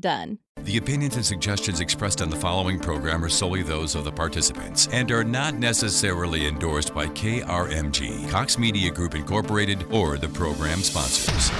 done. 0.00 0.38
The 0.62 0.78
opinions 0.78 1.16
and 1.16 1.24
suggestions 1.24 1.80
expressed 1.80 2.20
on 2.20 2.30
the 2.30 2.36
following 2.36 2.80
program 2.80 3.24
are 3.24 3.28
solely 3.28 3.62
those 3.62 3.94
of 3.94 4.04
the 4.04 4.12
participants 4.12 4.88
and 4.90 5.10
are 5.12 5.24
not 5.24 5.54
necessarily 5.54 6.46
endorsed 6.46 6.94
by 6.94 7.06
KRMG, 7.06 8.28
Cox 8.30 8.58
Media 8.58 8.90
Group 8.90 9.14
Incorporated, 9.14 9.84
or 9.92 10.18
the 10.18 10.28
program 10.28 10.80
sponsors. 10.80 11.50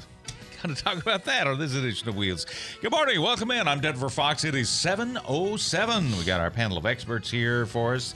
To 0.62 0.74
talk 0.76 1.02
about 1.02 1.24
that 1.24 1.48
on 1.48 1.58
this 1.58 1.74
edition 1.74 2.08
of 2.08 2.16
Wheels. 2.16 2.46
Good 2.80 2.92
morning, 2.92 3.20
welcome 3.20 3.50
in. 3.50 3.66
I'm 3.66 3.80
Denver 3.80 4.08
Fox. 4.08 4.44
It 4.44 4.54
is 4.54 4.68
7:07. 4.68 6.16
We 6.16 6.24
got 6.24 6.40
our 6.40 6.52
panel 6.52 6.78
of 6.78 6.86
experts 6.86 7.28
here 7.28 7.66
for 7.66 7.96
us, 7.96 8.14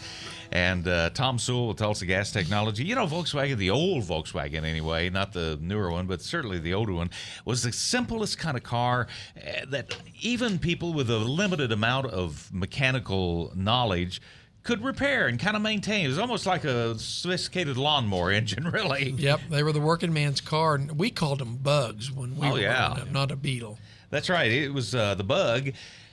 and 0.52 0.86
uh, 0.86 1.10
Tom 1.10 1.40
Sewell 1.40 1.66
with 1.66 1.78
Tulsa 1.78 2.06
Gas 2.06 2.30
Technology. 2.30 2.84
You 2.84 2.94
know, 2.94 3.06
Volkswagen, 3.08 3.56
the 3.56 3.70
old 3.70 4.04
Volkswagen 4.04 4.62
anyway, 4.62 5.10
not 5.10 5.32
the 5.32 5.58
newer 5.60 5.90
one, 5.90 6.06
but 6.06 6.22
certainly 6.22 6.60
the 6.60 6.72
older 6.72 6.92
one, 6.92 7.10
was 7.44 7.64
the 7.64 7.72
simplest 7.72 8.38
kind 8.38 8.56
of 8.56 8.62
car 8.62 9.08
uh, 9.36 9.66
that 9.70 9.96
even 10.20 10.60
people 10.60 10.92
with 10.92 11.10
a 11.10 11.18
limited 11.18 11.72
amount 11.72 12.06
of 12.06 12.48
mechanical 12.52 13.50
knowledge 13.56 14.20
could 14.66 14.84
repair 14.84 15.26
and 15.28 15.38
kind 15.38 15.56
of 15.56 15.62
maintain. 15.62 16.04
It 16.04 16.08
was 16.08 16.18
almost 16.18 16.44
like 16.44 16.64
a 16.64 16.98
sophisticated 16.98 17.76
lawnmower 17.78 18.30
engine, 18.38 18.64
really. 18.68 19.10
Yep, 19.10 19.40
they 19.48 19.62
were 19.62 19.72
the 19.72 19.80
working 19.80 20.12
man's 20.12 20.40
car, 20.40 20.74
and 20.74 20.98
we 20.98 21.10
called 21.10 21.38
them 21.38 21.56
bugs 21.56 22.10
when 22.12 22.36
we 22.36 22.46
Oh, 22.48 22.52
were 22.52 22.58
yeah. 22.60 22.88
up, 22.88 23.10
not 23.10 23.30
a 23.30 23.36
beetle. 23.36 23.78
That's 24.10 24.28
right. 24.28 24.50
It 24.50 24.74
was 24.74 24.94
uh, 24.94 25.14
the 25.14 25.24
bug. 25.24 25.70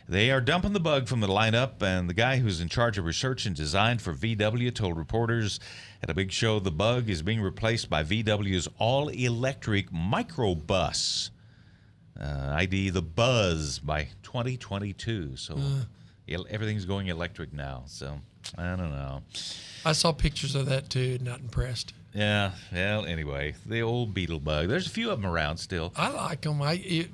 They 0.08 0.32
are 0.32 0.42
dumping 0.42 0.74
the 0.74 0.80
bug 0.80 1.08
from 1.08 1.20
the 1.22 1.28
lineup, 1.28 1.82
and 1.82 2.10
the 2.10 2.14
guy 2.14 2.38
who's 2.38 2.60
in 2.62 2.68
charge 2.70 2.98
of 2.98 3.06
research 3.06 3.46
and 3.46 3.56
design 3.56 3.98
for 4.00 4.14
VW 4.14 4.74
told 4.74 4.98
reporters 4.98 5.60
at 6.02 6.10
a 6.10 6.14
big 6.14 6.32
show 6.32 6.60
the 6.60 6.72
bug 6.72 7.10
is 7.10 7.22
being 7.22 7.40
replaced 7.42 7.90
by 7.90 8.04
VW's 8.04 8.68
all 8.78 9.08
electric 9.10 9.92
microbus. 9.92 11.30
Uh, 12.20 12.52
ID 12.56 12.90
the 12.92 13.02
Buzz 13.02 13.80
by 13.80 14.10
2022. 14.24 15.36
So 15.38 15.58
el- 16.30 16.46
everything's 16.50 16.86
going 16.86 17.08
electric 17.08 17.54
now. 17.54 17.84
So 17.88 18.20
I 18.58 18.76
don't 18.76 18.92
know. 18.92 19.22
I 19.86 19.92
saw 19.94 20.12
pictures 20.12 20.56
of 20.56 20.68
that 20.68 20.90
too. 20.90 21.18
Not 21.22 21.40
impressed. 21.40 21.94
Yeah. 22.14 22.52
Well, 22.72 23.06
anyway, 23.06 23.56
the 23.66 23.82
old 23.82 24.14
beetle 24.14 24.40
bug. 24.40 24.68
There's 24.70 24.88
a 24.88 24.90
few 24.92 25.10
of 25.12 25.22
them 25.22 25.30
around 25.30 25.58
still. 25.58 25.92
I 25.96 26.10
like 26.10 26.42
them. 26.42 26.62
I 26.62 26.74
it, 26.84 27.10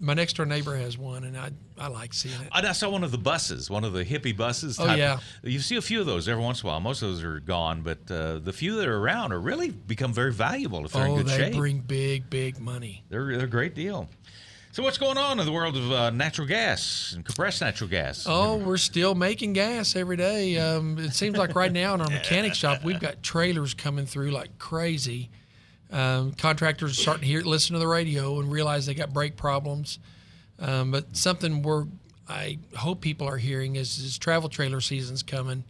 my 0.00 0.14
next 0.14 0.36
door 0.36 0.46
neighbor 0.46 0.76
has 0.76 0.96
one, 0.96 1.24
and 1.24 1.36
I 1.36 1.50
I 1.76 1.88
like 1.88 2.12
seeing 2.14 2.40
it. 2.40 2.48
I 2.52 2.70
saw 2.72 2.88
one 2.90 3.02
of 3.02 3.10
the 3.10 3.18
buses, 3.18 3.68
one 3.70 3.82
of 3.84 3.92
the 3.92 4.04
hippie 4.04 4.36
buses. 4.36 4.78
Oh, 4.78 4.94
yeah. 4.94 5.18
You 5.42 5.58
see 5.58 5.76
a 5.76 5.82
few 5.82 6.00
of 6.00 6.06
those 6.06 6.28
every 6.28 6.42
once 6.42 6.62
in 6.62 6.68
a 6.68 6.70
while. 6.70 6.80
Most 6.80 7.02
of 7.02 7.08
those 7.08 7.24
are 7.24 7.40
gone, 7.40 7.82
but 7.82 7.98
uh, 8.10 8.38
the 8.38 8.52
few 8.52 8.76
that 8.76 8.86
are 8.86 8.96
around 8.98 9.32
are 9.32 9.40
really 9.40 9.70
become 9.70 10.12
very 10.12 10.32
valuable 10.32 10.84
if 10.84 10.92
they're 10.92 11.06
in 11.06 11.12
Oh, 11.12 11.16
good 11.16 11.26
they 11.26 11.36
shape. 11.36 11.54
bring 11.56 11.78
big 11.80 12.30
big 12.30 12.60
money. 12.60 13.02
they're, 13.08 13.36
they're 13.36 13.46
a 13.46 13.50
great 13.50 13.74
deal. 13.74 14.08
So 14.78 14.84
what's 14.84 14.96
going 14.96 15.18
on 15.18 15.40
in 15.40 15.44
the 15.44 15.50
world 15.50 15.76
of 15.76 15.90
uh, 15.90 16.10
natural 16.10 16.46
gas 16.46 17.12
and 17.12 17.24
compressed 17.24 17.60
natural 17.60 17.90
gas? 17.90 18.26
Oh, 18.28 18.58
we're 18.58 18.76
still 18.76 19.16
making 19.16 19.54
gas 19.54 19.96
every 19.96 20.16
day. 20.16 20.56
Um, 20.56 21.00
it 21.00 21.14
seems 21.14 21.36
like 21.36 21.56
right 21.56 21.72
now 21.72 21.94
in 21.94 22.00
our 22.00 22.08
mechanic 22.08 22.54
shop, 22.54 22.84
we've 22.84 23.00
got 23.00 23.20
trailers 23.20 23.74
coming 23.74 24.06
through 24.06 24.30
like 24.30 24.56
crazy. 24.60 25.30
Um, 25.90 26.30
contractors 26.30 26.92
are 26.92 26.94
starting 26.94 27.22
to 27.22 27.26
hear, 27.26 27.40
listen 27.40 27.72
to 27.72 27.80
the 27.80 27.88
radio, 27.88 28.38
and 28.38 28.52
realize 28.52 28.86
they 28.86 28.94
got 28.94 29.12
brake 29.12 29.34
problems. 29.34 29.98
Um, 30.60 30.92
but 30.92 31.16
something 31.16 31.62
we're, 31.62 31.86
I 32.28 32.58
hope 32.76 33.00
people 33.00 33.26
are 33.26 33.38
hearing 33.38 33.74
is, 33.74 33.98
is 33.98 34.16
travel 34.16 34.48
trailer 34.48 34.80
season's 34.80 35.24
coming, 35.24 35.64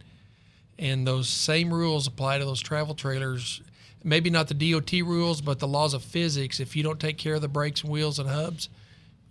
and 0.77 1.07
those 1.07 1.27
same 1.27 1.73
rules 1.73 2.05
apply 2.05 2.37
to 2.37 2.45
those 2.45 2.61
travel 2.61 2.93
trailers. 2.93 3.63
Maybe 4.03 4.29
not 4.29 4.49
the 4.49 4.71
DOT 4.71 4.91
rules, 5.03 5.41
but 5.41 5.57
the 5.57 5.67
laws 5.67 5.95
of 5.95 6.03
physics. 6.03 6.59
If 6.59 6.75
you 6.75 6.83
don't 6.83 6.99
take 6.99 7.17
care 7.17 7.33
of 7.33 7.41
the 7.41 7.47
brakes 7.47 7.81
and 7.81 7.91
wheels 7.91 8.19
and 8.19 8.29
hubs, 8.29 8.69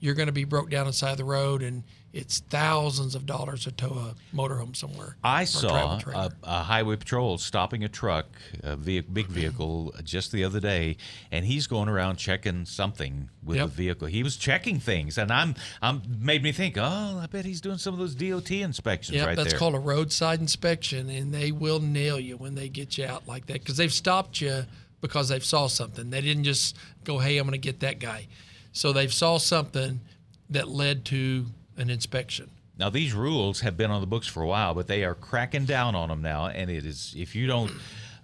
you're 0.00 0.14
going 0.14 0.26
to 0.26 0.32
be 0.32 0.44
broke 0.44 0.70
down 0.70 0.86
inside 0.86 1.16
the 1.16 1.24
road, 1.24 1.62
and 1.62 1.82
it's 2.12 2.38
thousands 2.40 3.14
of 3.14 3.26
dollars 3.26 3.64
to 3.64 3.72
tow 3.72 3.88
a 3.88 4.14
motorhome 4.36 4.74
somewhere. 4.74 5.16
I 5.22 5.44
saw 5.44 5.98
travel 5.98 6.20
a, 6.20 6.30
a 6.44 6.62
highway 6.62 6.96
patrol 6.96 7.36
stopping 7.36 7.84
a 7.84 7.88
truck, 7.88 8.26
a 8.62 8.76
ve- 8.76 9.00
big 9.00 9.26
vehicle, 9.26 9.94
just 10.04 10.32
the 10.32 10.42
other 10.44 10.58
day, 10.60 10.96
and 11.30 11.44
he's 11.44 11.66
going 11.66 11.88
around 11.88 12.16
checking 12.16 12.64
something 12.64 13.28
with 13.44 13.56
Yep. 13.58 13.66
the 13.68 13.74
vehicle. 13.74 14.06
He 14.08 14.22
was 14.22 14.36
checking 14.36 14.80
things, 14.80 15.18
and 15.18 15.30
I'm, 15.30 15.54
I'm 15.82 16.02
made 16.20 16.42
me 16.42 16.52
think. 16.52 16.76
Oh, 16.78 17.20
I 17.22 17.26
bet 17.30 17.44
he's 17.44 17.60
doing 17.60 17.78
some 17.78 17.92
of 17.92 18.00
those 18.00 18.14
DOT 18.14 18.50
inspections 18.52 19.16
Yep, 19.16 19.26
right 19.26 19.36
that's 19.36 19.50
there. 19.50 19.58
called 19.58 19.74
a 19.74 19.78
roadside 19.80 20.40
inspection, 20.40 21.10
and 21.10 21.32
they 21.34 21.52
will 21.52 21.80
nail 21.80 22.18
you 22.18 22.36
when 22.36 22.54
they 22.54 22.68
get 22.68 22.96
you 22.96 23.04
out 23.04 23.28
like 23.28 23.46
that 23.46 23.54
because 23.54 23.76
they've 23.76 23.92
stopped 23.92 24.40
you 24.40 24.64
because 25.00 25.28
they've 25.28 25.44
saw 25.44 25.66
something. 25.68 26.10
They 26.10 26.20
didn't 26.22 26.44
just 26.44 26.76
go, 27.04 27.18
"Hey, 27.18 27.36
I'm 27.38 27.44
going 27.46 27.52
to 27.52 27.58
get 27.58 27.80
that 27.80 27.98
guy." 27.98 28.26
So 28.72 28.92
they've 28.92 29.12
saw 29.12 29.38
something 29.38 30.00
that 30.50 30.68
led 30.68 31.04
to 31.06 31.46
an 31.76 31.90
inspection. 31.90 32.50
Now 32.78 32.90
these 32.90 33.12
rules 33.12 33.60
have 33.60 33.76
been 33.76 33.90
on 33.90 34.00
the 34.00 34.06
books 34.06 34.26
for 34.26 34.42
a 34.42 34.46
while, 34.46 34.74
but 34.74 34.86
they 34.86 35.04
are 35.04 35.14
cracking 35.14 35.64
down 35.64 35.94
on 35.94 36.08
them 36.08 36.22
now. 36.22 36.46
And 36.46 36.70
it 36.70 36.86
is 36.86 37.14
if 37.16 37.34
you 37.34 37.46
don't 37.46 37.72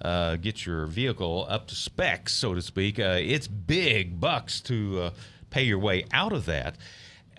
uh, 0.00 0.37
get 0.37 0.65
your 0.65 0.87
vehicle 0.87 1.47
up 1.49 1.66
to 1.69 1.75
specs, 1.75 2.34
so 2.34 2.55
to 2.55 2.62
speak, 2.62 2.99
uh, 2.99 3.19
it's 3.21 3.49
big 3.49 4.21
bucks 4.21 4.60
to 4.62 5.00
uh, 5.03 5.10
pay 5.50 5.65
your 5.65 5.78
way 5.78 6.05
out 6.12 6.32
of 6.32 6.47
that. 6.47 6.76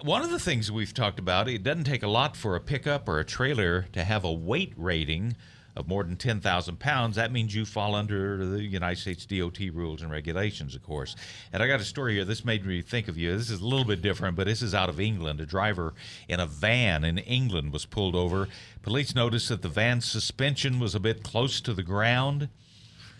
One 0.01 0.23
of 0.23 0.29
the 0.29 0.39
things 0.39 0.69
we've 0.71 0.93
talked 0.93 1.19
about, 1.19 1.47
it 1.47 1.63
doesn't 1.63 1.85
take 1.85 2.03
a 2.03 2.07
lot 2.07 2.35
for 2.35 2.55
a 2.55 2.59
pickup 2.59 3.07
or 3.07 3.19
a 3.19 3.25
trailer 3.25 3.83
to 3.93 4.03
have 4.03 4.25
a 4.25 4.31
weight 4.31 4.73
rating 4.75 5.37
of 5.75 5.87
more 5.87 6.03
than 6.03 6.15
10,000 6.15 6.79
pounds, 6.79 7.15
that 7.17 7.31
means 7.31 7.53
you 7.53 7.65
fall 7.65 7.95
under 7.95 8.45
the 8.45 8.63
United 8.63 8.99
States 8.99 9.25
DOT 9.25 9.59
rules 9.73 10.01
and 10.01 10.09
regulations, 10.09 10.75
of 10.75 10.83
course. 10.83 11.15
And 11.51 11.61
I 11.61 11.67
got 11.67 11.81
a 11.81 11.85
story 11.85 12.15
here. 12.15 12.25
This 12.25 12.45
made 12.45 12.65
me 12.65 12.81
think 12.81 13.07
of 13.07 13.17
you. 13.17 13.35
This 13.37 13.49
is 13.49 13.61
a 13.61 13.65
little 13.65 13.85
bit 13.85 14.01
different, 14.01 14.35
but 14.37 14.47
this 14.47 14.61
is 14.61 14.73
out 14.73 14.89
of 14.89 14.99
England. 14.99 15.41
A 15.41 15.45
driver 15.45 15.93
in 16.27 16.39
a 16.39 16.45
van 16.45 17.03
in 17.03 17.17
England 17.17 17.73
was 17.73 17.85
pulled 17.85 18.15
over. 18.15 18.47
Police 18.81 19.15
noticed 19.15 19.49
that 19.49 19.61
the 19.61 19.69
van's 19.69 20.05
suspension 20.05 20.79
was 20.79 20.95
a 20.95 20.99
bit 20.99 21.23
close 21.23 21.59
to 21.61 21.73
the 21.73 21.83
ground. 21.83 22.49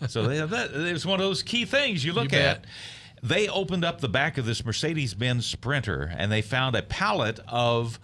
So 0.08 0.26
they, 0.26 0.44
that, 0.44 0.72
it 0.72 0.92
was 0.92 1.06
one 1.06 1.20
of 1.20 1.26
those 1.26 1.42
key 1.42 1.64
things 1.64 2.04
you 2.04 2.12
look 2.12 2.32
You 2.32 2.38
at. 2.38 2.64
They 3.22 3.48
opened 3.48 3.84
up 3.84 4.00
the 4.00 4.08
back 4.08 4.38
of 4.38 4.44
this 4.44 4.64
Mercedes 4.64 5.14
Benz 5.14 5.46
Sprinter 5.46 6.12
and 6.16 6.30
they 6.30 6.42
found 6.42 6.76
a 6.76 6.82
pallet 6.82 7.40
of 7.48 7.98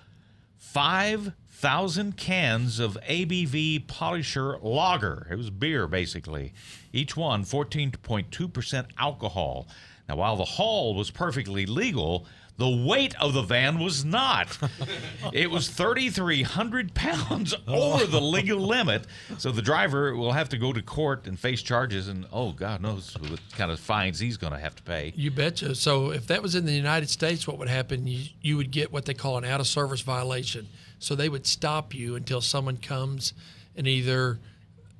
5,000 1.62 2.16
cans 2.16 2.80
of 2.80 2.98
ABV 3.08 3.86
Polisher 3.86 4.58
Lager. 4.62 5.28
It 5.30 5.36
was 5.36 5.48
beer, 5.48 5.86
basically. 5.86 6.52
Each 6.92 7.16
one 7.16 7.44
14.2% 7.44 8.86
alcohol. 8.98 9.68
Now, 10.08 10.16
while 10.16 10.34
the 10.34 10.44
haul 10.44 10.96
was 10.96 11.12
perfectly 11.12 11.64
legal, 11.64 12.26
The 12.58 12.68
weight 12.68 13.14
of 13.20 13.32
the 13.32 13.42
van 13.42 13.78
was 13.78 14.04
not. 14.04 14.58
it 15.32 15.50
was 15.50 15.68
3,300 15.68 16.94
pounds 16.94 17.54
oh. 17.66 17.94
over 17.94 18.06
the 18.06 18.20
legal 18.20 18.58
limit. 18.60 19.06
So 19.38 19.50
the 19.50 19.62
driver 19.62 20.14
will 20.14 20.32
have 20.32 20.50
to 20.50 20.58
go 20.58 20.72
to 20.72 20.82
court 20.82 21.26
and 21.26 21.38
face 21.38 21.62
charges, 21.62 22.08
and 22.08 22.26
oh, 22.30 22.52
God 22.52 22.82
knows 22.82 23.16
what 23.18 23.40
kind 23.56 23.70
of 23.70 23.80
fines 23.80 24.20
he's 24.20 24.36
going 24.36 24.52
to 24.52 24.58
have 24.58 24.74
to 24.76 24.82
pay. 24.82 25.12
You 25.16 25.30
betcha. 25.30 25.74
So 25.74 26.10
if 26.12 26.26
that 26.26 26.42
was 26.42 26.54
in 26.54 26.66
the 26.66 26.72
United 26.72 27.08
States, 27.08 27.48
what 27.48 27.58
would 27.58 27.68
happen? 27.68 28.06
You, 28.06 28.26
you 28.42 28.56
would 28.58 28.70
get 28.70 28.92
what 28.92 29.06
they 29.06 29.14
call 29.14 29.38
an 29.38 29.44
out 29.44 29.60
of 29.60 29.66
service 29.66 30.02
violation. 30.02 30.68
So 31.02 31.14
they 31.14 31.28
would 31.28 31.46
stop 31.46 31.94
you 31.94 32.14
until 32.14 32.40
someone 32.40 32.76
comes 32.76 33.34
and 33.76 33.86
either 33.88 34.38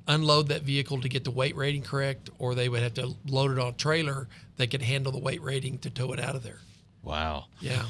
unload 0.07 0.49
that 0.49 0.63
vehicle 0.63 0.99
to 0.99 1.07
get 1.07 1.23
the 1.23 1.31
weight 1.31 1.55
rating 1.55 1.81
correct, 1.81 2.29
or 2.37 2.55
they 2.55 2.67
would 2.67 2.81
have 2.81 2.93
to 2.95 3.15
load 3.25 3.51
it 3.51 3.59
on 3.59 3.69
a 3.69 3.73
trailer 3.73 4.27
that 4.57 4.69
could 4.69 4.81
handle 4.81 5.11
the 5.11 5.19
weight 5.19 5.41
rating 5.41 5.77
to 5.79 5.89
tow 5.89 6.11
it 6.11 6.19
out 6.19 6.35
of 6.35 6.43
there. 6.43 6.59
Wow. 7.03 7.45
Yeah. 7.61 7.83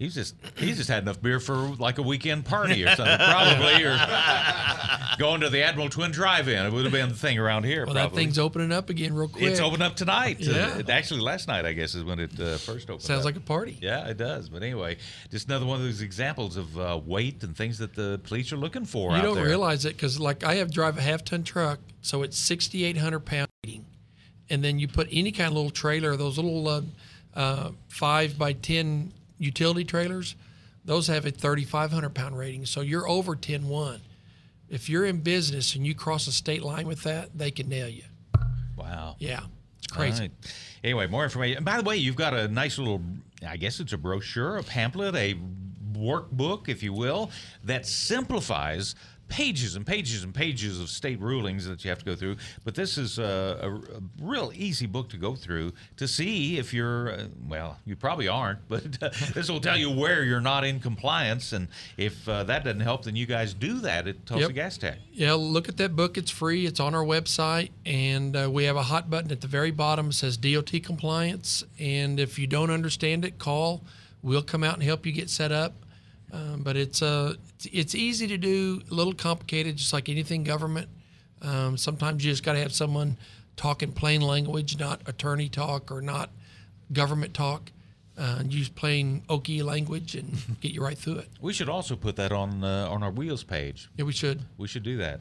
He's 0.00 0.14
just 0.14 0.34
he's 0.56 0.78
just 0.78 0.88
had 0.88 1.02
enough 1.02 1.20
beer 1.20 1.40
for 1.40 1.56
like 1.56 1.98
a 1.98 2.02
weekend 2.02 2.46
party 2.46 2.82
or 2.86 2.96
something, 2.96 3.18
probably, 3.18 3.84
or 3.84 3.98
going 5.18 5.42
to 5.42 5.50
the 5.50 5.62
Admiral 5.62 5.90
Twin 5.90 6.10
Drive-In. 6.10 6.64
It 6.64 6.72
would 6.72 6.84
have 6.84 6.92
been 6.92 7.10
the 7.10 7.14
thing 7.14 7.38
around 7.38 7.64
here. 7.64 7.84
Well, 7.84 7.94
probably. 7.94 8.08
that 8.08 8.16
thing's 8.16 8.38
opening 8.38 8.72
up 8.72 8.88
again 8.88 9.12
real 9.12 9.28
quick. 9.28 9.44
It's 9.44 9.60
open 9.60 9.82
up 9.82 9.96
tonight. 9.96 10.40
Yeah. 10.40 10.78
Uh, 10.78 10.90
actually, 10.90 11.20
last 11.20 11.48
night 11.48 11.66
I 11.66 11.74
guess 11.74 11.94
is 11.94 12.02
when 12.02 12.18
it 12.18 12.30
uh, 12.40 12.56
first 12.56 12.88
opened. 12.88 13.02
Sounds 13.02 13.20
up. 13.20 13.24
like 13.26 13.36
a 13.36 13.40
party. 13.40 13.76
Yeah, 13.82 14.08
it 14.08 14.16
does. 14.16 14.48
But 14.48 14.62
anyway, 14.62 14.96
just 15.30 15.48
another 15.48 15.66
one 15.66 15.76
of 15.76 15.84
those 15.84 16.00
examples 16.00 16.56
of 16.56 16.78
uh, 16.78 16.98
weight 17.04 17.42
and 17.42 17.54
things 17.54 17.76
that 17.76 17.94
the 17.94 18.22
police 18.24 18.54
are 18.54 18.56
looking 18.56 18.86
for. 18.86 19.10
You 19.10 19.18
out 19.18 19.22
don't 19.22 19.34
there. 19.34 19.44
realize 19.44 19.84
it 19.84 19.96
because, 19.98 20.18
like, 20.18 20.44
I 20.44 20.54
have 20.54 20.72
drive 20.72 20.96
a 20.96 21.02
half 21.02 21.24
ton 21.24 21.42
truck, 21.42 21.78
so 22.00 22.22
it's 22.22 22.38
6,800 22.38 23.20
pound 23.20 23.48
rating. 23.66 23.84
And 24.48 24.64
then 24.64 24.78
you 24.78 24.88
put 24.88 25.08
any 25.12 25.30
kind 25.30 25.48
of 25.48 25.52
little 25.52 25.70
trailer, 25.70 26.16
those 26.16 26.38
little 26.38 26.66
uh, 26.66 26.80
uh, 27.34 27.70
five 27.88 28.38
by 28.38 28.54
10 28.54 29.12
utility 29.40 29.84
trailers, 29.84 30.36
those 30.84 31.08
have 31.08 31.26
a 31.26 31.30
3,500 31.30 32.14
pound 32.14 32.38
rating. 32.38 32.66
So 32.66 32.80
you're 32.80 33.08
over 33.08 33.34
10 33.34 33.68
1. 33.68 34.00
If 34.68 34.88
you're 34.88 35.04
in 35.04 35.20
business 35.20 35.74
and 35.74 35.84
you 35.84 35.94
cross 35.94 36.28
a 36.28 36.32
state 36.32 36.62
line 36.62 36.86
with 36.86 37.02
that, 37.02 37.36
they 37.36 37.50
can 37.50 37.68
nail 37.68 37.88
you. 37.88 38.04
Wow. 38.76 39.16
Yeah, 39.18 39.40
it's 39.78 39.88
crazy. 39.88 40.22
Right. 40.22 40.30
Anyway, 40.84 41.06
more 41.08 41.24
information. 41.24 41.64
By 41.64 41.76
the 41.76 41.82
way, 41.82 41.96
you've 41.96 42.16
got 42.16 42.34
a 42.34 42.46
nice 42.46 42.78
little, 42.78 43.02
I 43.46 43.56
guess 43.56 43.80
it's 43.80 43.92
a 43.92 43.98
brochure, 43.98 44.58
a 44.58 44.62
pamphlet, 44.62 45.16
a 45.16 45.36
workbook, 45.92 46.68
if 46.68 46.82
you 46.82 46.92
will, 46.92 47.30
that 47.64 47.84
simplifies 47.84 48.94
pages 49.30 49.76
and 49.76 49.86
pages 49.86 50.24
and 50.24 50.34
pages 50.34 50.80
of 50.80 50.90
state 50.90 51.20
rulings 51.20 51.66
that 51.66 51.82
you 51.84 51.88
have 51.88 52.00
to 52.00 52.04
go 52.04 52.14
through. 52.14 52.36
But 52.64 52.74
this 52.74 52.98
is 52.98 53.18
a, 53.18 53.58
a, 53.62 53.96
a 53.96 54.00
real 54.20 54.52
easy 54.54 54.86
book 54.86 55.08
to 55.10 55.16
go 55.16 55.34
through 55.34 55.72
to 55.96 56.06
see 56.06 56.58
if 56.58 56.74
you're, 56.74 57.12
uh, 57.12 57.24
well, 57.48 57.78
you 57.86 57.96
probably 57.96 58.28
aren't, 58.28 58.58
but 58.68 59.02
uh, 59.02 59.10
this 59.32 59.48
will 59.48 59.60
tell 59.60 59.78
you 59.78 59.90
where 59.90 60.24
you're 60.24 60.40
not 60.40 60.64
in 60.64 60.80
compliance. 60.80 61.52
And 61.52 61.68
if 61.96 62.28
uh, 62.28 62.44
that 62.44 62.64
doesn't 62.64 62.80
help, 62.80 63.04
then 63.04 63.16
you 63.16 63.24
guys 63.24 63.54
do 63.54 63.80
that 63.80 64.06
at 64.06 64.26
Tulsa 64.26 64.46
Yep. 64.46 64.54
Gas 64.54 64.76
Tech. 64.76 64.98
Yeah, 65.12 65.34
look 65.34 65.68
at 65.68 65.76
that 65.78 65.96
book. 65.96 66.18
It's 66.18 66.30
free. 66.30 66.66
It's 66.66 66.80
on 66.80 66.94
our 66.94 67.04
website, 67.04 67.70
and 67.86 68.36
uh, 68.36 68.50
we 68.50 68.64
have 68.64 68.76
a 68.76 68.82
hot 68.82 69.08
button 69.08 69.30
at 69.30 69.40
the 69.40 69.46
very 69.46 69.70
bottom 69.70 70.08
that 70.08 70.12
says 70.14 70.36
DOT 70.36 70.72
compliance. 70.82 71.62
And 71.78 72.18
if 72.18 72.38
you 72.38 72.46
don't 72.46 72.70
understand 72.70 73.24
it, 73.24 73.38
call. 73.38 73.84
We'll 74.22 74.42
come 74.42 74.64
out 74.64 74.74
and 74.74 74.82
help 74.82 75.06
you 75.06 75.12
get 75.12 75.30
set 75.30 75.52
up. 75.52 75.72
Um, 76.32 76.62
but 76.62 76.76
it's 76.76 77.02
uh, 77.02 77.34
it's- 77.34 77.68
it's 77.72 77.94
easy 77.94 78.26
to 78.28 78.38
do, 78.38 78.82
a 78.90 78.94
little 78.94 79.12
complicated, 79.14 79.76
just 79.76 79.92
like 79.92 80.08
anything 80.08 80.44
government. 80.44 80.88
Um, 81.42 81.76
sometimes 81.76 82.24
you 82.24 82.30
just 82.30 82.42
got 82.42 82.52
to 82.54 82.58
have 82.60 82.72
someone 82.72 83.16
talking 83.56 83.92
plain 83.92 84.20
language, 84.20 84.78
not 84.78 85.00
attorney 85.06 85.48
talk 85.48 85.90
or 85.90 86.00
not 86.00 86.30
government 86.92 87.34
talk. 87.34 87.72
Uh, 88.18 88.42
use 88.46 88.68
plain 88.68 89.22
Okie 89.28 89.62
language 89.64 90.14
and 90.14 90.36
get 90.60 90.72
you 90.72 90.82
right 90.82 90.98
through 90.98 91.16
it. 91.16 91.28
We 91.40 91.52
should 91.54 91.68
also 91.70 91.96
put 91.96 92.16
that 92.16 92.32
on 92.32 92.62
uh, 92.62 92.88
on 92.90 93.02
our 93.02 93.10
wheels 93.10 93.42
page. 93.44 93.88
Yeah, 93.96 94.04
we 94.04 94.12
should. 94.12 94.42
We 94.58 94.68
should 94.68 94.82
do 94.82 94.98
that. 94.98 95.20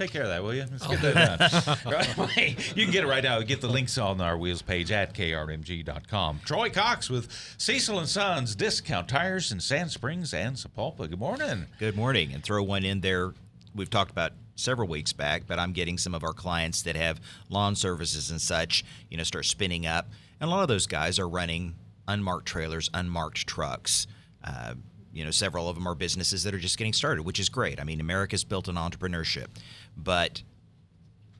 Take 0.00 0.12
care 0.12 0.22
of 0.22 0.28
that, 0.28 0.42
will 0.42 0.54
you? 0.54 0.64
Let's 0.70 0.86
get 0.86 1.02
that 1.02 1.76
done. 1.84 2.16
right? 2.16 2.74
You 2.74 2.84
can 2.84 2.90
get 2.90 3.04
it 3.04 3.06
right 3.06 3.22
now. 3.22 3.38
Get 3.42 3.60
the 3.60 3.68
links 3.68 3.98
on 3.98 4.18
our 4.22 4.38
wheels 4.38 4.62
page 4.62 4.90
at 4.90 5.12
krmg.com. 5.12 6.40
Troy 6.46 6.70
Cox 6.70 7.10
with 7.10 7.30
Cecil 7.58 7.98
and 7.98 8.08
Sons 8.08 8.54
Discount 8.54 9.10
Tires 9.10 9.52
in 9.52 9.60
Sand 9.60 9.90
Springs 9.90 10.32
and 10.32 10.56
Sapulpa. 10.56 11.10
Good 11.10 11.18
morning. 11.18 11.66
Good 11.78 11.96
morning. 11.96 12.32
And 12.32 12.42
throw 12.42 12.62
one 12.62 12.82
in 12.86 13.02
there. 13.02 13.34
We've 13.74 13.90
talked 13.90 14.10
about 14.10 14.32
several 14.56 14.88
weeks 14.88 15.12
back, 15.12 15.42
but 15.46 15.58
I'm 15.58 15.72
getting 15.74 15.98
some 15.98 16.14
of 16.14 16.24
our 16.24 16.32
clients 16.32 16.80
that 16.84 16.96
have 16.96 17.20
lawn 17.50 17.76
services 17.76 18.30
and 18.30 18.40
such, 18.40 18.86
you 19.10 19.18
know, 19.18 19.22
start 19.22 19.44
spinning 19.44 19.84
up. 19.84 20.08
And 20.40 20.48
a 20.48 20.50
lot 20.50 20.62
of 20.62 20.68
those 20.68 20.86
guys 20.86 21.18
are 21.18 21.28
running 21.28 21.74
unmarked 22.08 22.46
trailers, 22.46 22.88
unmarked 22.94 23.46
trucks. 23.46 24.06
Uh, 24.42 24.76
you 25.12 25.24
know, 25.24 25.30
several 25.30 25.68
of 25.68 25.74
them 25.74 25.86
are 25.86 25.94
businesses 25.94 26.44
that 26.44 26.54
are 26.54 26.58
just 26.58 26.78
getting 26.78 26.92
started, 26.92 27.22
which 27.24 27.40
is 27.40 27.48
great. 27.48 27.80
I 27.80 27.84
mean, 27.84 28.00
America's 28.00 28.44
built 28.44 28.68
on 28.68 28.76
entrepreneurship. 28.76 29.46
But 29.96 30.42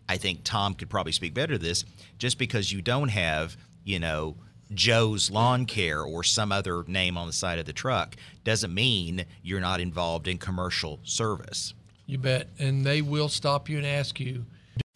I 0.09 0.17
think 0.17 0.41
Tom 0.45 0.75
could 0.75 0.91
probably 0.91 1.13
speak 1.13 1.35
better 1.35 1.55
to 1.55 1.59
this. 1.59 1.85
Just 2.19 2.39
because 2.39 2.73
you 2.73 2.83
don't 2.83 3.09
have, 3.09 3.57
you 3.85 3.99
know, 3.99 4.37
Joe's 4.73 5.31
Lawn 5.31 5.67
Care 5.67 6.03
or 6.03 6.23
some 6.23 6.53
other 6.53 6.85
name 6.87 7.17
on 7.17 7.27
the 7.27 7.33
side 7.33 7.59
of 7.59 7.67
the 7.67 7.73
truck 7.73 8.15
doesn't 8.45 8.73
mean 8.73 9.25
you're 9.43 9.61
not 9.61 9.81
involved 9.81 10.29
in 10.29 10.39
commercial 10.39 11.01
service. 11.03 11.75
You 12.07 12.19
bet. 12.19 12.49
And 12.59 12.85
they 12.85 13.03
will 13.03 13.29
stop 13.29 13.69
you 13.69 13.79
and 13.79 13.87
ask 13.87 14.21
you 14.21 14.45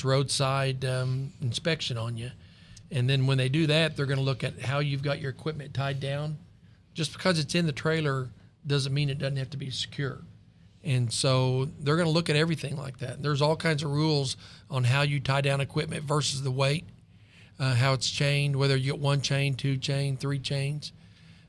roadside 0.04 0.84
um, 0.84 1.32
inspection 1.40 1.96
on 1.96 2.16
you. 2.16 2.30
And 2.90 3.08
then 3.08 3.26
when 3.26 3.38
they 3.38 3.48
do 3.48 3.66
that, 3.66 3.96
they're 3.96 4.06
going 4.06 4.18
to 4.18 4.24
look 4.24 4.44
at 4.44 4.60
how 4.60 4.78
you've 4.78 5.02
got 5.02 5.20
your 5.20 5.30
equipment 5.30 5.74
tied 5.74 5.98
down. 5.98 6.36
Just 6.92 7.12
because 7.12 7.38
it's 7.38 7.54
in 7.54 7.66
the 7.66 7.72
trailer 7.72 8.28
doesn't 8.66 8.94
mean 8.94 9.10
it 9.10 9.18
doesn't 9.18 9.36
have 9.36 9.50
to 9.50 9.56
be 9.56 9.70
secure. 9.70 10.20
And 10.84 11.10
so 11.12 11.68
they're 11.80 11.96
going 11.96 12.06
to 12.06 12.12
look 12.12 12.28
at 12.28 12.36
everything 12.36 12.76
like 12.76 12.98
that. 12.98 13.22
There's 13.22 13.40
all 13.40 13.56
kinds 13.56 13.82
of 13.82 13.90
rules 13.90 14.36
on 14.70 14.84
how 14.84 15.02
you 15.02 15.18
tie 15.18 15.40
down 15.40 15.60
equipment 15.60 16.04
versus 16.04 16.42
the 16.42 16.50
weight, 16.50 16.84
uh, 17.58 17.74
how 17.74 17.94
it's 17.94 18.10
chained, 18.10 18.56
whether 18.56 18.76
you 18.76 18.92
get 18.92 19.00
one 19.00 19.22
chain, 19.22 19.54
two 19.54 19.78
chain, 19.78 20.16
three 20.16 20.38
chains. 20.38 20.92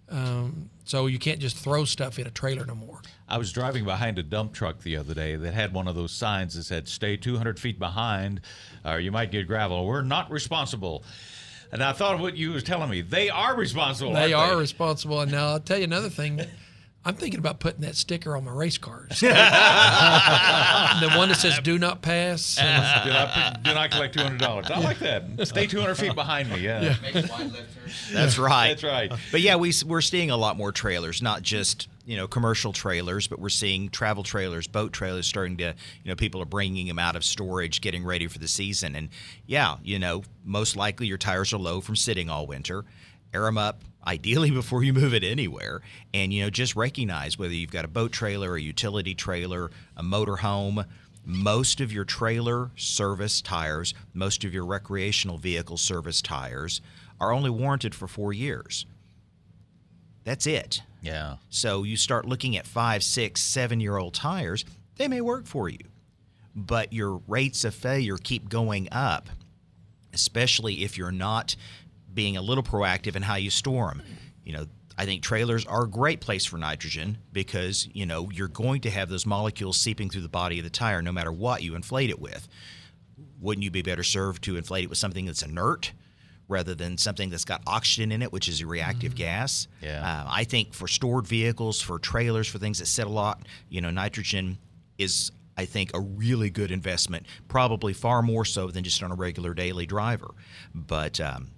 Um, 0.08 0.70
so 0.86 1.08
you 1.08 1.20
can't 1.20 1.40
just 1.40 1.58
throw 1.58 1.84
stuff 1.84 2.20
in 2.20 2.28
a 2.28 2.32
trailer 2.32 2.66
no 2.66 2.76
more. 2.76 3.02
I 3.28 3.38
was 3.38 3.52
driving 3.52 3.86
behind 3.86 4.20
a 4.20 4.24
dump 4.24 4.54
truck 4.54 4.82
the 4.84 4.98
other 4.98 5.14
day 5.14 5.36
that 5.36 5.54
had 5.54 5.74
one 5.74 5.88
of 5.88 5.96
those 5.96 6.12
signs 6.12 6.54
that 6.56 6.64
said, 6.64 6.88
Stay 6.88 7.18
200 7.18 7.60
feet 7.60 7.80
behind, 7.80 8.42
or 8.86 9.00
you 9.00 9.12
might 9.12 9.32
get 9.32 9.48
gravel. 9.48 9.86
We're 9.86 10.04
not 10.04 10.30
responsible. 10.32 11.04
And 11.72 11.84
I 11.84 11.92
thought 11.92 12.14
of 12.16 12.22
what 12.22 12.38
you 12.38 12.52
was 12.52 12.64
telling 12.64 12.90
me. 12.90 13.02
They 13.02 13.30
are 13.30 13.56
responsible. 13.56 14.14
They 14.14 14.32
are 14.32 14.56
responsible. 14.56 15.22
And 15.22 15.32
now 15.32 15.48
I'll 15.48 15.60
tell 15.60 15.80
you 15.80 15.84
another 15.86 16.10
thing. 16.10 16.40
I'm 17.08 17.14
thinking 17.14 17.40
about 17.40 17.60
putting 17.60 17.82
that 17.82 17.96
sticker 17.96 18.36
on 18.36 18.46
my 18.46 18.52
race 18.52 18.80
cars. 18.80 19.20
the 19.20 19.28
one 21.16 21.30
that 21.30 21.38
says 21.38 21.60
"Do 21.60 21.78
not 21.78 22.02
pass." 22.02 22.58
and- 22.60 23.04
do, 23.06 23.12
not, 23.12 23.64
do 23.64 23.74
not 23.74 23.92
collect 23.92 24.16
$200. 24.18 24.72
I 24.72 24.80
like 24.80 24.98
that. 25.00 25.48
Stay 25.48 25.68
200 25.68 25.96
feet 25.96 26.16
behind 26.16 26.50
me. 26.50 26.60
Yeah. 26.62 26.96
That's 28.12 28.38
right. 28.40 28.70
That's 28.70 28.84
right. 28.84 29.12
But 29.32 29.42
yeah, 29.42 29.56
we, 29.56 29.72
we're 29.86 30.02
seeing 30.02 30.32
a 30.32 30.38
lot 30.38 30.58
more 30.58 30.72
trailers, 30.72 31.22
not 31.22 31.44
just 31.44 31.88
you 32.06 32.18
know 32.18 32.28
commercial 32.28 32.74
trailers, 32.74 33.28
but 33.28 33.40
we're 33.40 33.50
seeing 33.50 33.90
travel 33.90 34.24
trailers, 34.24 34.68
boat 34.68 34.92
trailers 34.92 35.28
starting 35.28 35.58
to 35.58 35.76
you 36.04 36.10
know 36.10 36.16
people 36.16 36.42
are 36.42 36.46
bringing 36.46 36.88
them 36.88 36.98
out 37.00 37.16
of 37.16 37.24
storage, 37.24 37.82
getting 37.82 38.04
ready 38.04 38.28
for 38.28 38.40
the 38.40 38.48
season. 38.48 38.96
And 38.96 39.10
yeah, 39.46 39.78
you 39.84 40.00
know 40.00 40.24
most 40.44 40.76
likely 40.76 41.06
your 41.06 41.18
tires 41.20 41.54
are 41.54 41.58
low 41.60 41.82
from 41.82 41.96
sitting 41.96 42.30
all 42.32 42.48
winter. 42.48 42.84
Air 43.34 43.44
them 43.44 43.58
up 43.58 43.82
ideally 44.06 44.52
before 44.52 44.84
you 44.84 44.94
move 44.94 45.14
it 45.14 45.24
anywhere, 45.24 45.82
and 46.14 46.34
you 46.34 46.44
know 46.44 46.50
just 46.50 46.76
recognize 46.76 47.38
whether 47.38 47.54
you've 47.54 47.72
got 47.72 47.86
a 47.86 47.90
boat 47.90 48.12
trailer, 48.12 48.56
a 48.56 48.62
utility 48.62 49.16
trailer, 49.16 49.72
a 49.96 50.04
motor 50.04 50.38
home. 50.38 50.86
Most 51.28 51.82
of 51.82 51.92
your 51.92 52.06
trailer 52.06 52.70
service 52.76 53.42
tires, 53.42 53.96
most 54.14 54.44
of 54.44 54.54
your 54.54 54.66
recreational 54.66 55.40
vehicle 55.40 55.78
service 55.78 56.22
tires 56.22 56.82
are 57.20 57.32
only 57.32 57.50
warranted 57.50 57.96
for 57.96 58.08
four 58.08 58.32
years. 58.32 58.86
That's 60.24 60.46
it. 60.46 60.82
Yeah. 61.02 61.38
So 61.50 61.84
you 61.84 61.98
start 61.98 62.26
looking 62.26 62.58
at 62.58 62.68
five, 62.68 63.04
six, 63.04 63.42
seven 63.42 63.80
year 63.80 63.98
old 63.98 64.14
tires, 64.14 64.66
they 64.98 65.08
may 65.08 65.22
work 65.22 65.46
for 65.46 65.70
you. 65.70 65.80
But 66.56 66.94
your 66.94 67.22
rates 67.28 67.64
of 67.64 67.76
failure 67.76 68.18
keep 68.18 68.50
going 68.50 68.88
up, 68.92 69.30
especially 70.14 70.84
if 70.84 70.98
you're 70.98 71.12
not 71.12 71.56
being 72.16 72.38
a 72.38 72.42
little 72.42 72.64
proactive 72.64 73.16
in 73.16 73.22
how 73.22 73.36
you 73.36 73.52
store 73.52 73.90
them. 73.90 74.02
You 74.44 74.54
know, 74.54 74.66
I 74.98 75.06
think 75.06 75.22
trailers 75.22 75.66
are 75.66 75.84
a 75.84 75.88
great 75.88 76.22
place 76.22 76.46
for 76.46 76.58
nitrogen 76.58 77.18
because, 77.34 77.88
you 77.94 78.06
know, 78.06 78.30
you're 78.32 78.48
going 78.48 78.82
to 78.82 78.90
have 78.90 79.10
those 79.10 79.26
molecules 79.26 79.78
seeping 79.80 80.10
through 80.10 80.22
the 80.22 80.30
body 80.30 80.58
of 80.58 80.64
the 80.64 80.70
tire 80.70 81.02
no 81.02 81.12
matter 81.12 81.32
what 81.32 81.62
you 81.62 81.76
inflate 81.76 82.10
it 82.10 82.20
with. 82.20 82.48
Wouldn't 83.42 83.64
you 83.64 83.72
be 83.72 83.82
better 83.82 84.04
served 84.04 84.44
to 84.46 84.56
inflate 84.56 84.86
it 84.86 84.90
with 84.90 84.98
something 84.98 85.26
that's 85.26 85.44
inert 85.44 85.92
rather 86.48 86.76
than 86.76 86.98
something 86.98 87.30
that's 87.30 87.44
got 87.44 87.62
oxygen 87.68 88.12
in 88.12 88.22
it, 88.22 88.32
which 88.32 88.48
is 88.48 88.62
a 88.62 88.68
reactive 88.68 89.16
gas? 89.16 89.68
Yeah. 89.82 90.02
Uh, 90.02 90.30
I 90.30 90.46
think 90.46 90.74
for 90.74 90.88
stored 90.88 91.28
vehicles, 91.28 91.82
for 91.82 92.00
trailers, 92.00 92.48
for 92.48 92.60
things 92.60 92.80
that 92.80 92.86
sit 92.86 93.06
a 93.06 93.10
lot, 93.10 93.46
you 93.70 93.82
know, 93.82 93.90
nitrogen 93.90 94.58
is, 94.98 95.32
I 95.58 95.66
think, 95.66 95.92
a 95.94 96.00
really 96.00 96.50
good 96.50 96.72
investment. 96.72 97.26
Probably 97.50 97.92
far 97.92 98.22
more 98.22 98.46
so 98.46 98.68
than 98.68 98.86
just 98.86 99.04
on 99.04 99.12
a 99.12 99.16
regular 99.16 99.54
daily 99.54 99.86
driver. 99.86 100.32
But 100.74 101.20
um, 101.20 101.50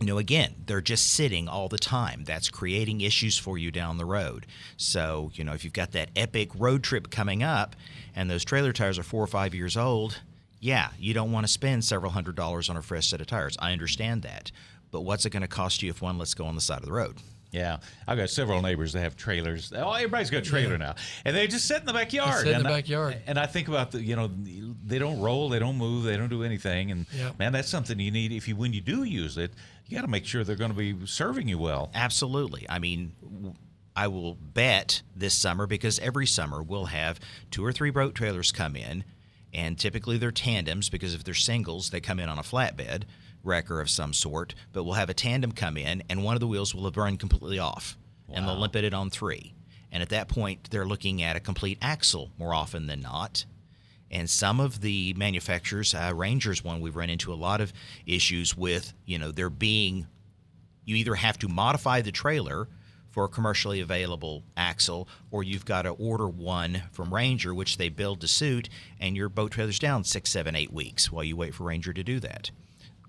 you 0.00 0.06
know, 0.06 0.18
again, 0.18 0.54
they're 0.66 0.80
just 0.80 1.08
sitting 1.12 1.48
all 1.48 1.68
the 1.68 1.78
time. 1.78 2.24
That's 2.24 2.50
creating 2.50 3.00
issues 3.00 3.36
for 3.36 3.58
you 3.58 3.70
down 3.70 3.96
the 3.98 4.04
road. 4.04 4.46
So, 4.76 5.30
you 5.34 5.42
know, 5.44 5.52
if 5.54 5.64
you've 5.64 5.72
got 5.72 5.92
that 5.92 6.10
epic 6.14 6.50
road 6.56 6.82
trip 6.84 7.10
coming 7.10 7.42
up 7.42 7.74
and 8.14 8.30
those 8.30 8.44
trailer 8.44 8.72
tires 8.72 8.98
are 8.98 9.02
four 9.02 9.22
or 9.22 9.26
five 9.26 9.54
years 9.54 9.76
old, 9.76 10.20
yeah, 10.60 10.90
you 10.98 11.14
don't 11.14 11.32
want 11.32 11.46
to 11.46 11.52
spend 11.52 11.84
several 11.84 12.12
hundred 12.12 12.36
dollars 12.36 12.68
on 12.68 12.76
a 12.76 12.82
fresh 12.82 13.08
set 13.08 13.20
of 13.20 13.26
tires. 13.26 13.56
I 13.60 13.72
understand 13.72 14.22
that. 14.22 14.50
But 14.90 15.02
what's 15.02 15.26
it 15.26 15.30
going 15.30 15.42
to 15.42 15.48
cost 15.48 15.82
you 15.82 15.90
if 15.90 16.00
one 16.00 16.16
lets 16.18 16.34
go 16.34 16.46
on 16.46 16.54
the 16.54 16.60
side 16.60 16.78
of 16.78 16.86
the 16.86 16.92
road? 16.92 17.16
Yeah, 17.50 17.78
I've 18.06 18.18
got 18.18 18.28
several 18.28 18.60
neighbors 18.60 18.92
that 18.92 19.00
have 19.00 19.16
trailers. 19.16 19.72
Oh, 19.74 19.92
everybody's 19.92 20.28
got 20.28 20.38
a 20.38 20.42
trailer 20.42 20.76
now, 20.76 20.96
and 21.24 21.34
they 21.34 21.46
just 21.46 21.66
sit 21.66 21.78
in 21.80 21.86
the 21.86 21.94
backyard. 21.94 22.40
sit 22.40 22.48
in 22.48 22.56
and 22.56 22.64
the 22.66 22.68
I- 22.68 22.76
backyard. 22.76 23.16
and 23.26 23.38
I 23.38 23.46
think 23.46 23.68
about 23.68 23.90
the, 23.92 24.02
you 24.02 24.16
know, 24.16 24.30
they 24.84 24.98
don't 24.98 25.18
roll, 25.18 25.48
they 25.48 25.58
don't 25.58 25.78
move, 25.78 26.04
they 26.04 26.18
don't 26.18 26.28
do 26.28 26.42
anything, 26.42 26.90
and 26.90 27.06
Yeah. 27.10 27.30
man, 27.38 27.52
that's 27.52 27.70
something 27.70 27.98
you 27.98 28.10
need. 28.10 28.32
If 28.32 28.48
you 28.48 28.56
when 28.56 28.74
you 28.74 28.82
do 28.82 29.04
use 29.04 29.38
it, 29.38 29.52
you 29.88 29.96
got 29.96 30.02
to 30.02 30.08
make 30.08 30.26
sure 30.26 30.44
they're 30.44 30.56
going 30.56 30.70
to 30.70 30.76
be 30.76 31.06
serving 31.06 31.48
you 31.48 31.58
well. 31.58 31.90
Absolutely. 31.94 32.66
I 32.68 32.78
mean, 32.78 33.56
I 33.96 34.06
will 34.08 34.34
bet 34.34 35.02
this 35.16 35.34
summer 35.34 35.66
because 35.66 35.98
every 35.98 36.26
summer 36.26 36.62
we'll 36.62 36.86
have 36.86 37.18
two 37.50 37.64
or 37.64 37.72
three 37.72 37.90
boat 37.90 38.14
trailers 38.14 38.52
come 38.52 38.76
in, 38.76 39.02
and 39.52 39.78
typically 39.78 40.18
they're 40.18 40.30
tandems 40.30 40.90
because 40.90 41.14
if 41.14 41.24
they're 41.24 41.34
singles, 41.34 41.90
they 41.90 42.00
come 42.00 42.20
in 42.20 42.28
on 42.28 42.38
a 42.38 42.42
flatbed 42.42 43.04
wrecker 43.42 43.80
of 43.80 43.88
some 43.88 44.12
sort. 44.12 44.54
But 44.72 44.84
we'll 44.84 44.94
have 44.94 45.10
a 45.10 45.14
tandem 45.14 45.52
come 45.52 45.78
in, 45.78 46.02
and 46.10 46.22
one 46.22 46.34
of 46.34 46.40
the 46.40 46.46
wheels 46.46 46.74
will 46.74 46.84
have 46.84 46.92
burned 46.92 47.18
completely 47.18 47.58
off, 47.58 47.96
and 48.28 48.46
they'll 48.46 48.58
limp 48.58 48.76
it 48.76 48.92
on 48.92 49.08
three. 49.08 49.54
And 49.90 50.02
at 50.02 50.10
that 50.10 50.28
point, 50.28 50.68
they're 50.70 50.86
looking 50.86 51.22
at 51.22 51.34
a 51.34 51.40
complete 51.40 51.78
axle 51.80 52.30
more 52.38 52.52
often 52.52 52.86
than 52.88 53.00
not. 53.00 53.46
And 54.10 54.28
some 54.28 54.60
of 54.60 54.80
the 54.80 55.14
manufacturers, 55.14 55.94
uh, 55.94 56.12
Ranger's 56.14 56.64
one, 56.64 56.80
we've 56.80 56.96
run 56.96 57.10
into 57.10 57.32
a 57.32 57.34
lot 57.34 57.60
of 57.60 57.72
issues 58.06 58.56
with, 58.56 58.94
you 59.04 59.18
know, 59.18 59.30
there 59.30 59.50
being 59.50 60.06
you 60.84 60.96
either 60.96 61.16
have 61.16 61.38
to 61.40 61.48
modify 61.48 62.00
the 62.00 62.10
trailer 62.10 62.66
for 63.10 63.24
a 63.24 63.28
commercially 63.28 63.80
available 63.80 64.42
axle 64.56 65.06
or 65.30 65.42
you've 65.42 65.66
got 65.66 65.82
to 65.82 65.90
order 65.90 66.26
one 66.26 66.84
from 66.92 67.12
Ranger, 67.12 67.52
which 67.52 67.76
they 67.76 67.90
build 67.90 68.22
to 68.22 68.28
suit, 68.28 68.70
and 68.98 69.14
your 69.14 69.28
boat 69.28 69.52
trailer's 69.52 69.78
down 69.78 70.04
six, 70.04 70.30
seven, 70.30 70.56
eight 70.56 70.72
weeks 70.72 71.12
while 71.12 71.24
you 71.24 71.36
wait 71.36 71.54
for 71.54 71.64
Ranger 71.64 71.92
to 71.92 72.02
do 72.02 72.20
that. 72.20 72.50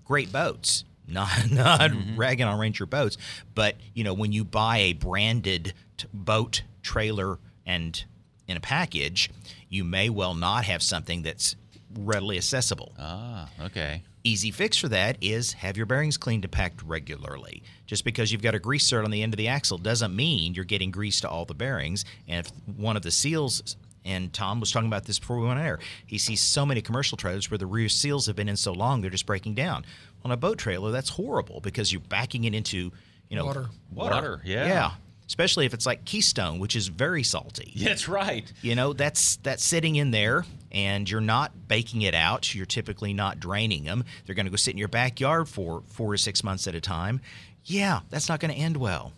Great 0.04 0.30
boats. 0.30 0.84
Not, 1.10 1.50
not 1.50 1.90
ragging 2.14 2.46
on 2.46 2.56
Ranger 2.60 2.86
boats, 2.86 3.18
but 3.56 3.74
you 3.94 4.04
know 4.04 4.14
when 4.14 4.30
you 4.30 4.44
buy 4.44 4.78
a 4.78 4.92
branded 4.92 5.74
t- 5.96 6.06
boat 6.14 6.62
trailer 6.82 7.40
and 7.66 8.04
in 8.50 8.56
a 8.56 8.60
package, 8.60 9.30
you 9.68 9.84
may 9.84 10.10
well 10.10 10.34
not 10.34 10.64
have 10.64 10.82
something 10.82 11.22
that's 11.22 11.56
readily 11.98 12.36
accessible 12.36 12.92
Ah, 12.98 13.48
okay. 13.60 14.02
easy 14.22 14.50
fix 14.52 14.76
for 14.76 14.88
that 14.88 15.16
is 15.20 15.54
have 15.54 15.76
your 15.76 15.86
bearings 15.86 16.16
cleaned 16.16 16.44
and 16.44 16.52
packed 16.52 16.82
regularly. 16.82 17.62
Just 17.86 18.04
because 18.04 18.30
you've 18.30 18.42
got 18.42 18.54
a 18.54 18.60
grease 18.60 18.88
zerk 18.88 19.04
on 19.04 19.10
the 19.10 19.22
end 19.22 19.32
of 19.32 19.38
the 19.38 19.48
axle 19.48 19.76
doesn't 19.78 20.14
mean 20.14 20.54
you're 20.54 20.64
getting 20.64 20.90
grease 20.92 21.20
to 21.22 21.28
all 21.28 21.44
the 21.44 21.54
bearings. 21.54 22.04
And 22.28 22.46
if 22.46 22.52
one 22.76 22.96
of 22.96 23.02
the 23.02 23.10
seals, 23.10 23.76
and 24.04 24.32
Tom 24.32 24.60
was 24.60 24.70
talking 24.70 24.86
about 24.86 25.04
this 25.04 25.18
before 25.18 25.38
we 25.40 25.46
went 25.48 25.58
on 25.58 25.66
air, 25.66 25.78
he 26.06 26.16
sees 26.16 26.40
so 26.40 26.64
many 26.64 26.80
commercial 26.80 27.16
trailers 27.18 27.50
where 27.50 27.58
the 27.58 27.66
rear 27.66 27.88
seals 27.88 28.26
have 28.26 28.36
been 28.36 28.48
in 28.48 28.56
so 28.56 28.72
long 28.72 29.00
they're 29.00 29.10
just 29.10 29.26
breaking 29.26 29.54
down. 29.54 29.84
On 30.24 30.30
a 30.30 30.36
boat 30.36 30.58
trailer, 30.58 30.92
that's 30.92 31.08
horrible 31.10 31.60
because 31.60 31.92
you're 31.92 32.02
backing 32.02 32.44
it 32.44 32.54
into, 32.54 32.92
you 33.28 33.36
know, 33.36 33.44
Water. 33.46 33.66
Water, 33.92 34.40
yeah. 34.44 34.66
yeah. 34.66 34.90
Especially 35.30 35.64
if 35.64 35.72
it's 35.72 35.86
like 35.86 36.04
Keystone, 36.04 36.58
which 36.58 36.74
is 36.74 36.88
very 36.88 37.22
salty. 37.22 37.72
That's 37.76 38.08
right. 38.08 38.52
You 38.62 38.74
know, 38.74 38.92
that's 38.92 39.36
that's 39.36 39.64
sitting 39.64 39.94
in 39.94 40.10
there 40.10 40.44
and 40.72 41.08
you're 41.08 41.20
not 41.20 41.68
baking 41.68 42.02
it 42.02 42.14
out. 42.16 42.52
You're 42.52 42.66
typically 42.66 43.14
not 43.14 43.38
draining 43.38 43.84
them. 43.84 44.02
They're 44.26 44.34
going 44.34 44.46
to 44.46 44.50
go 44.50 44.56
sit 44.56 44.72
in 44.72 44.78
your 44.78 44.88
backyard 44.88 45.48
for 45.48 45.84
4 45.86 46.12
or 46.12 46.16
6 46.16 46.42
months 46.42 46.66
at 46.66 46.74
a 46.74 46.80
time. 46.80 47.20
Yeah, 47.64 48.00
that's 48.08 48.28
not 48.28 48.40
going 48.40 48.52
to 48.52 48.58
end 48.58 48.76
well. 48.76 49.12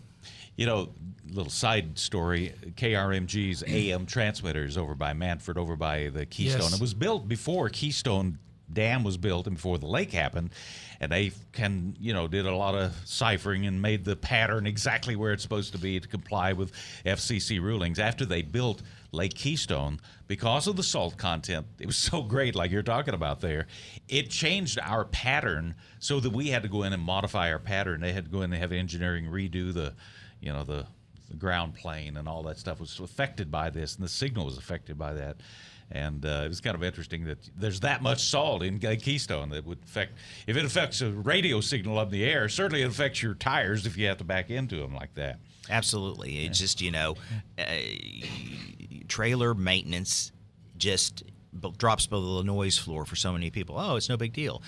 You 0.55 0.67
know, 0.67 0.89
little 1.31 1.49
side 1.49 1.97
story: 1.97 2.53
KRMG's 2.75 3.63
AM 3.65 4.05
transmitters 4.05 4.77
over 4.77 4.93
by 4.93 5.13
Mannford, 5.13 5.57
over 5.57 5.75
by 5.75 6.09
the 6.09 6.27
Keystone. 6.27 6.61
Yes. 6.61 6.75
It 6.75 6.81
was 6.81 6.93
built 6.93 7.27
before 7.27 7.69
Keystone 7.69 8.37
Dam 8.71 9.03
was 9.03 9.17
built 9.17 9.47
and 9.47 9.55
before 9.55 9.77
the 9.77 9.87
lake 9.87 10.11
happened, 10.11 10.51
and 10.99 11.11
they 11.11 11.31
can, 11.51 11.95
you 11.99 12.13
know, 12.13 12.27
did 12.27 12.45
a 12.45 12.55
lot 12.55 12.75
of 12.75 12.93
ciphering 13.05 13.65
and 13.65 13.81
made 13.81 14.05
the 14.05 14.15
pattern 14.15 14.65
exactly 14.65 15.15
where 15.15 15.33
it's 15.33 15.43
supposed 15.43 15.73
to 15.73 15.77
be 15.77 15.99
to 15.99 16.07
comply 16.07 16.53
with 16.53 16.71
FCC 17.05 17.61
rulings. 17.61 17.99
After 17.99 18.25
they 18.25 18.41
built 18.41 18.81
Lake 19.11 19.35
Keystone, 19.35 19.99
because 20.27 20.67
of 20.67 20.75
the 20.75 20.83
salt 20.83 21.17
content, 21.17 21.67
it 21.79 21.85
was 21.85 21.97
so 22.11 22.21
great, 22.21 22.55
like 22.55 22.71
you're 22.71 22.83
talking 22.83 23.13
about 23.13 23.41
there. 23.41 23.67
It 24.07 24.29
changed 24.29 24.79
our 24.81 25.05
pattern 25.05 25.75
so 25.99 26.19
that 26.19 26.31
we 26.31 26.49
had 26.49 26.63
to 26.63 26.69
go 26.69 26.83
in 26.83 26.93
and 26.93 27.03
modify 27.03 27.51
our 27.51 27.59
pattern. 27.59 28.01
They 28.01 28.13
had 28.13 28.25
to 28.25 28.31
go 28.31 28.41
in 28.41 28.53
and 28.53 28.61
have 28.61 28.71
engineering 28.71 29.25
redo 29.25 29.73
the, 29.73 29.93
you 30.39 30.51
know, 30.51 30.63
the, 30.63 30.85
the 31.29 31.37
ground 31.37 31.75
plane 31.75 32.17
and 32.17 32.27
all 32.27 32.43
that 32.43 32.57
stuff 32.57 32.79
was 32.79 32.99
affected 32.99 33.51
by 33.51 33.69
this, 33.69 33.95
and 33.95 34.03
the 34.03 34.09
signal 34.09 34.45
was 34.45 34.57
affected 34.57 34.97
by 34.97 35.13
that. 35.13 35.37
And 35.91 36.25
uh, 36.25 36.43
it 36.45 36.47
was 36.47 36.61
kind 36.61 36.75
of 36.75 36.83
interesting 36.83 37.25
that 37.25 37.37
there's 37.55 37.81
that 37.81 38.01
much 38.01 38.23
salt 38.23 38.63
in 38.63 38.79
Keystone 38.79 39.49
that 39.49 39.65
would 39.65 39.79
affect. 39.83 40.13
If 40.47 40.57
it 40.57 40.65
affects 40.65 41.01
a 41.01 41.11
radio 41.11 41.61
signal 41.61 41.99
up 41.99 42.07
in 42.07 42.13
the 42.13 42.25
air, 42.25 42.49
certainly 42.49 42.81
it 42.81 42.87
affects 42.87 43.21
your 43.21 43.35
tires 43.35 43.85
if 43.85 43.97
you 43.97 44.07
have 44.07 44.17
to 44.17 44.23
back 44.23 44.49
into 44.49 44.77
them 44.77 44.95
like 44.95 45.13
that. 45.15 45.39
Absolutely. 45.69 46.45
It's 46.45 46.59
just, 46.59 46.81
you 46.81 46.91
know, 46.91 47.15
uh, 47.59 47.63
trailer 49.07 49.53
maintenance 49.53 50.31
just 50.77 51.23
b- 51.57 51.73
drops 51.77 52.07
below 52.07 52.39
the 52.39 52.43
noise 52.43 52.77
floor 52.77 53.05
for 53.05 53.15
so 53.15 53.31
many 53.31 53.49
people. 53.49 53.77
Oh, 53.77 53.95
it's 53.95 54.09
no 54.09 54.17
big 54.17 54.33
deal. 54.33 54.61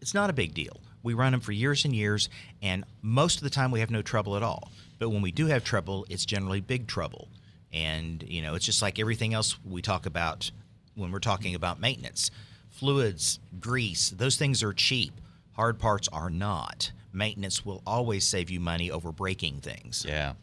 It's 0.00 0.14
not 0.14 0.30
a 0.30 0.32
big 0.32 0.54
deal. 0.54 0.80
We 1.02 1.14
run 1.14 1.32
them 1.32 1.40
for 1.40 1.52
years 1.52 1.84
and 1.84 1.94
years, 1.94 2.28
and 2.62 2.84
most 3.02 3.38
of 3.38 3.42
the 3.42 3.50
time 3.50 3.70
we 3.70 3.80
have 3.80 3.90
no 3.90 4.02
trouble 4.02 4.36
at 4.36 4.42
all. 4.42 4.70
But 4.98 5.10
when 5.10 5.22
we 5.22 5.32
do 5.32 5.46
have 5.46 5.64
trouble, 5.64 6.06
it's 6.08 6.24
generally 6.24 6.60
big 6.60 6.86
trouble. 6.86 7.28
And, 7.72 8.22
you 8.22 8.42
know, 8.42 8.54
it's 8.54 8.64
just 8.64 8.82
like 8.82 8.98
everything 8.98 9.34
else 9.34 9.58
we 9.64 9.82
talk 9.82 10.06
about 10.06 10.50
when 10.94 11.12
we're 11.12 11.18
talking 11.18 11.54
about 11.54 11.80
maintenance 11.80 12.30
fluids, 12.70 13.40
grease, 13.58 14.10
those 14.10 14.36
things 14.36 14.62
are 14.62 14.72
cheap. 14.72 15.20
Hard 15.54 15.78
parts 15.78 16.08
are 16.12 16.30
not. 16.30 16.92
Maintenance 17.18 17.64
will 17.64 17.82
always 17.86 18.24
save 18.24 18.48
you 18.48 18.60
money 18.60 18.90
over 18.90 19.12
breaking 19.12 19.60
things. 19.60 20.06
Yeah. 20.08 20.34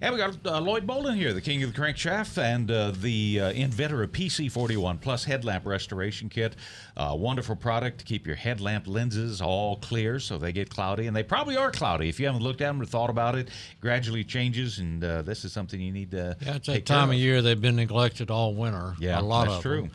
And 0.00 0.12
we 0.12 0.18
got 0.20 0.36
uh, 0.44 0.60
Lloyd 0.60 0.86
Bolden 0.86 1.14
here, 1.16 1.32
the 1.32 1.40
king 1.40 1.62
of 1.62 1.72
the 1.72 1.80
crankshaft 1.80 2.36
and 2.36 2.70
uh, 2.70 2.90
the 2.90 3.40
uh, 3.40 3.50
inventor 3.52 4.02
of 4.02 4.10
PC41 4.12 5.00
Plus 5.00 5.24
headlamp 5.24 5.64
restoration 5.64 6.28
kit. 6.28 6.56
Uh, 6.96 7.14
wonderful 7.16 7.56
product 7.56 7.98
to 7.98 8.04
keep 8.04 8.26
your 8.26 8.36
headlamp 8.36 8.86
lenses 8.86 9.40
all 9.40 9.76
clear 9.76 10.18
so 10.18 10.36
they 10.36 10.52
get 10.52 10.68
cloudy. 10.68 11.06
And 11.06 11.16
they 11.16 11.22
probably 11.22 11.56
are 11.56 11.70
cloudy. 11.70 12.08
If 12.08 12.18
you 12.20 12.26
haven't 12.26 12.42
looked 12.42 12.60
at 12.60 12.66
them 12.66 12.82
or 12.82 12.84
thought 12.84 13.10
about 13.10 13.36
it, 13.36 13.48
gradually 13.80 14.24
changes. 14.24 14.80
And 14.80 15.02
uh, 15.02 15.22
this 15.22 15.44
is 15.44 15.52
something 15.52 15.80
you 15.80 15.92
need 15.92 16.10
to 16.10 16.36
Yeah, 16.40 16.56
it's 16.56 16.66
take 16.66 16.84
that 16.84 16.92
time 16.92 17.08
care 17.08 17.14
of 17.14 17.20
year 17.20 17.42
they've 17.42 17.60
been 17.60 17.76
neglected 17.76 18.30
all 18.30 18.54
winter. 18.54 18.94
Yeah, 18.98 19.20
a 19.20 19.22
lot 19.22 19.46
that's 19.46 19.56
of 19.58 19.62
true. 19.62 19.82
them. 19.82 19.90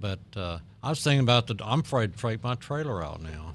But 0.00 0.20
uh, 0.36 0.58
I 0.82 0.88
was 0.88 1.02
thinking 1.02 1.20
about 1.20 1.46
the. 1.46 1.56
I'm 1.64 1.80
afraid 1.80 2.12
to 2.14 2.18
take 2.18 2.42
my 2.42 2.54
trailer 2.56 3.04
out 3.04 3.22
now. 3.22 3.54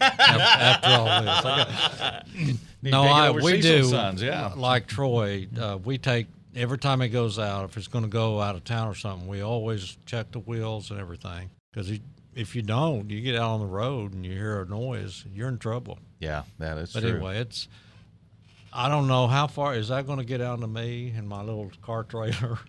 After, 0.00 0.42
after 0.42 0.88
all 0.88 1.04
this, 1.22 1.44
I 1.44 2.22
got, 2.26 2.26
no, 2.82 3.02
I, 3.02 3.30
we 3.30 3.60
do. 3.60 3.84
Sons, 3.84 4.22
yeah. 4.22 4.52
Like 4.56 4.86
Troy, 4.86 5.48
uh, 5.58 5.78
we 5.84 5.98
take 5.98 6.26
every 6.54 6.78
time 6.78 7.00
it 7.02 7.08
goes 7.08 7.38
out. 7.38 7.64
If 7.64 7.76
it's 7.76 7.88
going 7.88 8.04
to 8.04 8.10
go 8.10 8.40
out 8.40 8.54
of 8.56 8.64
town 8.64 8.88
or 8.88 8.94
something, 8.94 9.28
we 9.28 9.40
always 9.42 9.96
check 10.06 10.30
the 10.32 10.40
wheels 10.40 10.90
and 10.90 11.00
everything. 11.00 11.50
Because 11.72 11.98
if 12.34 12.56
you 12.56 12.62
don't, 12.62 13.10
you 13.10 13.20
get 13.20 13.36
out 13.36 13.50
on 13.50 13.60
the 13.60 13.66
road 13.66 14.12
and 14.14 14.24
you 14.24 14.32
hear 14.32 14.62
a 14.62 14.66
noise, 14.66 15.24
you're 15.32 15.48
in 15.48 15.58
trouble. 15.58 15.98
Yeah, 16.18 16.42
that 16.58 16.78
is 16.78 16.92
But 16.92 17.00
true. 17.00 17.10
anyway, 17.16 17.38
it's. 17.38 17.68
I 18.72 18.88
don't 18.88 19.08
know 19.08 19.26
how 19.26 19.48
far 19.48 19.74
is 19.74 19.88
that 19.88 20.06
going 20.06 20.20
to 20.20 20.24
get 20.24 20.40
out 20.40 20.60
to 20.60 20.66
me 20.68 21.12
and 21.16 21.28
my 21.28 21.42
little 21.42 21.70
car 21.82 22.04
trailer. 22.04 22.58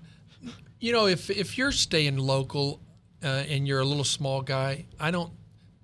You 0.84 0.92
know, 0.94 1.06
if 1.06 1.30
if 1.30 1.60
you're 1.60 1.72
staying 1.72 2.18
local 2.18 2.82
uh, 3.24 3.28
and 3.48 3.68
you're 3.68 3.82
a 3.82 3.86
little 3.86 4.04
small 4.04 4.42
guy, 4.42 4.88
I 5.00 5.12
don't 5.12 5.32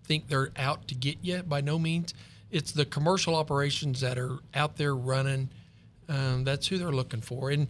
think 0.08 0.28
they're 0.28 0.52
out 0.58 0.88
to 0.88 0.96
get 0.96 1.18
you 1.22 1.44
by 1.44 1.62
no 1.62 1.78
means. 1.78 2.14
It's 2.50 2.72
the 2.72 2.86
commercial 2.86 3.36
operations 3.36 4.02
that 4.02 4.18
are 4.18 4.38
out 4.54 4.78
there 4.78 4.96
running. 4.96 5.50
Um, 6.08 6.44
that's 6.44 6.68
who 6.68 6.78
they're 6.78 6.92
looking 6.92 7.22
for. 7.22 7.52
And 7.52 7.68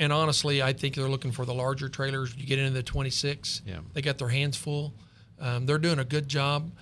and 0.00 0.12
honestly, 0.12 0.62
I 0.62 0.72
think 0.72 0.96
they're 0.96 1.08
looking 1.08 1.30
for 1.30 1.44
the 1.44 1.54
larger 1.54 1.88
trailers. 1.88 2.34
You 2.36 2.44
get 2.44 2.58
into 2.58 2.72
the 2.72 2.82
26, 2.82 3.62
Yeah. 3.64 3.78
they 3.92 4.02
got 4.02 4.18
their 4.18 4.28
hands 4.30 4.56
full. 4.56 4.92
Um, 5.38 5.64
they're 5.64 5.78
doing 5.78 6.00
a 6.00 6.04
good 6.04 6.28
job. 6.28 6.72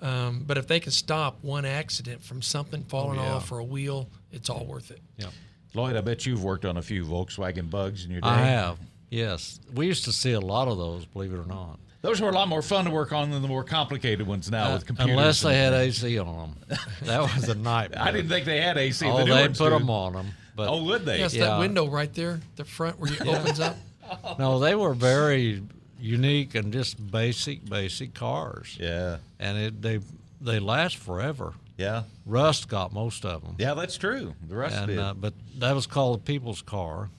Um, 0.00 0.44
but 0.46 0.56
if 0.56 0.66
they 0.66 0.80
can 0.80 0.92
stop 0.92 1.42
one 1.42 1.66
accident 1.66 2.22
from 2.22 2.40
something 2.40 2.84
falling 2.84 3.18
yeah. 3.18 3.32
off 3.32 3.52
or 3.52 3.58
a 3.58 3.64
wheel, 3.64 4.08
it's 4.32 4.48
all 4.48 4.64
worth 4.64 4.90
it. 4.90 5.00
Yeah. 5.18 5.26
Lloyd, 5.74 5.94
I 5.94 6.00
bet 6.00 6.24
you've 6.24 6.42
worked 6.42 6.64
on 6.64 6.78
a 6.78 6.82
few 6.82 7.04
Volkswagen 7.04 7.68
bugs 7.68 8.06
in 8.06 8.10
your 8.10 8.22
day. 8.22 8.28
I 8.28 8.38
have. 8.38 8.78
Yes, 9.10 9.60
we 9.74 9.86
used 9.86 10.04
to 10.06 10.12
see 10.12 10.32
a 10.32 10.40
lot 10.40 10.68
of 10.68 10.78
those. 10.78 11.04
Believe 11.04 11.34
it 11.34 11.38
or 11.38 11.44
not, 11.44 11.78
Those 12.02 12.20
were 12.20 12.30
a 12.30 12.32
lot 12.32 12.48
more 12.48 12.62
fun 12.62 12.86
to 12.86 12.90
work 12.90 13.12
on 13.12 13.30
than 13.30 13.42
the 13.42 13.48
more 13.48 13.62
complicated 13.62 14.26
ones 14.26 14.50
now 14.50 14.72
with 14.74 14.86
computers. 14.86 15.14
Uh, 15.14 15.18
unless 15.18 15.40
they 15.42 15.54
had 15.56 15.72
AC 15.74 16.18
on 16.18 16.54
them, 16.68 16.78
that 17.02 17.20
was 17.20 17.48
a 17.48 17.54
nightmare. 17.54 18.02
I 18.02 18.10
didn't 18.10 18.30
think 18.30 18.46
they 18.46 18.60
had 18.60 18.78
AC. 18.78 19.06
Oh, 19.06 19.18
the 19.18 19.24
they 19.26 19.48
put 19.48 19.58
do. 19.58 19.70
them 19.70 19.90
on 19.90 20.14
them, 20.14 20.28
but 20.56 20.68
Oh, 20.70 20.82
would 20.84 21.04
they? 21.04 21.18
Yes, 21.18 21.34
Yeah. 21.34 21.46
that 21.46 21.58
window 21.58 21.86
right 21.88 22.12
there, 22.14 22.40
the 22.56 22.64
front 22.64 22.98
where 22.98 23.12
it 23.12 23.20
opens 23.26 23.60
up. 23.60 23.76
no, 24.38 24.58
they 24.58 24.74
were 24.74 24.94
very 24.94 25.62
unique 26.00 26.54
and 26.54 26.72
just 26.72 27.10
basic, 27.10 27.68
basic 27.68 28.14
cars, 28.14 28.78
Yeah. 28.80 29.18
and 29.38 29.58
it, 29.58 29.82
they 29.82 30.00
they 30.40 30.58
last 30.58 30.96
forever. 30.96 31.52
Yeah. 31.76 32.04
Rust 32.24 32.68
got 32.68 32.94
most 32.94 33.26
of 33.26 33.42
them. 33.42 33.56
Yeah, 33.58 33.74
that's 33.74 33.98
true. 33.98 34.34
The 34.48 34.56
rest 34.56 34.74
and 34.76 34.86
did. 34.86 34.98
uh, 34.98 35.12
but 35.14 35.34
that 35.58 35.74
was 35.74 35.86
called 35.86 36.20
the 36.20 36.24
people's 36.24 36.62
car. 36.62 37.10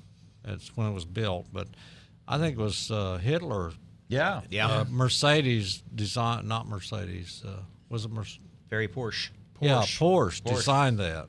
That's 0.44 0.76
when 0.76 0.88
it 0.88 0.94
was 0.94 1.06
built. 1.06 1.48
But 1.54 1.68
I 2.28 2.38
think 2.40 2.58
it 2.58 2.62
was 2.62 2.90
uh, 2.92 3.18
Hitler. 3.18 3.74
Yeah. 4.12 4.42
Yeah. 4.50 4.68
Uh, 4.68 4.86
Mercedes 4.90 5.82
design, 5.96 6.48
not 6.48 6.68
Mercedes. 6.68 7.44
Uh, 7.48 7.62
was 7.90 8.06
it 8.06 8.12
Mercedes? 8.12 8.46
Very 8.70 8.88
Porsche. 8.88 9.30
Porsche. 9.56 9.62
Yeah, 9.62 9.82
Porsche, 9.82 10.42
Porsche. 10.42 10.56
designed 10.56 11.00
that. 11.00 11.28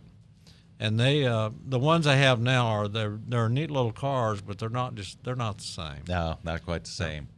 And 0.81 0.99
they, 0.99 1.25
uh, 1.25 1.51
the 1.65 1.79
ones 1.79 2.09
I 2.09 2.17
have 2.17 2.41
now 2.41 2.67
are 2.67 2.89
they're 2.89 3.21
they're 3.29 3.49
neat 3.49 3.71
little 3.71 3.93
cars, 3.93 4.41
but 4.41 4.59
they're 4.59 4.69
not 4.69 4.97
just 4.97 5.23
they're 5.23 5.37
not 5.37 5.59
the 5.59 5.65
same. 5.65 6.03
No, 6.09 6.39
not 6.43 6.65
quite 6.65 6.83
the 6.83 6.91
same. 6.91 7.29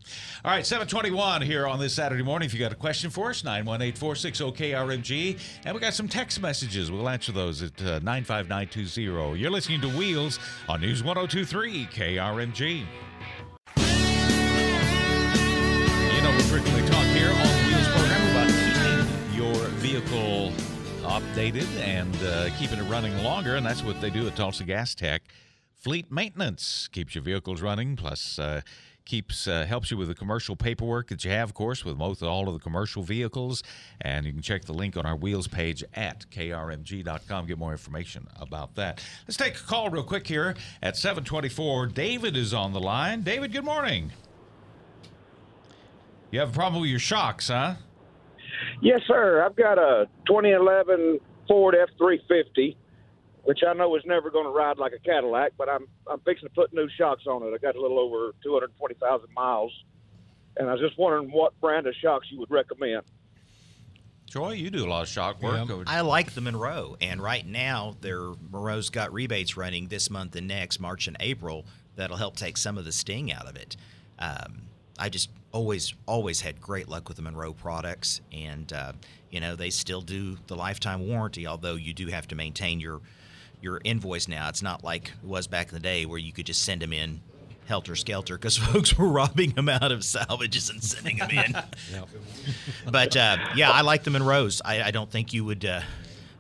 All 0.43 0.51
right, 0.51 0.65
721 0.65 1.43
here 1.43 1.67
on 1.67 1.79
this 1.79 1.93
Saturday 1.93 2.23
morning. 2.23 2.47
If 2.47 2.55
you 2.55 2.61
got 2.61 2.73
a 2.73 2.77
question 2.77 3.11
for 3.11 3.29
us, 3.29 3.45
918 3.45 3.97
460 4.01 4.45
KRMG. 4.53 5.39
And 5.67 5.75
we 5.75 5.81
got 5.81 5.93
some 5.93 6.09
text 6.09 6.41
messages. 6.41 6.91
We'll 6.91 7.07
answer 7.07 7.33
those 7.33 7.63
at 7.63 7.79
uh, 7.83 7.99
95920. 7.99 9.39
You're 9.39 9.51
listening 9.51 9.83
to 9.83 9.89
Wheels 9.91 10.39
on 10.67 10.81
News 10.81 11.03
1023 11.05 11.87
KRMG. 11.93 12.87
Frequently 16.43 16.87
talk 16.89 17.05
here 17.07 17.31
on 17.31 17.37
the 17.37 17.65
Wheels 17.67 17.89
program 17.89 18.31
about 18.31 18.49
keeping 18.49 19.35
your 19.35 19.69
vehicle 19.81 20.53
updated 21.03 21.69
and 21.79 22.15
uh, 22.23 22.51
keeping 22.59 22.79
it 22.79 22.89
running 22.91 23.17
longer, 23.23 23.57
and 23.57 23.65
that's 23.65 23.83
what 23.83 24.01
they 24.01 24.11
do 24.11 24.27
at 24.27 24.37
Tulsa 24.37 24.65
Gas 24.65 24.95
Tech. 24.95 25.23
Fleet 25.75 26.11
maintenance 26.11 26.89
keeps 26.89 27.15
your 27.15 27.23
vehicles 27.23 27.61
running, 27.61 27.97
plus 27.97 28.39
uh, 28.39 28.63
keeps 29.05 29.47
uh, 29.47 29.65
helps 29.67 29.91
you 29.91 29.97
with 29.97 30.09
the 30.09 30.15
commercial 30.15 30.57
paperwork 30.57 31.09
that 31.09 31.25
you 31.25 31.31
have, 31.31 31.51
of 31.51 31.55
course, 31.55 31.85
with 31.85 31.97
most 31.97 32.23
all 32.23 32.49
of 32.49 32.55
the 32.55 32.61
commercial 32.61 33.03
vehicles. 33.03 33.63
And 34.01 34.25
you 34.25 34.33
can 34.33 34.43
check 34.43 34.65
the 34.65 34.73
link 34.73 34.97
on 34.97 35.07
our 35.07 35.17
wheels 35.17 35.47
page 35.47 35.85
at 35.95 36.29
krmg.com. 36.31 37.47
Get 37.47 37.59
more 37.59 37.73
information 37.73 38.27
about 38.41 38.75
that. 38.77 39.03
Let's 39.27 39.37
take 39.37 39.57
a 39.57 39.63
call 39.63 39.91
real 39.91 40.05
quick 40.05 40.27
here 40.27 40.55
at 40.83 40.97
724. 40.97 41.89
David 41.89 42.37
is 42.37 42.55
on 42.55 42.73
the 42.73 42.81
line. 42.81 43.23
David, 43.23 43.53
good 43.53 43.65
morning. 43.65 44.11
You 46.35 46.41
have 46.41 46.51
a 46.51 46.53
problem 46.53 46.81
with 46.83 46.91
your 46.91 46.99
shocks, 46.99 47.47
huh? 47.47 47.77
Yes, 48.83 49.03
sir. 49.07 49.45
I've 49.47 49.55
got 49.55 49.79
a 49.79 50.09
2011 50.27 51.21
Ford 51.47 51.77
F350, 51.77 52.75
which 53.45 53.61
I 53.65 53.73
know 53.73 53.95
is 53.95 54.03
never 54.05 54.33
going 54.33 54.45
to 54.45 54.51
ride 54.51 54.77
like 54.77 54.93
a 54.95 54.99
Cadillac, 54.99 55.53
but 55.57 55.69
I'm 55.69 55.87
I'm 56.11 56.19
fixing 56.23 56.49
to 56.49 56.53
put 56.53 56.75
new 56.75 56.89
shocks 56.99 57.23
on 57.29 57.45
it. 57.45 57.55
I 57.55 57.59
got 57.59 57.77
a 57.77 57.81
little 57.81 58.01
over 58.01 58.33
220,000 58.43 59.29
miles, 59.33 59.71
and 60.57 60.69
I 60.69 60.73
was 60.73 60.81
just 60.81 60.99
wondering 60.99 61.31
what 61.31 61.53
brand 61.61 61.87
of 61.87 61.95
shocks 62.03 62.27
you 62.33 62.41
would 62.41 62.51
recommend. 62.51 63.03
Troy, 64.29 64.55
you 64.55 64.71
do 64.71 64.85
a 64.85 64.91
lot 64.91 65.03
of 65.03 65.09
shock 65.09 65.41
work. 65.41 65.69
Yeah. 65.69 65.85
I 65.87 66.01
like 66.01 66.33
the 66.33 66.41
Monroe, 66.41 66.97
and 67.01 67.23
right 67.23 67.47
now, 67.47 67.95
their 68.01 68.33
Monroe's 68.51 68.91
got 68.91 69.13
rebates 69.13 69.57
running 69.57 69.87
this 69.87 70.11
month 70.11 70.35
and 70.35 70.49
next, 70.49 70.81
March 70.81 71.07
and 71.07 71.17
April. 71.21 71.65
That'll 71.95 72.17
help 72.17 72.35
take 72.35 72.57
some 72.57 72.77
of 72.77 72.85
the 72.85 72.91
sting 72.91 73.33
out 73.33 73.47
of 73.47 73.55
it. 73.55 73.77
Um, 74.19 74.63
I 74.99 75.09
just 75.09 75.31
always, 75.53 75.95
always 76.07 76.41
had 76.41 76.61
great 76.61 76.89
luck 76.89 77.09
with 77.09 77.17
the 77.17 77.23
Monroe 77.23 77.53
products, 77.53 78.21
and 78.33 78.73
uh, 78.73 78.93
you 79.31 79.41
know 79.41 79.57
they 79.57 79.71
still 79.71 80.01
do 80.01 80.37
the 80.47 80.57
lifetime 80.57 81.09
warranty. 81.09 81.47
Although 81.47 81.75
you 81.75 81.93
do 81.93 82.09
have 82.09 82.29
to 82.29 82.35
maintain 82.35 82.81
your 82.81 83.01
your 83.65 83.81
invoice 83.83 84.29
now. 84.29 84.49
It's 84.49 84.63
not 84.63 84.85
like 84.85 85.13
it 85.23 85.27
was 85.27 85.47
back 85.47 85.69
in 85.69 85.75
the 85.75 85.81
day 85.81 86.07
where 86.07 86.19
you 86.19 86.33
could 86.33 86.47
just 86.47 86.63
send 86.63 86.83
them 86.83 86.93
in 86.93 87.21
helter 87.67 87.97
skelter 87.97 88.37
because 88.37 88.57
folks 88.73 88.97
were 88.97 89.09
robbing 89.09 89.53
them 89.53 89.69
out 89.69 89.91
of 89.91 90.05
salvages 90.05 90.71
and 90.71 90.85
sending 90.85 91.17
them 91.17 91.31
in. 91.31 91.57
but 92.91 93.17
uh, 93.17 93.39
yeah, 93.57 93.71
I 93.71 93.81
like 93.81 94.05
the 94.05 94.11
Monroes. 94.11 94.61
I, 94.65 94.83
I 94.83 94.91
don't 94.91 95.11
think 95.11 95.33
you 95.33 95.45
would. 95.45 95.65
Uh, 95.65 95.81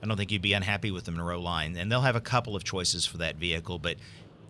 I 0.02 0.06
don't 0.06 0.18
think 0.18 0.30
you'd 0.32 0.42
be 0.42 0.52
unhappy 0.52 0.90
with 0.90 1.04
the 1.04 1.12
Monroe 1.12 1.40
line, 1.40 1.76
and 1.78 1.90
they'll 1.90 2.02
have 2.02 2.14
a 2.14 2.20
couple 2.20 2.54
of 2.54 2.62
choices 2.62 3.06
for 3.06 3.16
that 3.18 3.37
vehicle. 3.37 3.78
But 3.78 3.96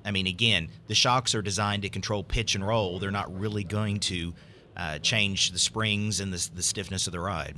I 0.04 0.10
mean, 0.10 0.26
again, 0.26 0.68
the 0.86 0.94
shocks 0.94 1.34
are 1.34 1.42
designed 1.42 1.82
to 1.82 1.88
control 1.88 2.22
pitch 2.22 2.54
and 2.54 2.66
roll. 2.66 2.98
They're 2.98 3.10
not 3.10 3.36
really 3.38 3.64
going 3.64 4.00
to 4.00 4.34
uh, 4.76 4.98
change 4.98 5.50
the 5.52 5.58
springs 5.58 6.20
and 6.20 6.32
the, 6.32 6.50
the 6.54 6.62
stiffness 6.62 7.06
of 7.06 7.12
the 7.12 7.20
ride. 7.20 7.56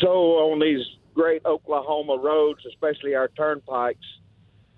So 0.00 0.08
on 0.08 0.60
these 0.60 0.84
great 1.14 1.44
Oklahoma 1.44 2.16
roads, 2.22 2.60
especially 2.66 3.14
our 3.14 3.28
turnpikes, 3.28 4.04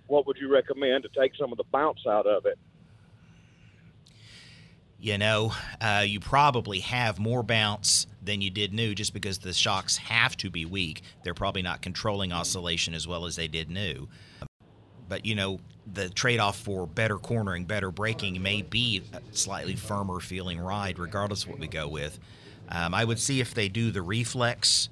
what 0.07 0.27
would 0.27 0.39
you 0.39 0.53
recommend 0.53 1.05
to 1.05 1.09
take 1.21 1.33
some 1.39 1.53
of 1.53 1.59
the 1.59 1.65
bounce 1.71 2.07
out 2.09 2.27
of 2.27 2.47
it? 2.47 2.59
You 4.99 5.17
know, 5.17 5.53
uh, 5.81 6.05
you 6.07 6.21
probably 6.21 6.81
have 6.81 7.19
more 7.19 7.43
bounce 7.43 8.07
than 8.23 8.43
you 8.43 8.51
did 8.51 8.75
new 8.75 8.95
just 8.95 9.15
because 9.15 9.39
the 9.39 9.55
shocks 9.55 9.97
have 9.97 10.37
to 10.39 10.51
be 10.51 10.67
weak. 10.67 11.03
They're 11.25 11.33
probably 11.33 11.63
not 11.63 11.81
controlling 11.81 12.33
oscillation 12.33 12.93
as 12.93 13.09
well 13.09 13.25
as 13.25 13.37
they 13.37 13.49
did 13.49 13.71
new. 13.71 14.09
But, 15.11 15.27
you 15.27 15.35
know, 15.35 15.59
the 15.93 16.09
trade 16.09 16.39
off 16.39 16.57
for 16.57 16.87
better 16.87 17.19
cornering, 17.19 17.65
better 17.65 17.91
braking 17.91 18.41
may 18.41 18.63
be 18.63 19.03
a 19.13 19.21
slightly 19.37 19.75
firmer 19.75 20.21
feeling 20.21 20.61
ride, 20.61 21.01
regardless 21.01 21.43
of 21.43 21.51
what 21.51 21.59
we 21.59 21.67
go 21.67 21.89
with. 21.89 22.19
Um, 22.69 22.95
I 22.95 23.05
would 23.05 23.19
see 23.19 23.41
if 23.41 23.53
they 23.53 23.69
do 23.69 23.91
the 23.91 24.01
reflex. 24.01 24.89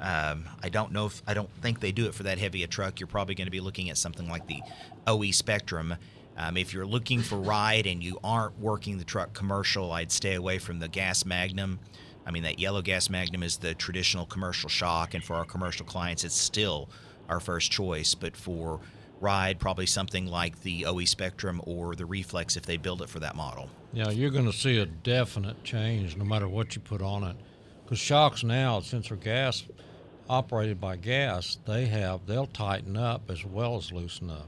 Um, 0.00 0.46
I 0.60 0.70
don't 0.70 0.90
know 0.90 1.06
if 1.06 1.22
I 1.24 1.34
don't 1.34 1.50
think 1.62 1.78
they 1.78 1.92
do 1.92 2.06
it 2.06 2.14
for 2.14 2.24
that 2.24 2.38
heavy 2.38 2.64
a 2.64 2.66
truck. 2.66 2.98
You're 2.98 3.06
probably 3.06 3.36
going 3.36 3.46
to 3.46 3.52
be 3.52 3.60
looking 3.60 3.90
at 3.90 3.96
something 3.96 4.28
like 4.28 4.48
the 4.48 4.60
OE 5.06 5.30
Spectrum. 5.30 5.94
Um, 6.36 6.56
if 6.56 6.74
you're 6.74 6.86
looking 6.86 7.20
for 7.20 7.36
ride 7.36 7.86
and 7.86 8.02
you 8.02 8.18
aren't 8.24 8.58
working 8.58 8.98
the 8.98 9.04
truck 9.04 9.34
commercial, 9.34 9.92
I'd 9.92 10.10
stay 10.10 10.34
away 10.34 10.58
from 10.58 10.80
the 10.80 10.88
Gas 10.88 11.24
Magnum. 11.24 11.78
I 12.26 12.32
mean, 12.32 12.42
that 12.42 12.58
yellow 12.58 12.82
Gas 12.82 13.08
Magnum 13.08 13.44
is 13.44 13.58
the 13.58 13.74
traditional 13.74 14.26
commercial 14.26 14.68
shock, 14.68 15.14
and 15.14 15.22
for 15.22 15.36
our 15.36 15.44
commercial 15.44 15.86
clients, 15.86 16.24
it's 16.24 16.34
still 16.36 16.88
our 17.28 17.38
first 17.38 17.70
choice. 17.70 18.14
But 18.14 18.36
for 18.36 18.80
ride, 19.20 19.58
probably 19.58 19.86
something 19.86 20.26
like 20.26 20.62
the 20.62 20.86
OE 20.86 21.04
Spectrum 21.04 21.60
or 21.64 21.94
the 21.94 22.06
Reflex 22.06 22.56
if 22.56 22.66
they 22.66 22.76
build 22.76 23.02
it 23.02 23.08
for 23.08 23.20
that 23.20 23.36
model. 23.36 23.68
Yeah, 23.92 24.10
you're 24.10 24.30
going 24.30 24.46
to 24.46 24.52
see 24.52 24.78
a 24.78 24.86
definite 24.86 25.62
change 25.64 26.16
no 26.16 26.24
matter 26.24 26.48
what 26.48 26.74
you 26.74 26.80
put 26.80 27.02
on 27.02 27.24
it. 27.24 27.36
Because 27.84 27.98
shocks 27.98 28.44
now, 28.44 28.80
since 28.80 29.08
they're 29.08 29.16
gas 29.16 29.64
operated 30.28 30.80
by 30.80 30.96
gas, 30.96 31.58
they 31.66 31.86
have 31.86 32.24
they'll 32.26 32.46
tighten 32.46 32.96
up 32.96 33.30
as 33.30 33.44
well 33.44 33.76
as 33.76 33.90
loosen 33.90 34.30
up, 34.30 34.46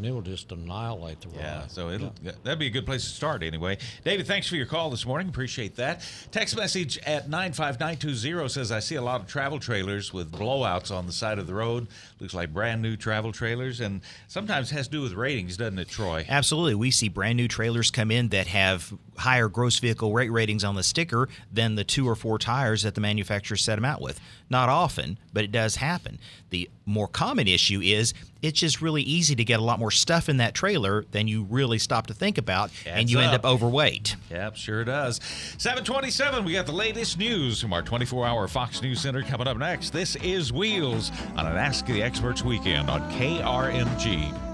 and 0.00 0.08
it 0.08 0.12
will 0.12 0.22
just 0.22 0.50
annihilate 0.50 1.20
the 1.20 1.28
ride. 1.28 1.40
Yeah, 1.40 1.66
so 1.66 1.90
it'll 1.90 2.14
that'd 2.42 2.58
be 2.58 2.68
a 2.68 2.70
good 2.70 2.86
place 2.86 3.04
to 3.04 3.10
start 3.10 3.42
anyway. 3.42 3.76
David, 4.02 4.26
thanks 4.26 4.48
for 4.48 4.56
your 4.56 4.64
call 4.64 4.88
this 4.88 5.04
morning. 5.04 5.28
Appreciate 5.28 5.76
that. 5.76 6.02
Text 6.30 6.56
message 6.56 6.96
at 7.00 7.28
95920 7.28 8.48
says 8.48 8.72
I 8.72 8.80
see 8.80 8.94
a 8.94 9.02
lot 9.02 9.20
of 9.20 9.26
travel 9.26 9.58
trailers 9.58 10.10
with 10.10 10.32
blowouts 10.32 10.90
on 10.90 11.06
the 11.06 11.12
side 11.12 11.38
of 11.38 11.46
the 11.46 11.52
road. 11.52 11.86
Looks 12.18 12.32
like 12.32 12.50
brand 12.50 12.80
new 12.80 12.96
travel 12.96 13.30
trailers 13.30 13.80
and 13.80 14.00
sometimes 14.26 14.70
has 14.70 14.86
to 14.86 14.92
do 14.92 15.02
with 15.02 15.12
ratings, 15.12 15.58
doesn't 15.58 15.78
it, 15.78 15.90
Troy? 15.90 16.24
Absolutely. 16.26 16.76
We 16.76 16.90
see 16.90 17.10
brand 17.10 17.36
new 17.36 17.46
trailers 17.46 17.90
come 17.90 18.10
in 18.10 18.30
that 18.30 18.46
have 18.46 18.94
higher 19.20 19.48
gross 19.48 19.78
vehicle 19.78 20.12
weight 20.12 20.30
ratings 20.32 20.64
on 20.64 20.74
the 20.74 20.82
sticker 20.82 21.28
than 21.52 21.74
the 21.74 21.84
two 21.84 22.08
or 22.08 22.14
four 22.14 22.38
tires 22.38 22.82
that 22.82 22.94
the 22.94 23.00
manufacturer 23.00 23.56
set 23.56 23.76
them 23.76 23.84
out 23.84 24.00
with. 24.00 24.20
Not 24.48 24.68
often, 24.68 25.18
but 25.32 25.44
it 25.44 25.52
does 25.52 25.76
happen. 25.76 26.18
The 26.50 26.68
more 26.84 27.06
common 27.06 27.46
issue 27.46 27.80
is 27.80 28.12
it's 28.42 28.58
just 28.58 28.80
really 28.82 29.02
easy 29.02 29.36
to 29.36 29.44
get 29.44 29.60
a 29.60 29.62
lot 29.62 29.78
more 29.78 29.90
stuff 29.92 30.28
in 30.28 30.38
that 30.38 30.54
trailer 30.54 31.04
than 31.12 31.28
you 31.28 31.44
really 31.44 31.78
stop 31.78 32.08
to 32.08 32.14
think 32.14 32.36
about, 32.38 32.70
and 32.86 33.00
Adds 33.02 33.12
you 33.12 33.20
end 33.20 33.34
up. 33.34 33.44
up 33.44 33.52
overweight. 33.52 34.16
Yep, 34.30 34.56
sure 34.56 34.84
does. 34.84 35.20
727, 35.58 36.44
we 36.44 36.54
got 36.54 36.66
the 36.66 36.72
latest 36.72 37.18
news 37.18 37.60
from 37.60 37.72
our 37.72 37.82
24 37.82 38.26
hour 38.26 38.48
Fox 38.48 38.82
News 38.82 39.00
Center 39.00 39.22
coming 39.22 39.46
up 39.46 39.56
next. 39.58 39.90
This 39.90 40.16
is 40.16 40.52
Wheels 40.52 41.12
on 41.36 41.46
an 41.46 41.56
Ask 41.56 41.86
the 41.86 42.02
Experts 42.02 42.42
weekend 42.42 42.90
on 42.90 43.00
KRMG. 43.12 44.49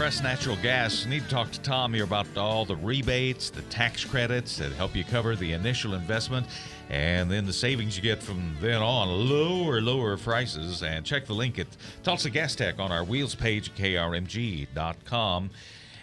Compress 0.00 0.22
natural 0.22 0.56
gas, 0.62 1.04
need 1.04 1.24
to 1.24 1.28
talk 1.28 1.50
to 1.50 1.60
Tom 1.60 1.92
here 1.92 2.04
about 2.04 2.34
all 2.34 2.64
the 2.64 2.74
rebates, 2.74 3.50
the 3.50 3.60
tax 3.64 4.02
credits 4.02 4.56
that 4.56 4.72
help 4.72 4.96
you 4.96 5.04
cover 5.04 5.36
the 5.36 5.52
initial 5.52 5.92
investment, 5.92 6.46
and 6.88 7.30
then 7.30 7.44
the 7.44 7.52
savings 7.52 7.98
you 7.98 8.02
get 8.02 8.22
from 8.22 8.56
then 8.62 8.80
on, 8.80 9.08
lower, 9.28 9.82
lower 9.82 10.16
prices. 10.16 10.82
And 10.82 11.04
check 11.04 11.26
the 11.26 11.34
link 11.34 11.58
at 11.58 11.66
Tulsa 12.02 12.30
Gas 12.30 12.54
Tech 12.54 12.78
on 12.78 12.90
our 12.90 13.04
wheels 13.04 13.34
page, 13.34 13.74
krmg.com. 13.74 15.50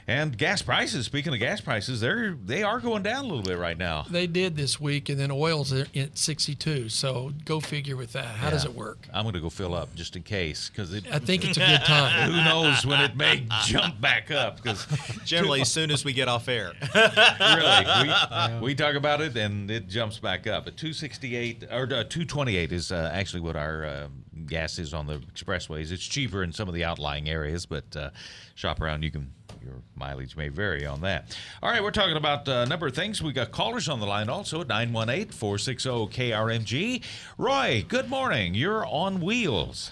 And 0.10 0.38
gas 0.38 0.62
prices, 0.62 1.06
speaking 1.06 1.34
of 1.34 1.40
gas 1.40 1.60
prices, 1.60 2.00
they're 2.00 2.34
they 2.46 2.64
are 2.64 2.80
going 2.80 3.04
down 3.04 3.26
a 3.26 3.28
little 3.28 3.44
bit 3.44 3.58
right 3.58 3.78
now. 3.78 4.06
They 4.10 4.26
did 4.26 4.56
this 4.56 4.80
week, 4.80 5.10
and 5.10 5.20
then 5.20 5.32
oil's 5.32 5.74
at 5.74 5.96
at 5.98 6.18
62. 6.18 6.88
So 6.88 7.34
go 7.44 7.60
figure 7.60 7.98
with 7.98 8.14
that. 8.14 8.26
How 8.26 8.50
does 8.50 8.64
it 8.64 8.74
work? 8.74 9.08
I'm 9.14 9.24
going 9.24 9.34
to 9.34 9.42
go 9.42 9.50
fill 9.50 9.76
up 9.76 9.94
just 9.96 10.16
in 10.16 10.24
case 10.24 10.70
because. 10.70 10.94
I 11.12 11.20
think 11.20 11.44
it's 11.44 11.58
a 11.58 11.60
good 11.60 11.84
time. 11.84 12.32
who 12.32 12.44
knows 12.44 12.86
when 12.86 13.02
it 13.02 13.18
may 13.18 13.46
jump 13.66 14.00
back 14.00 14.32
up 14.32 14.62
because 14.62 14.88
Generally, 15.26 15.62
as 15.62 15.72
soon 15.72 15.92
as 15.92 16.06
we 16.06 16.14
get 16.14 16.28
off 16.28 16.48
air. 16.48 16.72
really 16.96 18.60
we, 18.62 18.62
we 18.62 18.76
talk 18.76 18.96
about 18.96 19.20
it 19.22 19.36
and 19.36 19.70
it 19.70 19.88
jumps 19.88 20.20
back 20.20 20.48
up 20.48 20.68
at 20.68 20.78
268 20.78 21.66
or 21.72 21.84
uh, 21.84 21.88
228 21.88 22.72
is 22.72 22.92
uh, 22.92 23.12
actually 23.14 23.42
what 23.42 23.56
our 23.56 23.86
uh, 23.86 24.08
gas 24.46 24.80
is 24.80 24.94
on 24.94 25.08
the 25.08 25.20
expressways 25.20 25.92
it's 25.92 26.06
cheaper 26.06 26.44
in 26.44 26.52
some 26.52 26.68
of 26.68 26.74
the 26.74 26.84
outlying 26.84 27.30
areas 27.30 27.66
but 27.66 27.96
uh, 27.96 28.10
shop 28.56 28.82
around 28.82 29.04
you 29.04 29.12
can 29.12 29.32
your 29.68 29.82
mileage 29.96 30.38
may 30.38 30.48
vary 30.48 30.86
on 30.86 31.02
that. 31.02 31.38
All 31.62 31.70
right, 31.70 31.84
we're 31.84 31.92
talking 31.92 32.16
about 32.16 32.48
a 32.48 32.66
number 32.66 32.88
of 32.88 32.96
things. 32.96 33.22
We 33.22 33.34
got 33.34 33.52
callers 33.52 33.90
on 33.90 34.00
the 34.00 34.06
line 34.06 34.30
also 34.30 34.62
at 34.62 34.68
918 34.68 35.32
460 35.32 35.90
KRMG. 35.90 37.04
Roy, 37.38 37.86
good 37.88 38.10
morning. 38.10 38.54
You're 38.54 38.86
on 38.86 39.20
wheels. 39.20 39.92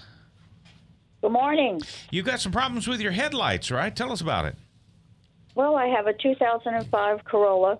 Good 1.22 1.32
morning. 1.32 1.82
You've 2.10 2.26
got 2.26 2.40
some 2.40 2.52
problems 2.52 2.88
with 2.88 3.02
your 3.02 3.12
headlights, 3.12 3.70
right? 3.70 3.94
Tell 3.94 4.12
us 4.12 4.22
about 4.22 4.46
it. 4.46 4.56
Well, 5.56 5.76
I 5.76 5.88
have 5.88 6.08
a 6.08 6.14
2005 6.14 7.26
Corolla, 7.26 7.80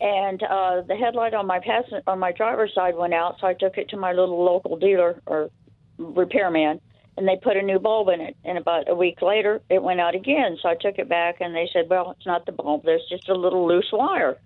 and 0.00 0.42
uh, 0.42 0.82
the 0.82 0.94
headlight 0.94 1.34
on 1.34 1.46
my 1.46 1.58
passen- 1.60 2.02
on 2.06 2.18
my 2.18 2.32
driver's 2.32 2.72
side 2.74 2.94
went 2.96 3.14
out, 3.14 3.36
so 3.40 3.46
I 3.46 3.54
took 3.54 3.76
it 3.78 3.88
to 3.90 3.96
my 3.96 4.12
little 4.12 4.44
local 4.44 4.76
dealer 4.76 5.20
or 5.26 5.50
repairman, 5.98 6.80
and 7.16 7.26
they 7.28 7.36
put 7.36 7.56
a 7.56 7.62
new 7.62 7.78
bulb 7.78 8.08
in 8.08 8.20
it. 8.20 8.36
And 8.44 8.58
about 8.58 8.88
a 8.88 8.94
week 8.94 9.22
later, 9.22 9.60
it 9.70 9.82
went 9.82 10.00
out 10.00 10.14
again, 10.14 10.56
so 10.60 10.68
I 10.68 10.74
took 10.74 10.98
it 10.98 11.08
back, 11.08 11.40
and 11.40 11.54
they 11.54 11.68
said, 11.72 11.88
"Well, 11.88 12.10
it's 12.16 12.26
not 12.26 12.46
the 12.46 12.52
bulb. 12.52 12.82
There's 12.84 13.06
just 13.08 13.28
a 13.28 13.34
little 13.34 13.66
loose 13.66 13.90
wire." 13.92 14.38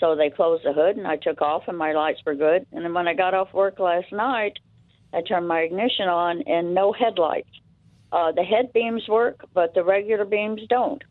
So 0.00 0.16
they 0.16 0.30
closed 0.30 0.64
the 0.64 0.72
hood, 0.72 0.96
and 0.96 1.06
I 1.06 1.16
took 1.16 1.40
off, 1.42 1.68
and 1.68 1.78
my 1.78 1.92
lights 1.92 2.20
were 2.26 2.34
good. 2.34 2.66
And 2.72 2.84
then 2.84 2.92
when 2.94 3.06
I 3.06 3.14
got 3.14 3.34
off 3.34 3.52
work 3.52 3.78
last 3.78 4.10
night, 4.12 4.58
I 5.12 5.20
turned 5.22 5.46
my 5.46 5.60
ignition 5.60 6.08
on, 6.08 6.42
and 6.42 6.74
no 6.74 6.92
headlights. 6.92 7.50
Uh, 8.10 8.32
the 8.32 8.42
head 8.42 8.72
beams 8.72 9.06
work, 9.08 9.44
but 9.54 9.74
the 9.74 9.84
regular 9.84 10.24
beams 10.24 10.60
don't. 10.68 11.02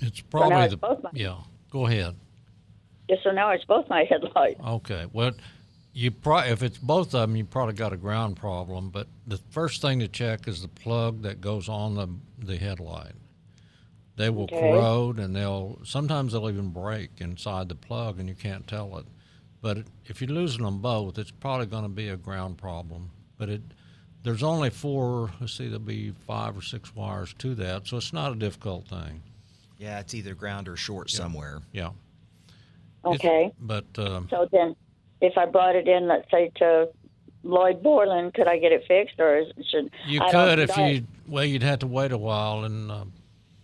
It's 0.00 0.20
probably 0.22 0.56
it's 0.62 0.72
the 0.72 0.76
both 0.76 1.02
my- 1.02 1.10
yeah. 1.14 1.36
Go 1.70 1.86
ahead. 1.86 2.16
Just 3.08 3.22
so 3.22 3.30
now 3.30 3.50
it's 3.50 3.64
both 3.64 3.88
my 3.88 4.04
headlights. 4.10 4.60
Okay. 4.60 5.06
Well, 5.12 5.32
you 5.92 6.10
pro- 6.10 6.40
if 6.44 6.62
it's 6.62 6.78
both 6.78 7.08
of 7.14 7.28
them, 7.28 7.36
you 7.36 7.44
probably 7.44 7.74
got 7.74 7.92
a 7.92 7.96
ground 7.96 8.36
problem. 8.36 8.90
But 8.90 9.08
the 9.26 9.38
first 9.50 9.80
thing 9.82 9.98
to 10.00 10.08
check 10.08 10.46
is 10.48 10.62
the 10.62 10.68
plug 10.68 11.22
that 11.22 11.40
goes 11.40 11.68
on 11.68 11.94
the 11.94 12.08
the 12.38 12.56
headlight. 12.56 13.12
They 14.16 14.30
will 14.30 14.44
Okay. 14.44 14.58
corrode, 14.60 15.18
and 15.18 15.34
they'll 15.34 15.78
sometimes 15.84 16.32
they'll 16.32 16.48
even 16.48 16.70
break 16.70 17.20
inside 17.20 17.68
the 17.68 17.74
plug, 17.74 18.18
and 18.20 18.28
you 18.28 18.34
can't 18.34 18.66
tell 18.66 18.96
it. 18.98 19.06
But 19.62 19.78
it, 19.78 19.86
if 20.06 20.20
you're 20.20 20.30
losing 20.30 20.64
them 20.64 20.78
both, 20.80 21.18
it's 21.18 21.30
probably 21.30 21.66
going 21.66 21.82
to 21.82 21.88
be 21.88 22.08
a 22.08 22.16
ground 22.16 22.58
problem. 22.58 23.10
But 23.38 23.48
it 23.48 23.62
there's 24.22 24.42
only 24.42 24.70
four. 24.70 25.30
Let's 25.40 25.54
see, 25.54 25.64
there'll 25.64 25.78
be 25.80 26.12
five 26.26 26.56
or 26.56 26.62
six 26.62 26.94
wires 26.94 27.34
to 27.38 27.54
that, 27.56 27.86
so 27.86 27.96
it's 27.96 28.12
not 28.12 28.32
a 28.32 28.36
difficult 28.36 28.86
thing. 28.88 29.22
Yeah, 29.78 29.98
it's 30.00 30.12
either 30.14 30.34
ground 30.34 30.68
or 30.68 30.76
short 30.76 31.10
somewhere. 31.10 31.62
Yeah. 31.72 31.88
It's- 31.88 33.14
Okay. 33.16 33.50
But 33.58 33.86
um, 33.98 34.28
So 34.28 34.46
then, 34.52 34.76
if 35.20 35.36
I 35.36 35.46
brought 35.46 35.76
it 35.76 35.88
in, 35.88 36.08
let's 36.08 36.30
say 36.30 36.50
to 36.56 36.88
Lloyd 37.42 37.82
Borland, 37.82 38.34
could 38.34 38.46
I 38.46 38.58
get 38.58 38.72
it 38.72 38.84
fixed, 38.86 39.18
or 39.18 39.38
is, 39.38 39.52
should 39.70 39.90
You 40.06 40.20
I 40.20 40.30
could 40.30 40.58
if 40.58 40.76
you 40.76 41.06
well, 41.28 41.44
you'd 41.44 41.62
have 41.62 41.80
to 41.80 41.86
wait 41.86 42.12
a 42.12 42.18
while, 42.18 42.64
and 42.64 42.90
uh, 42.90 43.04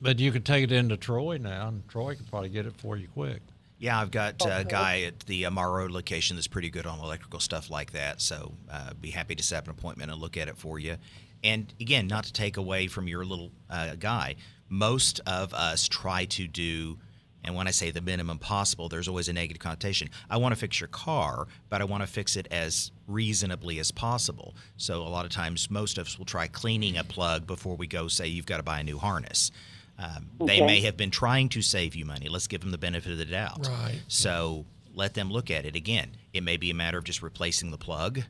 but 0.01 0.19
you 0.19 0.33
could 0.33 0.45
take 0.45 0.65
it 0.65 0.73
into 0.73 0.97
Troy 0.97 1.39
now, 1.39 1.69
and 1.69 1.87
Troy 1.89 2.15
could 2.15 2.29
probably 2.31 2.49
get 2.49 2.67
it 2.67 2.75
for 2.77 2.97
you 2.97 3.09
quick. 3.09 3.43
Yeah, 3.79 4.01
I've 4.01 4.11
got 4.11 4.43
a 4.47 4.65
guy 4.65 5.03
at 5.03 5.21
the 5.21 5.45
uh, 5.45 5.51
Road 5.51 5.91
location 5.91 6.37
that's 6.37 6.47
pretty 6.47 6.71
good 6.71 6.87
on 6.87 6.99
electrical 6.99 7.41
stuff 7.41 7.69
like 7.69 7.93
that. 7.93 8.23
So 8.23 8.53
uh, 8.71 8.95
be 8.95 9.11
happy 9.11 9.35
to 9.35 9.43
set 9.43 9.59
up 9.59 9.65
an 9.65 9.71
appointment 9.71 10.11
and 10.11 10.19
look 10.19 10.39
at 10.39 10.49
it 10.49 10.57
for 10.57 10.79
you. 10.79 10.97
And 11.45 11.73
again, 11.79 12.07
not 12.07 12.25
to 12.25 12.33
take 12.33 12.57
away 12.57 12.87
from 12.87 13.07
your 13.07 13.25
little 13.27 13.51
uh, 13.69 13.97
guy, 13.97 14.37
most 14.71 15.21
of 15.27 15.53
us 15.53 15.89
try 15.89 16.25
to 16.25 16.47
do, 16.49 16.99
and 17.47 17.55
when 17.55 17.67
I 17.69 17.71
say 17.71 17.91
the 17.91 18.01
minimum 18.01 18.39
possible, 18.39 18.89
there's 18.89 19.09
always 19.09 19.29
a 19.29 19.33
negative 19.33 19.61
connotation. 19.61 20.11
I 20.29 20.37
want 20.37 20.53
to 20.55 20.59
fix 20.61 20.81
your 20.81 20.89
car, 20.89 21.47
but 21.69 21.81
I 21.81 21.85
want 21.85 22.03
to 22.03 22.07
fix 22.07 22.37
it 22.37 22.49
as 22.51 22.91
reasonably 23.07 23.79
as 23.79 23.91
possible. 23.93 24.55
So 24.77 25.03
a 25.03 25.09
lot 25.09 25.25
of 25.25 25.31
times, 25.31 25.71
most 25.71 25.97
of 25.99 26.07
us 26.07 26.19
will 26.19 26.27
try 26.27 26.49
cleaning 26.49 26.97
a 26.99 27.05
plug 27.05 27.47
before 27.47 27.77
we 27.77 27.87
go 27.87 28.09
say 28.09 28.27
you've 28.27 28.47
got 28.47 28.57
to 28.59 28.63
buy 28.63 28.81
a 28.81 28.85
new 28.85 28.99
harness. 28.99 29.51
Um, 29.99 30.29
They 30.39 30.57
Okay. 30.57 30.67
may 30.67 30.81
have 30.83 30.97
been 30.97 31.11
trying 31.11 31.49
to 31.51 31.63
save 31.63 31.95
you 31.95 32.05
money. 32.05 32.29
Let's 32.29 32.47
give 32.49 32.61
them 32.61 32.71
the 32.73 32.79
benefit 32.79 33.13
of 33.13 33.19
the 33.19 33.25
doubt. 33.25 33.67
Right. 33.67 34.01
So 34.09 34.67
let 34.95 35.15
them 35.15 35.31
look 35.31 35.51
at 35.51 35.65
it 35.65 35.77
again. 35.77 36.17
It 36.33 36.43
may 36.43 36.57
be 36.57 36.71
a 36.71 36.75
matter 36.75 36.99
of 36.99 37.05
just 37.05 37.23
replacing 37.23 37.71
the 37.71 37.79
plug. 37.79 38.23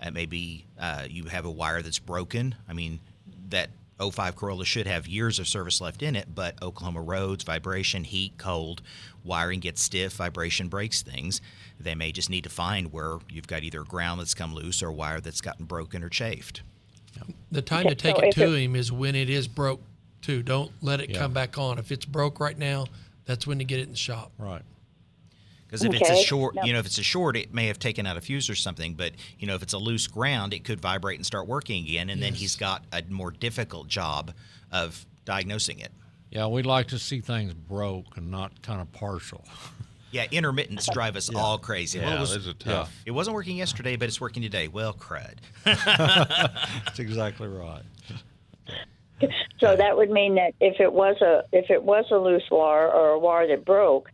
It 0.00 0.14
may 0.14 0.26
be 0.26 0.64
uh, 0.78 1.06
you 1.10 1.24
have 1.24 1.44
a 1.44 1.50
wire 1.50 1.82
that's 1.82 1.98
broken. 1.98 2.54
I 2.68 2.72
mean, 2.72 3.00
that 3.50 3.70
05 4.00 4.36
Corolla 4.36 4.64
should 4.64 4.86
have 4.86 5.06
years 5.06 5.38
of 5.38 5.46
service 5.46 5.80
left 5.80 6.02
in 6.02 6.16
it, 6.16 6.34
but 6.34 6.60
Oklahoma 6.62 7.02
roads, 7.02 7.44
vibration, 7.44 8.04
heat, 8.04 8.32
cold, 8.38 8.80
wiring 9.24 9.60
gets 9.60 9.82
stiff, 9.82 10.14
vibration 10.14 10.68
breaks 10.68 11.02
things. 11.02 11.40
They 11.78 11.94
may 11.94 12.12
just 12.12 12.30
need 12.30 12.44
to 12.44 12.50
find 12.50 12.92
where 12.92 13.18
you've 13.30 13.46
got 13.46 13.62
either 13.62 13.82
ground 13.84 14.20
that's 14.20 14.34
come 14.34 14.54
loose 14.54 14.82
or 14.82 14.88
a 14.88 14.92
wire 14.92 15.20
that's 15.20 15.40
gotten 15.40 15.66
broken 15.66 16.02
or 16.02 16.08
chafed. 16.08 16.62
The 17.52 17.62
time 17.62 17.86
to 17.88 17.94
take 17.94 18.16
so 18.16 18.22
it 18.22 18.32
to 18.34 18.54
it- 18.54 18.62
him 18.62 18.76
is 18.76 18.90
when 18.90 19.14
it 19.14 19.28
is 19.28 19.46
broke, 19.48 19.82
too. 20.22 20.42
Don't 20.42 20.70
let 20.82 21.00
it 21.00 21.10
Yeah. 21.10 21.18
come 21.18 21.32
back 21.32 21.58
on. 21.58 21.78
If 21.78 21.90
it's 21.92 22.04
broke 22.06 22.40
right 22.40 22.56
now, 22.56 22.86
that's 23.26 23.46
when 23.46 23.58
to 23.58 23.64
get 23.64 23.80
it 23.80 23.84
in 23.84 23.90
the 23.90 23.96
shop. 23.96 24.32
Right. 24.38 24.62
Because 25.70 25.84
if 25.84 25.94
it's 25.94 26.10
a 26.10 26.16
short, 26.16 26.56
No. 26.56 26.62
you 26.64 26.72
know, 26.72 26.80
if 26.80 26.86
it's 26.86 26.98
a 26.98 27.02
short, 27.04 27.36
it 27.36 27.54
may 27.54 27.68
have 27.68 27.78
taken 27.78 28.04
out 28.04 28.16
a 28.16 28.20
fuse 28.20 28.50
or 28.50 28.56
something. 28.56 28.94
But 28.94 29.12
you 29.38 29.46
know, 29.46 29.54
if 29.54 29.62
it's 29.62 29.72
a 29.72 29.78
loose 29.78 30.08
ground, 30.08 30.52
it 30.52 30.64
could 30.64 30.80
vibrate 30.80 31.16
and 31.18 31.24
start 31.24 31.46
working 31.46 31.84
again, 31.84 32.10
and 32.10 32.20
then 32.20 32.34
he's 32.34 32.56
got 32.56 32.82
a 32.92 33.02
more 33.08 33.30
difficult 33.30 33.86
job 33.86 34.32
of 34.72 35.06
diagnosing 35.24 35.78
it. 35.78 35.92
Yeah, 36.30 36.46
we'd 36.48 36.66
like 36.66 36.88
to 36.88 36.98
see 36.98 37.20
things 37.20 37.54
broke 37.54 38.16
and 38.16 38.30
not 38.32 38.62
kind 38.62 38.80
of 38.80 38.90
partial. 38.92 39.44
Yeah, 40.12 40.26
intermittents 40.32 40.88
drive 40.92 41.14
us 41.14 41.32
all 41.32 41.56
crazy. 41.56 42.00
Well, 42.00 42.08
Yeah, 42.08 42.16
it, 42.16 42.20
was, 42.20 42.30
those 42.34 42.48
are 42.48 42.52
tough. 42.54 42.92
it 43.06 43.12
wasn't 43.12 43.36
working 43.36 43.56
yesterday, 43.56 43.94
but 43.94 44.08
it's 44.08 44.20
working 44.20 44.42
today. 44.42 44.66
Well, 44.66 44.92
crud. 44.92 45.36
That's 45.64 46.98
exactly 46.98 47.46
right. 47.46 47.82
So 49.60 49.76
that 49.76 49.96
would 49.96 50.10
mean 50.10 50.34
that 50.34 50.54
if 50.60 50.80
it 50.80 50.92
was 50.92 51.14
a 51.20 51.44
if 51.52 51.70
it 51.70 51.84
was 51.84 52.06
a 52.10 52.16
loose 52.16 52.42
wire 52.50 52.88
or 52.90 53.10
a 53.10 53.18
wire 53.20 53.46
that 53.46 53.64
broke, 53.64 54.10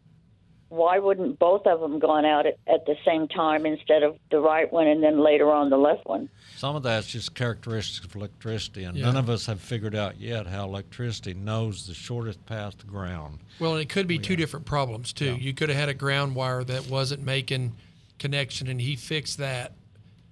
why 0.69 0.99
wouldn't 0.99 1.39
both 1.39 1.67
of 1.67 1.81
them 1.81 1.99
gone 2.01 2.25
out 2.25 2.45
at, 2.47 2.59
at 2.67 2.85
the 2.87 2.97
same 3.05 3.29
time 3.29 3.65
instead 3.67 4.03
of 4.03 4.17
the 4.31 4.41
right 4.41 4.71
one 4.73 4.87
and 4.89 5.03
then 5.03 5.21
later 5.23 5.53
on 5.53 5.71
the 5.71 5.77
left 5.77 6.05
one? 6.07 6.29
Some 6.57 6.75
of 6.75 6.83
that's 6.83 7.07
just 7.07 7.35
characteristics 7.35 8.05
of 8.05 8.17
electricity, 8.17 8.83
and 8.85 8.97
Yeah. 8.97 9.07
none 9.07 9.17
of 9.17 9.31
us 9.31 9.47
have 9.47 9.61
figured 9.61 9.95
out 9.95 10.19
yet 10.21 10.47
how 10.47 10.65
electricity 10.65 11.35
knows 11.35 11.87
the 11.87 11.95
shortest 11.95 12.45
path 12.47 12.79
to 12.79 12.87
ground. 12.87 13.39
Well, 13.61 13.73
and 13.73 13.81
it 13.81 13.89
could 13.89 14.07
be 14.09 14.19
two 14.19 14.35
different 14.37 14.67
problems 14.67 15.13
too. 15.13 15.37
You 15.37 15.55
could 15.55 15.69
have 15.69 15.79
had 15.79 15.89
a 15.89 15.95
ground 15.95 16.35
wire 16.35 16.65
that 16.65 16.89
wasn't 16.89 17.23
making 17.23 17.73
connection, 18.19 18.67
and 18.67 18.81
he 18.81 18.97
fixed 18.97 19.39
that, 19.39 19.73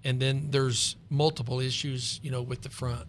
and 0.02 0.18
then 0.20 0.48
there's 0.50 0.96
multiple 1.10 1.60
issues, 1.60 2.18
you 2.22 2.30
know, 2.30 2.42
with 2.42 2.62
the 2.62 2.70
front. 2.70 3.06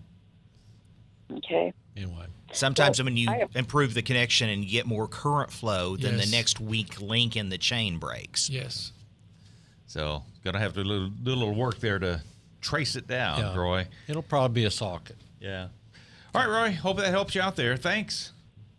Okay. 1.38 1.74
Anyway, 1.98 2.26
Sometimes 2.56 3.00
Well, 3.00 3.06
when 3.06 3.18
you 3.18 3.30
I- 3.30 3.46
improve 3.56 3.94
the 3.94 4.02
connection 4.02 4.50
and 4.50 4.64
you 4.64 4.70
get 4.72 4.86
more 4.86 5.08
current 5.08 5.52
flow, 5.52 5.96
then 5.98 6.18
Yes. 6.18 6.26
the 6.26 6.32
next 6.32 6.60
weak 6.60 7.02
link 7.02 7.36
in 7.36 7.50
the 7.50 7.58
chain 7.58 7.98
breaks. 7.98 8.50
Yes. 8.50 8.92
So, 9.88 10.24
gonna 10.44 10.60
have 10.60 10.74
to 10.74 10.84
do 10.84 10.90
a 10.90 10.92
little, 10.92 11.10
do 11.10 11.32
a 11.32 11.36
little 11.36 11.54
work 11.56 11.80
there 11.80 12.00
to 12.00 12.22
trace 12.62 12.96
it 12.96 13.08
down, 13.08 13.40
Yeah. 13.40 13.56
Roy. 13.56 13.88
it'll 14.08 14.24
probably 14.24 14.62
be 14.62 14.66
a 14.66 14.72
socket. 14.72 15.18
Yeah. 15.40 15.68
All 16.34 16.42
right, 16.42 16.50
Roy. 16.50 16.74
Hope 16.74 16.98
that 16.98 17.10
helps 17.12 17.36
you 17.36 17.42
out 17.42 17.56
there. 17.56 17.78
Thanks. 17.78 18.32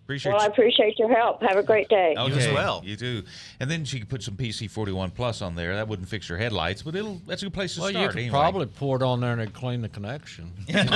Appreciate 0.06 0.30
Well, 0.30 0.40
I 0.40 0.46
appreciate 0.46 1.00
your 1.00 1.12
help. 1.12 1.42
Have 1.42 1.56
a 1.56 1.64
great 1.64 1.88
day. 1.88 2.14
Okay, 2.16 2.48
as 2.48 2.54
well. 2.54 2.80
You 2.84 2.94
too. 2.94 3.24
And 3.58 3.68
then 3.68 3.84
she 3.84 3.98
could 3.98 4.08
put 4.08 4.22
some 4.22 4.36
PC41 4.36 5.12
Plus 5.12 5.42
on 5.42 5.56
there. 5.56 5.74
That 5.74 5.88
wouldn't 5.88 6.08
fix 6.08 6.28
your 6.28 6.38
headlights, 6.38 6.82
but 6.82 6.94
it'll. 6.94 7.20
That's 7.26 7.42
a 7.42 7.46
good 7.46 7.54
place 7.54 7.74
to 7.74 7.80
start. 7.80 7.94
Well, 7.94 8.02
you 8.04 8.08
could 8.10 8.18
anyway. 8.18 8.30
probably 8.30 8.66
pour 8.66 8.98
it 8.98 9.02
on 9.02 9.18
there 9.18 9.32
and 9.32 9.40
it'd 9.40 9.52
clean 9.52 9.82
the 9.82 9.88
connection. 9.88 10.52
Did 10.66 10.86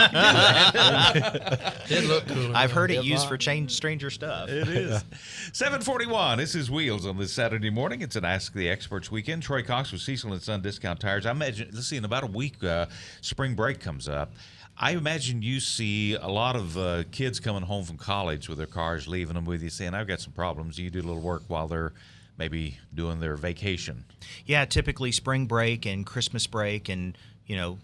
look 2.04 2.28
cooler. 2.28 2.54
I've 2.54 2.70
heard 2.70 2.92
it 2.92 3.02
used 3.02 3.22
right. 3.22 3.30
for 3.30 3.36
change 3.36 3.72
stranger 3.72 4.10
stuff. 4.10 4.48
It 4.48 4.68
is. 4.68 5.04
741. 5.54 6.38
This 6.38 6.54
is 6.54 6.70
Wheels 6.70 7.04
on 7.04 7.18
this 7.18 7.32
Saturday 7.32 7.70
morning. 7.70 8.02
It's 8.02 8.14
an 8.14 8.24
Ask 8.24 8.52
the 8.52 8.68
Experts 8.68 9.10
weekend. 9.10 9.42
Troy 9.42 9.64
Cox 9.64 9.90
with 9.90 10.02
Cecil 10.02 10.32
and 10.32 10.40
Son 10.40 10.62
Discount 10.62 11.00
Tires. 11.00 11.26
I 11.26 11.32
imagine, 11.32 11.68
let's 11.72 11.88
see, 11.88 11.96
in 11.96 12.04
about 12.04 12.22
a 12.22 12.28
week, 12.28 12.62
uh, 12.62 12.86
spring 13.22 13.56
break 13.56 13.80
comes 13.80 14.08
up. 14.08 14.32
I 14.76 14.92
imagine 14.92 15.42
you 15.42 15.60
see 15.60 16.14
a 16.14 16.28
lot 16.28 16.56
of 16.56 16.78
uh, 16.78 17.04
kids 17.10 17.38
coming 17.38 17.62
home 17.62 17.84
from 17.84 17.98
college 17.98 18.48
with 18.48 18.58
their 18.58 18.66
cars, 18.66 19.06
leaving 19.06 19.34
them 19.34 19.44
with 19.44 19.62
you, 19.62 19.68
saying, 19.68 19.94
I've 19.94 20.06
got 20.06 20.20
some 20.20 20.32
problems. 20.32 20.78
You 20.78 20.88
do 20.90 21.00
a 21.00 21.02
little 21.02 21.20
work 21.20 21.42
while 21.48 21.68
they're 21.68 21.92
maybe 22.38 22.78
doing 22.94 23.20
their 23.20 23.36
vacation. 23.36 24.04
Yeah, 24.46 24.64
typically 24.64 25.12
spring 25.12 25.44
break 25.46 25.84
and 25.84 26.06
Christmas 26.06 26.46
break, 26.46 26.88
and 26.88 27.16
you 27.46 27.56
know, 27.56 27.78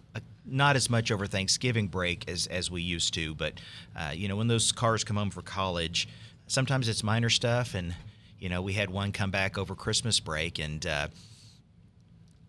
not 0.47 0.77
as 0.77 0.89
much 0.89 1.11
over 1.11 1.27
Thanksgiving 1.27 1.89
break 1.89 2.29
as 2.29 2.47
as 2.47 2.71
we 2.71 2.81
used 2.81 3.13
to. 3.15 3.35
But 3.35 3.55
uh, 3.95 4.13
you 4.15 4.29
know, 4.29 4.37
when 4.37 4.49
those 4.49 4.73
cars 4.73 5.05
come 5.05 5.17
home 5.17 5.31
for 5.31 5.43
college, 5.43 6.09
sometimes 6.47 6.89
it's 6.89 7.03
minor 7.03 7.29
stuff, 7.29 7.75
and 7.75 7.95
you 8.39 8.49
know, 8.49 8.63
we 8.63 8.73
had 8.73 8.89
one 8.89 9.13
come 9.13 9.31
back 9.31 9.59
over 9.59 9.75
Christmas 9.75 10.21
break, 10.21 10.59
and 10.59 10.87
uh, 10.87 11.09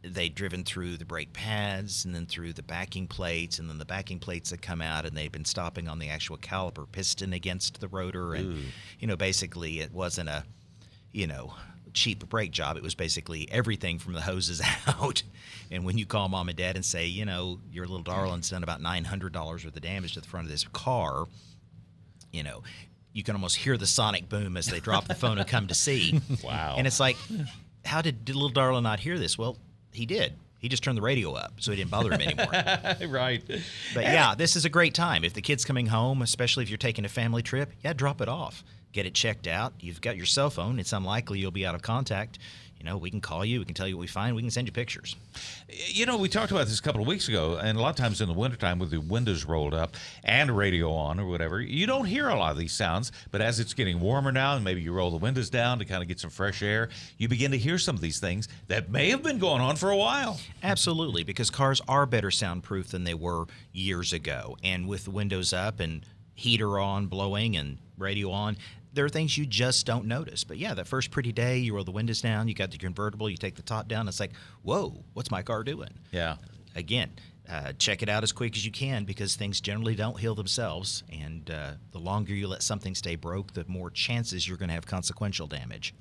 they'd 0.04 0.36
driven 0.36 0.64
through 0.64 0.98
the 0.98 1.06
brake 1.06 1.34
pads 1.34 2.06
and 2.06 2.14
then 2.16 2.26
through 2.26 2.54
the 2.54 2.64
backing 2.64 3.08
plates, 3.08 3.60
and 3.60 3.70
then 3.70 3.78
the 3.78 3.86
backing 3.86 4.20
plates 4.20 4.52
had 4.52 4.62
come 4.62 4.82
out, 4.82 5.06
and 5.06 5.16
they'd 5.18 5.32
been 5.32 5.46
stopping 5.46 5.88
on 5.88 6.00
the 6.00 6.10
actual 6.10 6.38
caliper 6.38 6.86
piston 6.92 7.34
against 7.34 7.80
the 7.80 7.88
rotor, 7.88 8.34
and 8.34 8.58
you 9.00 9.08
know, 9.08 9.16
basically, 9.16 9.80
it 9.80 9.92
wasn't 9.92 10.30
a 10.30 10.44
you 11.12 11.26
know, 11.26 11.54
cheap 11.94 12.28
brake 12.30 12.52
job. 12.52 12.78
It 12.78 12.84
was 12.84 12.94
basically 12.96 13.50
everything 13.52 13.98
from 13.98 14.14
the 14.14 14.22
hoses 14.22 14.62
out. 14.88 15.24
And 15.72 15.84
when 15.84 15.98
you 15.98 16.06
call 16.06 16.30
mom 16.30 16.50
and 16.50 16.58
dad 16.58 16.76
and 16.76 16.86
say, 16.86 17.08
you 17.08 17.26
know, 17.26 17.60
your 17.72 17.88
little 17.88 18.04
darling's 18.04 18.50
done 18.50 18.64
about 18.64 18.82
nine 18.82 19.04
hundred 19.04 19.34
dollars 19.34 19.66
worth 19.66 19.76
of 19.76 19.82
damage 19.82 20.14
to 20.14 20.22
the 20.22 20.28
front 20.28 20.46
of 20.46 20.52
this 20.52 20.66
car, 20.66 21.26
you 22.32 22.44
know, 22.44 22.64
you 23.14 23.24
can 23.24 23.36
almost 23.36 23.58
hear 23.58 23.78
the 23.78 23.88
sonic 23.88 24.30
boom 24.30 24.58
as 24.58 24.68
they 24.68 24.80
drop 24.80 25.08
the 25.08 25.16
phone 25.16 25.40
and 25.40 25.48
come 25.48 25.68
to 25.68 25.74
see. 25.74 26.22
Wow. 26.44 26.76
And 26.78 26.86
it's 26.86 27.00
like, 27.00 27.18
how 27.84 28.02
did, 28.02 28.30
little 28.30 28.52
Darla 28.52 28.82
not 28.82 29.00
hear 29.00 29.18
this? 29.18 29.38
Well, 29.38 29.58
he 29.98 30.06
did. 30.06 30.34
He 30.60 30.70
just 30.70 30.84
turned 30.84 30.98
the 30.98 31.04
radio 31.04 31.34
up, 31.34 31.54
so 31.60 31.72
it 31.72 31.76
didn't 31.76 31.92
bother 31.92 32.12
him 32.12 32.22
anymore. 32.22 32.52
right. 33.14 33.44
But 33.94 34.04
yeah, 34.04 34.34
this 34.36 34.56
is 34.56 34.66
a 34.66 34.70
great 34.70 34.94
time. 34.94 35.24
If 35.24 35.34
the 35.34 35.42
kid's 35.42 35.66
coming 35.66 35.88
home, 35.88 36.22
especially 36.22 36.64
if 36.64 36.70
you're 36.70 36.78
taking 36.78 37.06
a 37.06 37.10
family 37.10 37.44
trip, 37.44 37.72
yeah, 37.84 37.94
drop 37.94 38.22
it 38.22 38.30
off. 38.30 38.64
Get 38.92 39.06
it 39.06 39.14
checked 39.14 39.46
out. 39.48 39.74
You've 39.80 40.02
got 40.02 40.18
your 40.18 40.26
cell 40.26 40.50
phone. 40.50 40.80
It's 40.80 40.94
unlikely 40.94 41.40
you'll 41.40 41.52
be 41.52 41.66
out 41.66 41.76
of 41.76 41.84
contact. 41.84 42.40
You 42.80 42.86
know, 42.86 42.98
we 42.98 43.10
can 43.10 43.22
call 43.22 43.44
you. 43.44 43.60
We 43.60 43.66
can 43.66 43.74
tell 43.74 43.88
you 43.88 43.98
what 43.98 44.02
we 44.02 44.08
find. 44.08 44.36
We 44.36 44.42
can 44.42 44.52
send 44.52 44.68
you 44.68 44.72
pictures. 44.72 45.16
You 45.68 46.06
know, 46.06 46.18
we 46.18 46.30
talked 46.30 46.52
about 46.52 46.68
this 46.68 46.80
a 46.80 46.82
couple 46.82 47.02
of 47.02 47.08
weeks 47.08 47.28
ago, 47.28 47.58
and 47.58 47.78
a 47.78 47.82
lot 47.82 47.90
of 47.90 47.96
times 47.96 48.22
in 48.22 48.28
the 48.28 48.34
wintertime 48.34 48.78
with 48.78 48.92
the 48.92 49.00
windows 49.00 49.46
rolled 49.46 49.74
up 49.74 49.96
and 50.24 50.56
radio 50.56 50.92
on 50.92 51.20
or 51.20 51.26
whatever, 51.26 51.60
you 51.60 51.88
don't 51.88 52.06
hear 52.06 52.30
a 52.30 52.36
lot 52.36 52.52
of 52.52 52.58
these 52.58 52.74
sounds. 52.74 53.12
But 53.32 53.42
as 53.42 53.60
it's 53.60 53.74
getting 53.74 54.00
warmer 54.00 54.32
now, 54.32 54.56
and 54.56 54.64
maybe 54.64 54.82
you 54.82 54.92
roll 54.92 55.10
the 55.10 55.18
windows 55.18 55.50
down 55.50 55.80
to 55.80 55.86
kind 55.86 56.02
of 56.02 56.08
get 56.08 56.20
some 56.20 56.30
fresh 56.30 56.62
air, 56.62 56.90
you 57.18 57.28
begin 57.28 57.52
to 57.52 57.58
hear 57.58 57.78
some 57.78 57.96
of 57.96 58.02
these 58.02 58.20
things 58.20 58.48
that 58.68 58.90
may 58.92 59.10
have 59.10 59.24
been 59.24 59.40
going 59.40 59.62
on 59.62 59.76
for 59.76 59.90
a 59.90 59.98
while. 59.98 60.40
Absolutely, 60.62 61.24
because 61.24 61.50
cars 61.50 61.82
are 61.88 62.06
better 62.06 62.32
soundproof 62.32 62.90
than 62.90 63.04
they 63.04 63.14
were 63.14 63.46
years 63.74 64.14
ago. 64.14 64.58
And 64.64 64.88
with 64.88 65.06
the 65.06 65.12
windows 65.12 65.52
up 65.52 65.80
and 65.80 66.06
heater 66.36 66.78
on, 66.78 67.08
blowing, 67.08 67.58
and 67.58 67.80
radio 67.98 68.30
on, 68.30 68.58
there 68.98 69.06
are 69.06 69.10
things 69.10 69.38
you 69.38 69.46
just 69.46 69.86
don't 69.86 70.06
notice. 70.06 70.44
But 70.44 70.58
yeah, 70.58 70.74
that 70.74 70.88
first 70.88 71.12
pretty 71.12 71.32
day, 71.32 71.60
you 71.60 71.76
roll 71.76 71.84
the 71.84 71.92
windows 71.92 72.20
down, 72.20 72.48
you 72.48 72.56
got 72.56 72.72
the 72.72 72.80
convertible, 72.80 73.30
you 73.30 73.38
take 73.38 73.54
the 73.54 73.62
top 73.62 73.88
down, 73.88 74.08
it's 74.08 74.20
like, 74.20 74.32
whoa, 74.64 75.04
what's 75.14 75.30
my 75.30 75.44
car 75.44 75.64
doing? 75.64 75.92
Yeah. 76.12 76.38
Again, 76.76 77.12
uh, 77.48 77.74
check 77.78 78.02
it 78.02 78.10
out 78.10 78.24
as 78.24 78.32
quick 78.32 78.56
as 78.58 78.66
you 78.66 78.72
can 78.72 79.06
because 79.06 79.36
things 79.36 79.62
generally 79.62 79.94
don't 79.94 80.20
heal 80.20 80.34
themselves. 80.34 81.04
And 81.12 81.48
uh, 81.52 81.74
the 81.92 82.00
longer 82.00 82.34
you 82.34 82.48
let 82.48 82.64
something 82.64 82.96
stay 82.96 83.16
broke, 83.16 83.54
the 83.54 83.66
more 83.68 83.92
chances 83.92 84.48
you're 84.48 84.58
going 84.58 84.70
to 84.70 84.74
have 84.74 84.88
consequential 84.88 85.46
damage. 85.46 85.94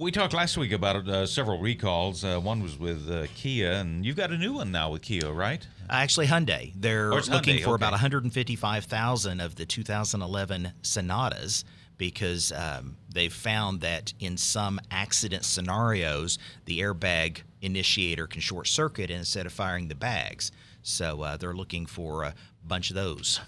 We 0.00 0.10
talked 0.10 0.32
last 0.32 0.56
week 0.56 0.72
about 0.72 1.06
uh, 1.06 1.26
several 1.26 1.60
recalls. 1.60 2.24
Uh, 2.24 2.40
one 2.40 2.62
was 2.62 2.78
with 2.78 3.10
uh, 3.10 3.26
Kia, 3.34 3.72
and 3.72 4.06
you've 4.06 4.16
got 4.16 4.30
a 4.30 4.38
new 4.38 4.54
one 4.54 4.72
now 4.72 4.90
with 4.90 5.02
Kia, 5.02 5.30
right? 5.30 5.66
Actually, 5.92 6.26
Hyundai. 6.26 6.72
They're 6.74 7.12
Oh, 7.12 7.16
looking 7.30 7.58
Hyundai, 7.58 7.64
for 7.64 7.74
about 7.74 7.92
155,000 7.92 9.40
of 9.40 9.56
the 9.56 9.66
2011 9.66 10.72
Sonatas 10.82 11.64
because 11.98 12.50
um, 12.52 12.96
they've 13.12 13.32
found 13.32 13.82
that 13.82 14.12
in 14.18 14.36
some 14.36 14.80
accident 14.90 15.44
scenarios, 15.44 16.38
the 16.64 16.80
airbag 16.80 17.42
initiator 17.60 18.26
can 18.26 18.40
short 18.40 18.66
circuit 18.66 19.10
instead 19.10 19.44
of 19.46 19.52
firing 19.52 19.88
the 19.88 19.94
bags. 19.94 20.50
So 20.82 21.20
uh, 21.22 21.36
they're 21.36 21.52
looking 21.54 21.84
for 21.86 22.24
a 22.24 22.34
bunch 22.66 22.90
of 22.90 22.96
those. 22.96 23.40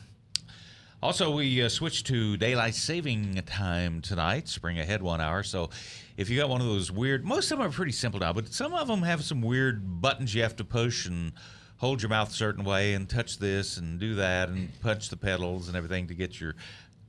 Also, 1.03 1.35
we 1.35 1.63
uh, 1.63 1.69
switched 1.69 2.07
to 2.07 2.37
daylight 2.37 2.75
saving 2.75 3.35
time 3.47 4.01
tonight, 4.03 4.49
spring 4.49 4.79
ahead 4.79 5.03
one 5.03 5.21
hour. 5.21 5.43
So, 5.43 5.71
if 6.17 6.31
you 6.31 6.39
got 6.39 6.49
one 6.49 6.61
of 6.63 6.67
those 6.67 6.91
weird, 6.93 7.25
most 7.27 7.51
of 7.51 7.59
them 7.59 7.67
are 7.67 7.71
pretty 7.71 7.93
simple 7.93 8.21
now, 8.21 8.33
but 8.33 8.53
some 8.55 8.73
of 8.73 8.87
them 8.89 9.03
have 9.03 9.23
some 9.25 9.43
weird 9.43 10.01
buttons 10.01 10.35
you 10.35 10.43
have 10.43 10.57
to 10.57 10.65
push 10.65 11.07
and 11.07 11.33
hold 11.79 12.03
your 12.03 12.09
mouth 12.09 12.31
a 12.31 12.35
certain 12.35 12.65
way 12.65 12.95
and 12.95 13.09
touch 13.09 13.39
this 13.39 13.77
and 13.77 13.99
do 13.99 14.15
that 14.15 14.49
and 14.49 14.69
punch 14.81 15.09
the 15.09 15.17
pedals 15.17 15.69
and 15.69 15.77
everything 15.77 16.07
to 16.09 16.15
get 16.15 16.41
your 16.41 16.55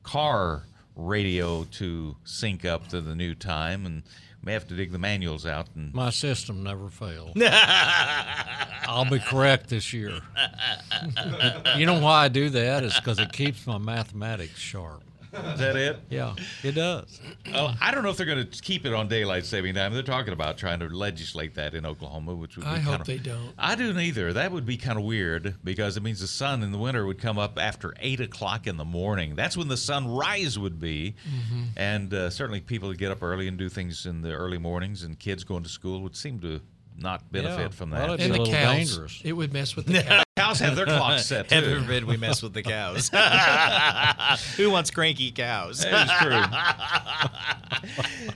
car 0.03 0.63
radio 0.95 1.63
to 1.65 2.15
sync 2.23 2.65
up 2.65 2.87
to 2.87 3.01
the 3.01 3.15
new 3.15 3.35
time. 3.35 3.85
And 3.85 4.03
may 4.45 4.53
have 4.53 4.67
to 4.67 4.75
dig 4.75 4.91
the 4.91 4.99
manuals 4.99 5.45
out 5.45 5.67
and 5.75 5.91
My 5.93 6.11
system 6.11 6.63
never 6.63 6.87
fails. 6.89 7.33
I'll 8.87 9.09
be 9.09 9.19
correct 9.19 9.69
this 9.69 9.91
year. 9.91 10.21
you 11.77 11.87
know 11.87 11.99
why 11.99 12.25
I 12.25 12.27
do 12.27 12.49
that 12.51 12.83
is 12.83 12.93
because 12.93 13.17
it 13.19 13.33
keeps 13.33 13.65
my 13.65 13.79
mathematics 13.79 14.59
sharp. 14.59 15.01
Is 15.53 15.59
that 15.59 15.75
it? 15.75 15.99
Yeah, 16.09 16.33
it 16.63 16.73
does. 16.73 17.19
Oh, 17.53 17.73
I 17.81 17.91
don't 17.91 18.03
know 18.03 18.09
if 18.09 18.17
they're 18.17 18.25
going 18.25 18.47
to 18.47 18.61
keep 18.61 18.85
it 18.85 18.93
on 18.93 19.07
daylight 19.07 19.45
saving 19.45 19.75
time. 19.75 19.93
They're 19.93 20.03
talking 20.03 20.33
about 20.33 20.57
trying 20.57 20.79
to 20.79 20.87
legislate 20.87 21.55
that 21.55 21.73
in 21.73 21.85
Oklahoma, 21.85 22.35
which 22.35 22.55
would 22.57 22.63
be 22.63 22.69
I 22.69 22.73
kind 22.75 22.83
hope 22.85 23.01
of, 23.01 23.07
they 23.07 23.17
don't. 23.17 23.53
I 23.57 23.75
do 23.75 23.91
neither. 23.93 24.33
That 24.33 24.51
would 24.51 24.65
be 24.65 24.77
kind 24.77 24.97
of 24.97 25.03
weird 25.05 25.55
because 25.63 25.97
it 25.97 26.03
means 26.03 26.19
the 26.21 26.27
sun 26.27 26.63
in 26.63 26.71
the 26.71 26.77
winter 26.77 27.05
would 27.05 27.19
come 27.19 27.37
up 27.37 27.59
after 27.59 27.93
eight 27.99 28.19
o'clock 28.21 28.67
in 28.67 28.77
the 28.77 28.85
morning. 28.85 29.35
That's 29.35 29.57
when 29.57 29.67
the 29.67 29.77
sunrise 29.77 30.57
would 30.59 30.79
be, 30.79 31.15
Mm-hmm. 31.25 31.63
and 31.77 32.13
uh, 32.13 32.29
certainly 32.29 32.61
people 32.61 32.89
that 32.89 32.97
get 32.97 33.11
up 33.11 33.21
early 33.23 33.47
and 33.47 33.57
do 33.57 33.67
things 33.69 34.05
in 34.05 34.21
the 34.21 34.31
early 34.33 34.57
mornings, 34.57 35.03
and 35.03 35.17
kids 35.19 35.43
going 35.43 35.63
to 35.63 35.69
school 35.69 36.01
would 36.01 36.15
seem 36.15 36.39
to 36.41 36.61
not 36.97 37.31
benefit 37.31 37.59
Yeah. 37.59 37.67
from 37.69 37.89
that. 37.91 38.09
it's 38.11 38.23
And 38.23 38.33
the 38.33 38.37
little 38.39 38.53
cows. 38.53 38.75
dangerous. 38.75 39.21
It 39.23 39.33
would 39.33 39.51
mess 39.53 39.75
with 39.75 39.85
the 39.87 40.01
cows. 40.03 40.23
Cows 40.37 40.59
have 40.59 40.75
their 40.75 40.85
clocks 40.85 41.25
set 41.25 41.49
too. 41.49 41.55
Heaven 41.55 41.81
forbid 41.83 42.03
we 42.05 42.17
mess 42.17 42.41
with 42.43 42.53
the 42.53 42.61
cows. 42.63 43.09
Who 44.57 44.69
wants 44.69 44.91
cranky 44.91 45.31
cows? 45.31 45.79
That 45.81 46.07
is 46.07 46.11
true. 46.21 47.95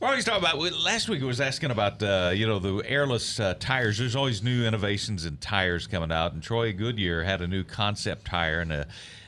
We're 0.00 0.08
always 0.08 0.24
talking 0.26 0.40
about. 0.46 0.58
Last 0.84 1.08
week, 1.08 1.22
I 1.22 1.24
was 1.24 1.40
asking 1.40 1.70
about 1.70 2.02
uh, 2.02 2.30
you 2.34 2.46
know 2.46 2.58
the 2.58 2.82
airless 2.88 3.40
uh, 3.40 3.54
tires. 3.58 3.96
There's 3.98 4.14
always 4.14 4.42
new 4.42 4.64
innovations 4.66 5.24
in 5.24 5.38
tires 5.38 5.86
coming 5.86 6.12
out, 6.12 6.34
and 6.34 6.42
Troy 6.42 6.72
Goodyear 6.74 7.22
had 7.24 7.40
a 7.40 7.46
new 7.46 7.64
concept 7.64 8.26
tire 8.26 8.60
and 8.60 8.72
a, 8.72 8.86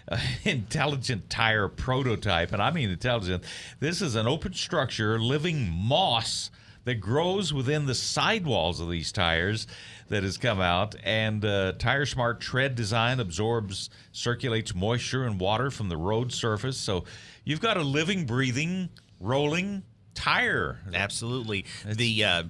a 0.08 0.20
intelligent 0.44 1.30
tire 1.30 1.68
prototype. 1.68 2.52
And 2.52 2.60
I 2.60 2.70
mean 2.70 2.90
intelligent. 2.90 3.44
This 3.80 4.02
is 4.02 4.14
an 4.14 4.26
open 4.26 4.52
structure, 4.52 5.18
living 5.18 5.70
moss 5.70 6.50
that 6.88 7.01
grows 7.01 7.53
within 7.53 7.85
the 7.85 7.94
sidewalls 7.94 8.81
of 8.81 8.88
these 8.88 9.12
tires 9.12 9.66
that 10.09 10.22
has 10.22 10.38
come 10.38 10.59
out. 10.59 10.94
And 11.05 11.44
uh, 11.44 11.72
Tire 11.72 12.07
Smart 12.07 12.40
tread 12.40 12.74
design 12.74 13.20
absorbs, 13.20 13.90
circulates 14.11 14.74
moisture 14.74 15.24
and 15.24 15.38
water 15.38 15.70
from 15.70 15.90
the 15.90 15.98
road 15.98 16.33
surface. 16.33 16.79
So 16.79 17.05
you've 17.44 17.61
got 17.61 17.77
a 17.77 17.83
living, 17.83 18.24
breathing, 18.24 18.88
rolling 19.20 19.83
tire. 20.14 20.79
Absolutely. 20.94 21.66
The 21.85 22.24
uh, 22.24 22.42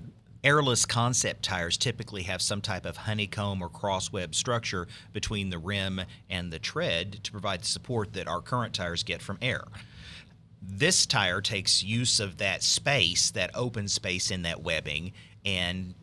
airless 0.45 0.87
concept 0.87 1.43
tires 1.43 1.77
typically 1.77 2.23
have 2.23 2.41
some 2.41 2.61
type 2.61 2.87
of 2.87 2.97
honeycomb 2.97 3.61
or 3.61 3.69
crossweb 3.69 4.37
structure 4.37 4.87
between 5.13 5.51
the 5.51 5.59
rim 5.59 6.03
and 6.31 6.53
the 6.53 6.61
tread 6.61 7.25
to 7.25 7.33
provide 7.33 7.63
the 7.63 7.67
support 7.67 8.13
that 8.13 8.29
our 8.29 8.41
current 8.41 8.73
tires 8.73 9.03
get 9.03 9.21
from 9.21 9.37
air. 9.43 9.65
This 10.61 11.07
tire 11.07 11.41
takes 11.41 11.83
use 11.83 12.21
of 12.21 12.39
that 12.39 12.63
space, 12.63 13.31
that 13.33 13.51
open 13.55 13.89
space 13.89 14.31
in 14.31 14.43
that 14.43 14.63
webbing, 14.63 15.13
and 15.45 15.95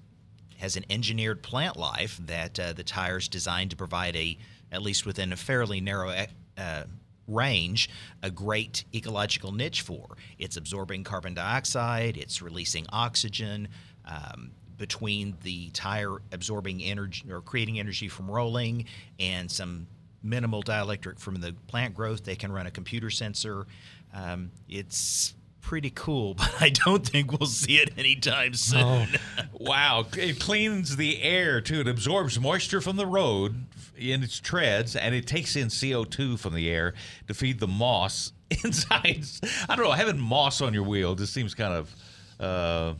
has 0.58 0.78
an 0.78 0.86
engineered 0.90 1.44
plant 1.44 1.78
life 1.78 2.18
that 2.26 2.60
uh, 2.60 2.74
the 2.74 2.84
tire's 2.84 3.28
designed 3.28 3.72
to 3.72 3.76
provide 3.76 4.16
a, 4.16 4.38
at 4.72 4.82
least 4.82 5.06
within 5.06 5.34
a 5.34 5.36
fairly 5.36 5.82
narrow 5.82 6.26
uh, 6.58 6.84
range, 7.28 7.90
a 8.24 8.32
great 8.32 8.86
ecological 8.94 9.52
niche 9.52 9.82
for. 9.82 10.16
It's 10.40 10.58
absorbing 10.58 11.04
carbon 11.04 11.34
dioxide, 11.34 12.18
it's 12.18 12.42
releasing 12.42 12.86
oxygen. 12.90 13.68
Um, 14.06 14.52
between 14.78 15.38
the 15.44 15.70
tire 15.70 16.18
absorbing 16.32 16.84
energy 16.84 17.24
or 17.32 17.42
creating 17.42 17.80
energy 17.80 18.10
from 18.10 18.30
rolling 18.30 18.86
and 19.20 19.50
some 19.50 19.88
minimal 20.26 20.64
dielectric 20.64 21.20
from 21.20 21.40
the 21.40 21.54
plant 21.68 21.94
growth, 21.94 22.24
they 22.26 22.36
can 22.36 22.52
run 22.52 22.68
a 22.68 22.72
computer 22.72 23.10
sensor. 23.10 23.68
Um, 24.14 24.52
it's 24.68 25.34
pretty 25.62 25.92
cool, 25.92 26.34
but 26.36 26.54
I 26.60 26.70
don't 26.70 27.08
think 27.08 27.32
we'll 27.32 27.48
see 27.48 27.78
it 27.78 27.92
anytime 27.98 28.54
soon. 28.54 29.08
Wow. 29.58 30.06
It 30.16 30.40
cleans 30.40 30.96
the 30.96 31.24
air 31.24 31.60
too. 31.60 31.80
It 31.80 31.88
absorbs 31.88 32.40
moisture 32.40 32.82
from 32.82 32.98
the 32.98 33.08
road 33.08 33.66
in 33.98 34.22
its 34.22 34.40
treads 34.40 34.96
and 34.96 35.16
it 35.16 35.26
takes 35.26 35.56
in 35.56 35.70
CO2 35.70 36.38
from 36.38 36.54
the 36.54 36.70
air 36.70 36.94
to 37.28 37.34
feed 37.34 37.60
the 37.60 37.68
moss 37.68 38.32
inside. 38.64 39.26
I 39.68 39.76
don't 39.76 39.86
know. 39.86 39.92
Having 39.92 40.20
moss 40.20 40.62
on 40.62 40.74
your 40.74 40.84
wheel 40.84 41.16
just 41.16 41.34
seems 41.34 41.56
kind 41.56 41.74
of 41.74 41.96
uh, 42.40 42.94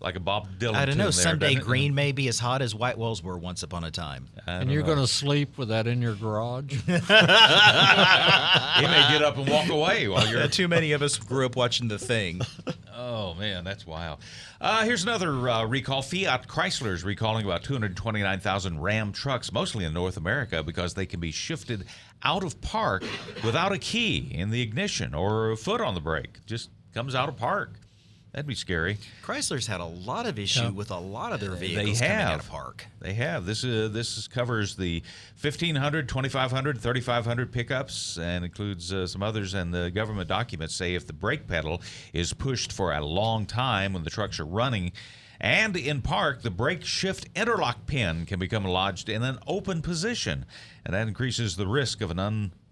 like 0.00 0.16
a 0.16 0.20
Bob 0.20 0.48
Dylan. 0.58 0.74
I 0.74 0.84
don't 0.84 0.94
tune 0.94 0.98
know. 0.98 1.04
there, 1.04 1.12
Someday 1.12 1.46
doesn't 1.46 1.62
it? 1.62 1.64
green 1.64 1.94
may 1.94 2.12
be 2.12 2.28
as 2.28 2.38
hot 2.38 2.62
as 2.62 2.74
white 2.74 2.96
walls 2.96 3.22
were 3.22 3.36
once 3.36 3.62
upon 3.62 3.84
a 3.84 3.90
time. 3.90 4.28
And 4.46 4.70
you're 4.70 4.82
going 4.82 4.98
to 4.98 5.06
sleep 5.06 5.58
with 5.58 5.68
that 5.68 5.86
in 5.86 6.00
your 6.00 6.14
garage? 6.14 6.76
He 6.88 8.86
may 8.86 9.08
get 9.10 9.22
up 9.22 9.36
and 9.36 9.48
walk 9.48 9.68
away 9.68 10.06
while 10.08 10.26
you're. 10.28 10.46
too 10.58 10.68
many 10.68 10.92
of 10.92 11.02
us 11.02 11.16
grew 11.18 11.46
up 11.46 11.56
watching 11.56 11.88
the 11.88 11.98
thing. 11.98 12.40
Oh 13.00 13.34
man, 13.34 13.62
that's 13.62 13.86
wild. 13.86 14.18
Uh, 14.60 14.82
here's 14.82 15.04
another 15.04 15.48
uh, 15.48 15.64
recall. 15.64 16.02
Fiat 16.02 16.48
Chrysler 16.48 16.92
is 16.92 17.04
recalling 17.04 17.44
about 17.44 17.62
229,000 17.62 18.80
Ram 18.80 19.12
trucks, 19.12 19.52
mostly 19.52 19.84
in 19.84 19.94
North 19.94 20.16
America, 20.16 20.64
because 20.64 20.94
they 20.94 21.06
can 21.06 21.20
be 21.20 21.30
shifted 21.30 21.84
out 22.24 22.42
of 22.42 22.60
park 22.60 23.04
without 23.44 23.70
a 23.70 23.78
key 23.78 24.32
in 24.34 24.50
the 24.50 24.60
ignition 24.60 25.14
or 25.14 25.52
a 25.52 25.56
foot 25.56 25.80
on 25.80 25.94
the 25.94 26.00
brake. 26.00 26.44
Just 26.44 26.70
comes 26.92 27.14
out 27.14 27.28
of 27.28 27.36
park. 27.36 27.78
That'd 28.32 28.46
be 28.46 28.54
scary. 28.54 28.98
Chrysler's 29.22 29.66
had 29.66 29.80
a 29.80 29.86
lot 29.86 30.26
of 30.26 30.38
issue 30.38 30.70
with 30.70 30.90
a 30.90 30.98
lot 30.98 31.32
of 31.32 31.40
their 31.40 31.52
vehicles 31.52 32.00
they 32.00 32.06
coming 32.06 32.22
out 32.22 32.40
of 32.40 32.48
park. 32.48 32.86
They 33.00 33.14
have. 33.14 33.46
This 33.46 33.64
uh, 33.64 33.88
this 33.90 34.18
is, 34.18 34.28
covers 34.28 34.76
the 34.76 35.02
1500, 35.40 36.08
2500, 36.08 36.78
3500 36.80 37.52
pickups 37.52 38.18
and 38.18 38.44
includes 38.44 38.92
uh, 38.92 39.06
some 39.06 39.22
others. 39.22 39.54
And 39.54 39.72
the 39.72 39.90
government 39.90 40.28
documents 40.28 40.74
say 40.74 40.94
if 40.94 41.06
the 41.06 41.12
brake 41.12 41.46
pedal 41.46 41.80
is 42.12 42.34
pushed 42.34 42.72
for 42.72 42.92
a 42.92 43.04
long 43.04 43.46
time 43.46 43.94
when 43.94 44.04
the 44.04 44.10
trucks 44.10 44.38
are 44.38 44.46
running 44.46 44.92
and 45.40 45.76
in 45.76 46.02
park, 46.02 46.42
the 46.42 46.50
brake 46.50 46.84
shift 46.84 47.28
interlock 47.36 47.86
pin 47.86 48.26
can 48.26 48.38
become 48.38 48.64
lodged 48.64 49.08
in 49.08 49.22
an 49.22 49.38
open 49.46 49.82
position. 49.82 50.44
And 50.84 50.94
that 50.94 51.06
increases 51.06 51.56
the 51.56 51.66
risk 51.66 52.00
of 52.00 52.10
an 52.10 52.18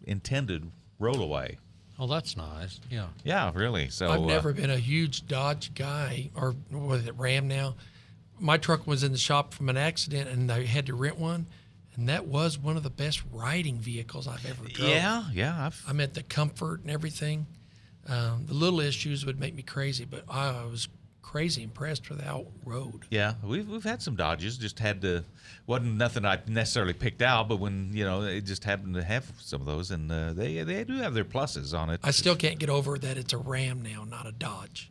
unintended 0.04 0.70
rollaway. 1.00 1.58
Oh, 1.98 2.06
that's 2.06 2.36
nice. 2.36 2.78
Yeah. 2.90 3.06
Yeah, 3.24 3.50
really. 3.54 3.88
So 3.88 4.08
I've 4.08 4.20
uh, 4.20 4.26
never 4.26 4.52
been 4.52 4.70
a 4.70 4.76
huge 4.76 5.26
Dodge 5.26 5.74
guy, 5.74 6.30
or 6.34 6.54
was 6.70 7.06
it, 7.06 7.14
Ram 7.16 7.48
now? 7.48 7.74
My 8.38 8.58
truck 8.58 8.86
was 8.86 9.02
in 9.02 9.12
the 9.12 9.18
shop 9.18 9.54
from 9.54 9.68
an 9.68 9.78
accident, 9.78 10.28
and 10.28 10.52
I 10.52 10.64
had 10.64 10.86
to 10.86 10.94
rent 10.94 11.18
one, 11.18 11.46
and 11.96 12.08
that 12.10 12.26
was 12.26 12.58
one 12.58 12.76
of 12.76 12.82
the 12.82 12.90
best 12.90 13.22
riding 13.32 13.78
vehicles 13.78 14.28
I've 14.28 14.44
ever 14.44 14.68
drove. 14.68 14.90
Yeah, 14.90 15.24
yeah. 15.32 15.66
I've, 15.66 15.82
I 15.88 15.94
meant 15.94 16.12
the 16.14 16.22
comfort 16.22 16.82
and 16.82 16.90
everything. 16.90 17.46
Um, 18.08 18.44
the 18.46 18.54
little 18.54 18.80
issues 18.80 19.24
would 19.24 19.40
make 19.40 19.54
me 19.54 19.62
crazy, 19.62 20.04
but 20.04 20.24
I 20.28 20.64
was 20.70 20.88
crazy 21.26 21.64
impressed 21.64 22.08
with 22.08 22.22
how 22.22 22.40
it 22.40 22.48
rode. 22.64 23.04
Yeah, 23.10 23.34
we've 23.42 23.68
we've 23.68 23.84
had 23.84 24.00
some 24.00 24.16
Dodges. 24.16 24.56
Just 24.56 24.78
had 24.78 25.02
to 25.02 25.24
wasn't 25.66 25.96
nothing 25.96 26.24
I 26.24 26.38
necessarily 26.46 26.94
picked 26.94 27.20
out, 27.20 27.48
but 27.48 27.56
when 27.56 27.90
you 27.92 28.04
know 28.04 28.22
it 28.22 28.42
just 28.42 28.64
happened 28.64 28.94
to 28.94 29.02
have 29.02 29.30
some 29.40 29.60
of 29.60 29.66
those, 29.66 29.90
and 29.90 30.10
uh, 30.10 30.32
they 30.32 30.62
they 30.62 30.84
do 30.84 30.96
have 30.98 31.14
their 31.14 31.24
pluses 31.24 31.76
on 31.76 31.90
it. 31.90 32.00
I 32.02 32.12
still 32.12 32.36
can't 32.36 32.58
get 32.58 32.70
over 32.70 32.96
that 32.98 33.18
it's 33.18 33.32
a 33.32 33.38
Ram 33.38 33.82
now, 33.82 34.04
not 34.04 34.26
a 34.26 34.32
Dodge. 34.32 34.90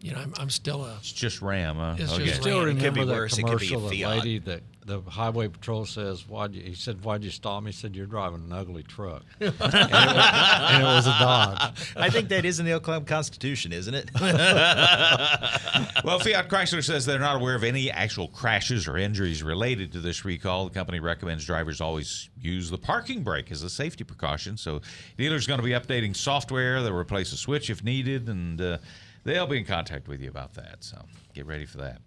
You 0.00 0.12
know, 0.12 0.18
I'm, 0.18 0.34
I'm 0.38 0.50
still 0.50 0.84
a. 0.84 0.96
It's 0.98 1.12
just 1.12 1.40
Ram. 1.40 1.76
Huh? 1.76 1.96
It's 1.98 2.12
okay. 2.12 2.26
just 2.26 2.40
Still 2.42 2.64
Ram. 2.64 2.76
It 2.76 2.80
could 2.82 2.94
be 2.94 3.00
remember 3.00 3.14
that 3.14 3.18
worse. 3.18 3.38
It 3.38 3.46
could 3.46 3.58
be 3.58 3.66
a 3.66 3.70
commercial. 3.70 3.88
The 3.88 4.04
lady 4.04 4.38
that 4.40 4.62
the 4.84 5.00
highway 5.00 5.48
patrol 5.48 5.84
says, 5.84 6.28
"Why?" 6.28 6.48
He 6.48 6.74
said, 6.74 7.02
"Why'd 7.02 7.24
you 7.24 7.30
stop 7.30 7.62
me?" 7.62 7.72
He 7.72 7.76
said, 7.76 7.96
"You're 7.96 8.06
driving 8.06 8.44
an 8.44 8.52
ugly 8.52 8.82
truck," 8.82 9.24
and, 9.40 9.54
it 9.54 9.58
was, 9.58 9.74
and 9.74 10.82
it 10.82 10.86
was 10.86 11.06
a 11.06 11.16
Dodge. 11.18 11.92
I 11.96 12.10
think 12.10 12.28
that 12.28 12.44
is 12.44 12.60
in 12.60 12.66
the 12.66 12.74
Oklahoma 12.74 13.06
Constitution, 13.06 13.72
isn't 13.72 13.94
it? 13.94 14.10
Well, 16.04 16.20
Fiat 16.20 16.48
Chrysler 16.48 16.84
says 16.84 17.04
they're 17.04 17.18
not 17.18 17.36
aware 17.36 17.56
of 17.56 17.64
any 17.64 17.90
actual 17.90 18.28
crashes 18.28 18.86
or 18.86 18.96
injuries 18.96 19.42
related 19.42 19.92
to 19.92 20.00
this 20.00 20.24
recall. 20.24 20.66
The 20.66 20.70
company 20.74 21.00
recommends 21.00 21.44
drivers 21.44 21.80
always 21.80 22.30
use 22.40 22.70
the 22.70 22.78
parking 22.78 23.24
brake 23.24 23.50
as 23.50 23.62
a 23.64 23.70
safety 23.70 24.04
precaution. 24.04 24.56
So, 24.56 24.82
dealers 25.18 25.46
going 25.48 25.58
to 25.58 25.64
be 25.64 25.72
updating 25.72 26.14
software. 26.14 26.80
They'll 26.82 26.96
replace 26.96 27.32
a 27.32 27.36
switch 27.36 27.70
if 27.70 27.82
needed, 27.82 28.28
and 28.28 28.60
uh, 28.60 28.78
they'll 29.26 29.46
be 29.46 29.58
in 29.58 29.64
contact 29.64 30.08
with 30.08 30.20
you 30.20 30.30
about 30.30 30.54
that. 30.54 30.84
So, 30.84 31.04
get 31.34 31.46
ready 31.46 31.66
for 31.66 31.78
that. 31.78 32.00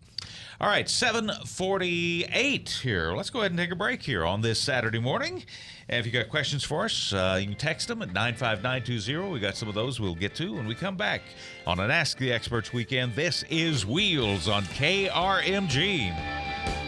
All 0.61 0.67
right, 0.67 0.89
748 0.89 2.69
here. 2.83 3.13
Let's 3.13 3.29
go 3.29 3.39
ahead 3.39 3.51
and 3.51 3.59
take 3.59 3.71
a 3.71 3.75
break 3.75 4.03
here 4.03 4.25
on 4.25 4.41
this 4.41 4.59
Saturday 4.59 4.99
morning. 4.99 5.45
And 5.87 5.99
if 5.99 6.05
you've 6.05 6.13
got 6.13 6.29
questions 6.29 6.63
for 6.63 6.85
us, 6.85 7.13
uh, 7.13 7.37
you 7.39 7.47
can 7.47 7.55
text 7.55 7.87
them 7.87 8.01
at 8.01 8.11
95920. 8.11 9.31
We 9.31 9.39
got 9.39 9.55
some 9.55 9.69
of 9.69 9.75
those 9.75 9.99
we'll 9.99 10.15
get 10.15 10.35
to 10.35 10.55
when 10.55 10.67
we 10.67 10.75
come 10.75 10.97
back 10.97 11.21
on 11.65 11.79
an 11.79 11.91
Ask 11.91 12.17
the 12.17 12.31
Experts 12.31 12.73
weekend. 12.73 13.15
This 13.15 13.43
is 13.49 13.85
Wheels 13.85 14.49
on 14.49 14.63
KRMG. 14.63 16.78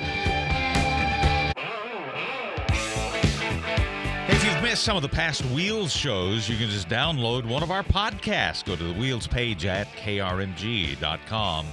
Some 4.79 4.95
of 4.95 5.01
the 5.01 5.09
past 5.09 5.43
Wheels 5.47 5.91
shows, 5.91 6.47
you 6.47 6.55
can 6.55 6.69
just 6.69 6.87
download 6.87 7.45
one 7.45 7.61
of 7.61 7.71
our 7.71 7.83
podcasts. 7.83 8.63
Go 8.63 8.75
to 8.75 8.83
the 8.83 8.93
Wheels 8.93 9.27
page 9.27 9.65
at 9.65 9.87
krmg.com. 9.97 11.65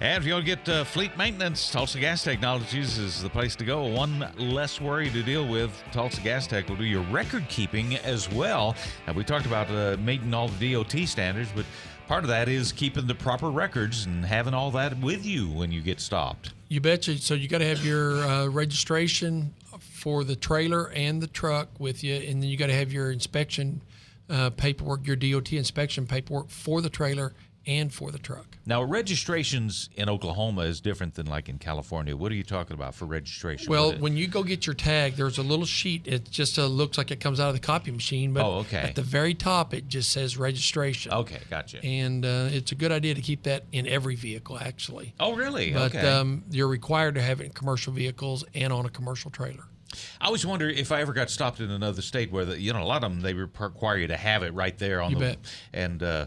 And 0.00 0.22
if 0.22 0.26
you 0.26 0.32
want 0.32 0.46
to 0.46 0.56
get 0.56 0.68
uh, 0.68 0.84
fleet 0.84 1.16
maintenance, 1.18 1.70
Tulsa 1.70 2.00
Gas 2.00 2.24
Technologies 2.24 2.96
is 2.96 3.22
the 3.22 3.28
place 3.28 3.54
to 3.56 3.64
go. 3.64 3.84
One 3.84 4.26
less 4.38 4.80
worry 4.80 5.10
to 5.10 5.22
deal 5.22 5.46
with. 5.46 5.70
Tulsa 5.92 6.22
Gas 6.22 6.46
Tech 6.46 6.68
will 6.68 6.76
do 6.76 6.84
your 6.84 7.02
record 7.04 7.46
keeping 7.50 7.96
as 7.96 8.30
well. 8.32 8.74
And 9.06 9.14
we 9.14 9.22
talked 9.22 9.44
about 9.44 9.70
uh, 9.70 9.98
meeting 10.00 10.32
all 10.32 10.48
the 10.48 10.72
DOT 10.72 11.06
standards, 11.06 11.50
but 11.54 11.66
part 12.08 12.24
of 12.24 12.28
that 12.28 12.48
is 12.48 12.72
keeping 12.72 13.06
the 13.06 13.14
proper 13.14 13.50
records 13.50 14.06
and 14.06 14.24
having 14.24 14.54
all 14.54 14.70
that 14.70 14.98
with 15.00 15.26
you 15.26 15.50
when 15.50 15.70
you 15.70 15.82
get 15.82 16.00
stopped. 16.00 16.54
You 16.68 16.80
betcha. 16.80 17.18
So 17.18 17.34
you 17.34 17.48
got 17.48 17.58
to 17.58 17.66
have 17.66 17.84
your 17.84 18.14
uh, 18.24 18.46
registration 18.46 19.52
for 19.80 20.24
the 20.24 20.36
trailer 20.36 20.90
and 20.90 21.20
the 21.20 21.26
truck 21.26 21.68
with 21.78 22.04
you, 22.04 22.14
and 22.14 22.42
then 22.42 22.48
you 22.50 22.56
got 22.56 22.68
to 22.68 22.74
have 22.74 22.92
your 22.92 23.10
inspection 23.10 23.82
uh, 24.28 24.50
paperwork, 24.50 25.06
your 25.06 25.16
DOT 25.16 25.52
inspection 25.52 26.06
paperwork 26.06 26.50
for 26.50 26.80
the 26.80 26.90
trailer 26.90 27.34
and 27.66 27.92
for 27.92 28.10
the 28.10 28.18
truck. 28.18 28.56
Now, 28.64 28.82
registrations 28.82 29.90
in 29.94 30.08
Oklahoma 30.08 30.62
is 30.62 30.80
different 30.80 31.14
than 31.14 31.26
like 31.26 31.48
in 31.50 31.58
California. 31.58 32.16
What 32.16 32.32
are 32.32 32.34
you 32.34 32.42
talking 32.42 32.72
about 32.74 32.94
for 32.94 33.04
registration? 33.04 33.70
Well, 33.70 33.92
when 33.98 34.16
you 34.16 34.28
go 34.28 34.42
get 34.42 34.66
your 34.66 34.72
tag, 34.74 35.14
there's 35.16 35.36
a 35.36 35.42
little 35.42 35.66
sheet. 35.66 36.06
It 36.08 36.30
just 36.30 36.58
uh, 36.58 36.66
looks 36.66 36.96
like 36.96 37.10
it 37.10 37.20
comes 37.20 37.38
out 37.38 37.48
of 37.48 37.54
the 37.54 37.60
copy 37.60 37.90
machine, 37.90 38.32
but 38.32 38.44
Oh, 38.46 38.58
okay. 38.60 38.78
at 38.78 38.94
the 38.94 39.02
very 39.02 39.34
top 39.34 39.74
it 39.74 39.88
just 39.88 40.10
says 40.10 40.38
registration. 40.38 41.12
okay, 41.12 41.40
gotcha. 41.50 41.84
And 41.84 42.24
uh, 42.24 42.48
it's 42.50 42.72
a 42.72 42.76
good 42.76 42.92
idea 42.92 43.14
to 43.14 43.20
keep 43.20 43.42
that 43.42 43.64
in 43.72 43.86
every 43.86 44.14
vehicle, 44.14 44.58
actually. 44.58 45.14
oh, 45.20 45.34
really? 45.34 45.72
But 45.72 45.94
okay. 45.94 46.08
um, 46.08 46.44
you're 46.50 46.68
required 46.68 47.14
to 47.16 47.22
have 47.22 47.40
it 47.40 47.44
in 47.44 47.50
commercial 47.52 47.92
vehicles 47.92 48.42
and 48.54 48.72
on 48.72 48.86
a 48.86 48.90
commercial 48.90 49.30
trailer. 49.30 49.64
I 50.20 50.26
always 50.26 50.46
wonder 50.46 50.68
if 50.68 50.92
I 50.92 51.00
ever 51.00 51.12
got 51.12 51.30
stopped 51.30 51.60
in 51.60 51.70
another 51.70 52.02
state 52.02 52.30
where 52.30 52.44
the, 52.44 52.60
you 52.60 52.72
know 52.72 52.82
a 52.82 52.84
lot 52.84 53.02
of 53.04 53.10
them 53.10 53.20
they 53.20 53.34
require 53.34 53.96
you 53.98 54.06
to 54.08 54.16
have 54.16 54.42
it 54.42 54.54
right 54.54 54.76
there 54.78 55.00
on 55.02 55.10
You 55.10 55.16
the 55.18 55.20
bet. 55.20 55.38
and 55.72 56.02
uh, 56.02 56.26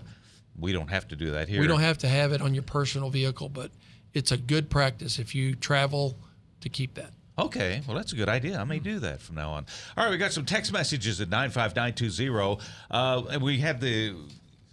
we 0.60 0.74
don't 0.74 0.90
have 0.90 1.08
to 1.10 1.16
do 1.16 1.32
that 1.32 1.48
here. 1.50 1.62
We 1.62 1.68
don't 1.68 1.80
have 1.80 1.98
to 2.00 2.08
have 2.08 2.32
it 2.32 2.42
on 2.42 2.54
your 2.54 2.64
personal 2.64 3.10
vehicle, 3.10 3.50
but 3.50 3.72
it's 4.14 4.32
a 4.32 4.38
good 4.38 4.70
practice 4.70 5.18
if 5.20 5.34
you 5.34 5.56
travel 5.56 6.16
to 6.62 6.70
keep 6.70 6.96
that. 6.96 7.12
Okay, 7.40 7.82
well 7.88 7.98
that's 7.98 8.14
a 8.14 8.16
good 8.16 8.30
idea. 8.30 8.60
I 8.60 8.64
may 8.64 8.78
do 8.80 9.00
that 9.00 9.20
from 9.20 9.36
now 9.36 9.52
on. 9.54 9.66
All 9.98 10.04
right, 10.06 10.12
we 10.12 10.18
got 10.18 10.32
some 10.34 10.46
text 10.46 10.72
messages 10.72 11.20
at 11.20 11.30
nine 11.30 11.50
five 11.50 11.76
nine 11.76 11.94
two 11.94 12.10
zero, 12.12 12.60
uh, 12.92 13.24
and 13.32 13.42
we 13.42 13.58
had 13.60 13.82
the 13.82 14.14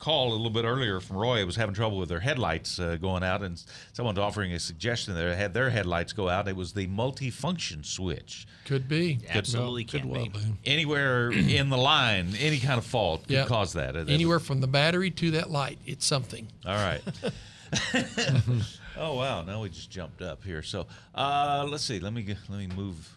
call 0.00 0.30
a 0.30 0.34
little 0.34 0.50
bit 0.50 0.64
earlier 0.64 0.98
from 0.98 1.16
Roy. 1.16 1.46
Was 1.46 1.54
having 1.54 1.74
trouble 1.76 1.98
with 1.98 2.08
their 2.08 2.18
headlights 2.18 2.80
uh, 2.80 2.96
going 2.96 3.22
out, 3.22 3.42
and 3.42 3.62
someone's 3.92 4.18
offering 4.18 4.52
a 4.52 4.58
suggestion 4.58 5.14
there. 5.14 5.36
Had 5.36 5.54
their 5.54 5.70
headlights 5.70 6.12
go 6.12 6.28
out. 6.28 6.48
It 6.48 6.56
was 6.56 6.72
the 6.72 6.88
multi-function 6.88 7.84
switch. 7.84 8.48
Could 8.64 8.88
be. 8.88 9.20
Absolutely 9.28 9.84
Could 9.84 10.00
can 10.00 10.10
well 10.10 10.24
be. 10.24 10.30
be. 10.30 10.40
Anywhere 10.64 11.30
in 11.32 11.68
the 11.68 11.78
line, 11.78 12.34
any 12.40 12.58
kind 12.58 12.78
of 12.78 12.84
fault 12.84 13.22
could 13.22 13.30
Yeah. 13.32 13.46
cause 13.46 13.74
that. 13.74 13.94
Anywhere 13.96 14.40
from 14.40 14.60
the 14.60 14.66
battery 14.66 15.10
to 15.12 15.30
that 15.32 15.50
light, 15.50 15.78
it's 15.86 16.04
something. 16.06 16.48
All 16.66 16.74
right. 16.74 17.02
oh 18.96 19.14
wow! 19.14 19.42
Now 19.42 19.62
we 19.62 19.68
just 19.68 19.90
jumped 19.90 20.22
up 20.22 20.42
here. 20.42 20.60
So 20.62 20.86
uh, 21.14 21.66
let's 21.70 21.84
see. 21.84 22.00
Let 22.00 22.12
me 22.12 22.26
let 22.48 22.58
me 22.58 22.66
move. 22.74 23.16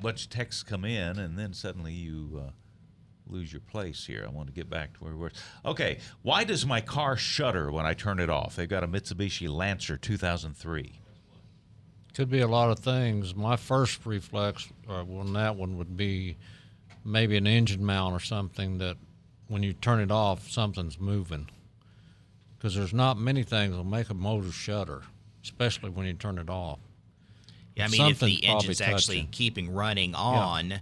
Bunch 0.00 0.24
of 0.24 0.30
texts 0.30 0.62
come 0.62 0.84
in, 0.84 1.18
and 1.18 1.38
then 1.38 1.52
suddenly 1.54 1.92
you 1.92 2.42
uh, 2.46 2.50
lose 3.30 3.52
your 3.52 3.60
place 3.60 4.06
here. 4.06 4.24
I 4.26 4.30
want 4.30 4.48
to 4.48 4.52
get 4.52 4.68
back 4.70 4.94
to 4.94 5.04
where 5.04 5.12
we 5.12 5.18
were. 5.18 5.32
Okay. 5.64 5.98
Why 6.22 6.44
does 6.44 6.64
my 6.66 6.80
car 6.80 7.16
shudder 7.16 7.70
when 7.70 7.86
I 7.86 7.94
turn 7.94 8.18
it 8.20 8.30
off? 8.30 8.56
They've 8.56 8.68
got 8.68 8.84
a 8.84 8.88
Mitsubishi 8.88 9.48
Lancer 9.48 9.96
2003. 9.96 11.00
Could 12.14 12.30
be 12.30 12.40
a 12.40 12.48
lot 12.48 12.70
of 12.70 12.78
things. 12.80 13.34
My 13.34 13.56
first 13.56 14.04
reflex 14.04 14.68
uh, 14.88 15.02
on 15.02 15.32
that 15.34 15.56
one 15.56 15.78
would 15.78 15.96
be 15.96 16.36
maybe 17.04 17.36
an 17.36 17.46
engine 17.46 17.84
mount 17.84 18.14
or 18.14 18.20
something 18.20 18.78
that 18.78 18.96
when 19.46 19.62
you 19.62 19.72
turn 19.72 20.00
it 20.00 20.10
off, 20.10 20.48
something's 20.48 20.98
moving. 20.98 21.48
Because 22.56 22.74
there's 22.74 22.92
not 22.92 23.18
many 23.18 23.44
things 23.44 23.70
that'll 23.70 23.84
make 23.84 24.10
a 24.10 24.14
motor 24.14 24.50
shudder, 24.50 25.02
especially 25.44 25.90
when 25.90 26.06
you 26.06 26.12
turn 26.14 26.38
it 26.38 26.50
off. 26.50 26.80
Yeah, 27.76 27.84
I 27.84 27.88
mean, 27.88 28.10
if 28.10 28.18
the 28.18 28.44
engine's 28.44 28.80
actually 28.80 29.18
touching. 29.18 29.30
keeping 29.30 29.72
running 29.72 30.16
on, 30.16 30.70
Yeah. 30.70 30.78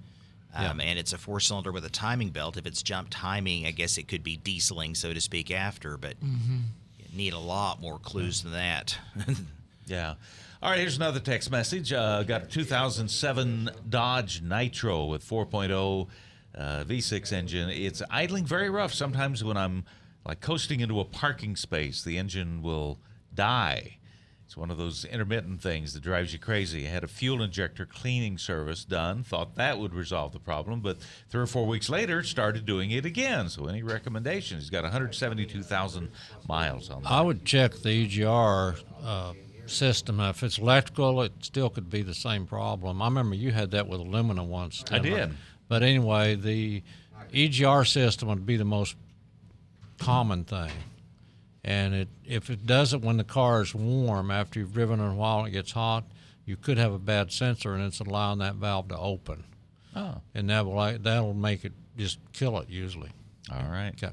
Um, 0.56 0.80
and 0.80 0.98
it's 0.98 1.12
a 1.12 1.18
four 1.18 1.40
cylinder 1.40 1.72
with 1.72 1.84
a 1.84 1.90
timing 1.90 2.30
belt, 2.30 2.56
if 2.56 2.66
it's 2.66 2.82
jump 2.82 3.08
timing, 3.10 3.66
I 3.66 3.70
guess 3.72 3.98
it 3.98 4.08
could 4.08 4.22
be 4.22 4.36
dieseling, 4.36 4.94
so 4.94 5.12
to 5.12 5.20
speak, 5.20 5.50
after, 5.50 5.96
but 5.96 6.18
Mm-hmm. 6.20 6.56
you 6.98 7.16
need 7.16 7.32
a 7.32 7.38
lot 7.38 7.80
more 7.80 7.98
clues 7.98 8.42
than 8.42 8.52
that. 8.52 8.98
Yeah. 9.88 10.14
All 10.60 10.70
right, 10.70 10.80
here's 10.80 10.96
another 10.96 11.20
text 11.20 11.48
message. 11.48 11.92
Uh, 11.92 12.24
got 12.24 12.42
a 12.42 12.46
2007 12.46 13.70
Dodge 13.88 14.42
Nitro 14.42 15.04
with 15.04 15.24
4.0 15.24 16.08
uh, 16.56 16.84
V6 16.84 17.32
engine. 17.32 17.70
It's 17.70 18.02
idling 18.10 18.46
very 18.46 18.68
rough. 18.68 18.92
Sometimes 18.92 19.44
when 19.44 19.56
I'm 19.56 19.84
like 20.26 20.40
coasting 20.40 20.80
into 20.80 20.98
a 20.98 21.04
parking 21.04 21.54
space, 21.54 22.02
the 22.02 22.18
engine 22.18 22.62
will 22.62 22.98
die. 23.32 23.98
It's 24.46 24.56
one 24.56 24.70
of 24.70 24.78
those 24.78 25.04
intermittent 25.04 25.60
things 25.60 25.92
that 25.92 26.04
drives 26.04 26.32
you 26.32 26.38
crazy. 26.38 26.86
I 26.86 26.90
had 26.90 27.02
a 27.02 27.08
fuel 27.08 27.42
injector 27.42 27.84
cleaning 27.84 28.38
service 28.38 28.84
done, 28.84 29.24
thought 29.24 29.56
that 29.56 29.80
would 29.80 29.92
resolve 29.92 30.32
the 30.32 30.38
problem, 30.38 30.80
but 30.80 30.98
three 31.28 31.42
or 31.42 31.46
four 31.46 31.66
weeks 31.66 31.88
later, 31.88 32.22
started 32.22 32.64
doing 32.64 32.92
it 32.92 33.04
again. 33.04 33.48
So, 33.48 33.66
any 33.66 33.82
recommendations? 33.82 34.62
He's 34.62 34.70
got 34.70 34.84
172,000 34.84 36.10
miles 36.48 36.90
on 36.90 37.02
that. 37.02 37.10
I 37.10 37.22
would 37.22 37.44
check 37.44 37.74
the 37.74 38.06
EGR 38.06 38.80
uh, 39.04 39.32
system. 39.66 40.20
If 40.20 40.44
it's 40.44 40.58
electrical, 40.58 41.22
it 41.22 41.32
still 41.40 41.68
could 41.68 41.90
be 41.90 42.02
the 42.02 42.14
same 42.14 42.46
problem. 42.46 43.02
I 43.02 43.06
remember 43.06 43.34
you 43.34 43.50
had 43.50 43.72
that 43.72 43.88
with 43.88 43.98
a 43.98 44.04
Lumina 44.04 44.44
once. 44.44 44.84
I 44.92 45.00
did. 45.00 45.34
But 45.68 45.82
anyway, 45.82 46.36
the 46.36 46.84
EGR 47.32 47.84
system 47.84 48.28
would 48.28 48.46
be 48.46 48.56
the 48.56 48.64
most 48.64 48.94
common 49.98 50.44
thing. 50.44 50.70
And 51.66 51.94
it, 51.94 52.08
if 52.24 52.48
it 52.48 52.64
does 52.64 52.94
it 52.94 53.02
when 53.02 53.16
the 53.16 53.24
car 53.24 53.60
is 53.60 53.74
warm, 53.74 54.30
after 54.30 54.60
you've 54.60 54.72
driven 54.72 55.00
it 55.00 55.10
a 55.10 55.12
while 55.12 55.40
and 55.40 55.48
it 55.48 55.50
gets 55.50 55.72
hot, 55.72 56.04
you 56.44 56.56
could 56.56 56.78
have 56.78 56.92
a 56.92 56.98
bad 56.98 57.32
sensor 57.32 57.74
and 57.74 57.82
it's 57.84 57.98
allowing 57.98 58.38
that 58.38 58.54
valve 58.54 58.88
to 58.88 58.96
open. 58.96 59.42
Oh, 59.96 60.20
And 60.34 60.48
that 60.48 60.64
will, 60.64 60.98
that'll 60.98 61.34
make 61.34 61.64
it 61.64 61.72
just 61.98 62.18
kill 62.32 62.58
it 62.60 62.70
usually. 62.70 63.10
all 63.52 63.68
right. 63.68 63.92
Okay. 64.00 64.12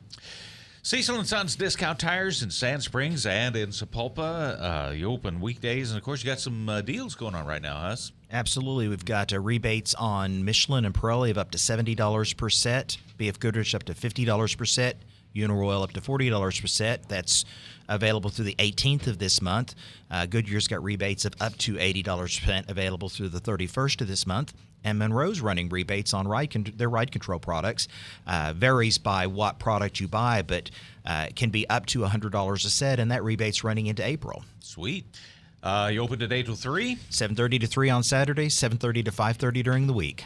Cecil 0.82 1.18
and 1.18 1.28
Sons 1.28 1.56
Discount 1.56 1.98
Tires 2.00 2.42
in 2.44 2.50
Sand 2.52 2.84
Springs 2.84 3.26
and 3.26 3.56
in 3.56 3.70
Sapulpa. 3.70 4.90
Uh, 4.90 4.92
you 4.92 5.10
open 5.10 5.40
weekdays, 5.40 5.92
and 5.92 5.98
of 5.98 6.04
course, 6.04 6.22
you 6.22 6.30
got 6.30 6.42
some 6.42 6.68
uh, 6.68 6.82
deals 6.82 7.16
going 7.16 7.36
on 7.36 7.46
right 7.46 7.62
now, 7.62 7.80
Huss. 7.80 8.12
Absolutely. 8.32 8.90
We've 8.90 9.06
got 9.06 9.32
uh, 9.32 9.40
rebates 9.40 9.94
on 9.94 10.44
Michelin 10.44 10.84
and 10.84 10.94
Pirelli 10.94 11.32
of 11.32 11.38
up 11.38 11.52
to 11.52 11.58
$70 11.58 12.36
per 12.36 12.50
set, 12.50 12.98
BF 13.18 13.40
Goodrich 13.40 13.74
up 13.74 13.84
to 13.84 13.94
$50 13.94 14.58
per 14.58 14.66
set, 14.66 14.98
Uniroyal 15.36 15.84
up 15.84 15.92
to 15.92 16.02
$40 16.02 16.62
per 16.62 16.68
set. 16.68 17.10
That's 17.10 17.46
available 17.90 18.30
through 18.30 18.46
the 18.46 18.56
18th 18.56 19.08
of 19.08 19.20
this 19.20 19.42
month. 19.42 19.76
Uh, 20.10 20.26
Goodyear's 20.26 20.68
got 20.68 20.84
rebates 20.84 21.26
of 21.26 21.34
up 21.40 21.58
to 21.60 21.74
$80 21.76 22.06
per 22.06 22.28
set 22.28 22.70
available 22.70 23.10
through 23.10 23.30
the 23.30 23.40
31st 23.42 24.02
of 24.02 24.08
this 24.08 24.26
month. 24.28 24.54
And 24.84 25.00
Monroe's 25.00 25.40
running 25.40 25.70
rebates 25.70 26.14
on 26.14 26.28
ride 26.28 26.52
con- 26.52 26.74
their 26.76 26.90
ride 26.90 27.12
control 27.12 27.40
products. 27.40 27.88
Uh, 28.28 28.54
varies 28.56 28.98
by 28.98 29.28
what 29.28 29.58
product 29.58 30.00
you 30.00 30.08
buy, 30.08 30.42
but 30.42 30.70
uh, 31.06 31.28
can 31.36 31.50
be 31.50 31.68
up 31.70 31.86
to 31.88 32.00
$100 32.00 32.54
a 32.54 32.70
set, 32.70 33.00
and 33.00 33.12
that 33.12 33.24
rebate's 33.24 33.64
running 33.64 33.88
into 33.88 34.06
April. 34.06 34.44
Sweet. 34.60 35.06
Uh, 35.62 35.90
you 35.94 36.02
open 36.02 36.20
today 36.20 36.44
till 36.44 36.56
3? 36.56 36.98
7.30 37.10 37.62
to 37.62 37.68
3 37.68 37.90
on 37.90 38.04
Saturday, 38.04 38.48
7.30 38.48 39.06
to 39.06 39.12
5.30 39.12 39.64
during 39.64 39.88
the 39.88 39.94
week. 39.94 40.26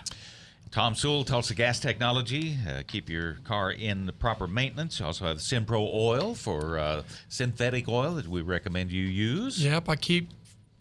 Tom 0.71 0.95
Sewell, 0.95 1.23
Tulsa 1.23 1.55
Gas 1.55 1.79
Technology. 1.79 2.57
Uh, 2.67 2.83
keep 2.85 3.09
your 3.09 3.35
car 3.43 3.71
in 3.71 4.05
the 4.05 4.13
proper 4.13 4.47
maintenance. 4.47 4.99
You 4.99 5.05
also 5.05 5.25
have 5.25 5.37
Synpro 5.37 5.93
Oil 5.93 6.35
for 6.35 6.77
uh, 6.77 7.03
synthetic 7.29 7.87
oil 7.87 8.15
that 8.15 8.27
we 8.27 8.41
recommend 8.41 8.91
you 8.91 9.03
use. 9.03 9.63
Yep, 9.63 9.89
I 9.89 9.95
keep 9.95 10.29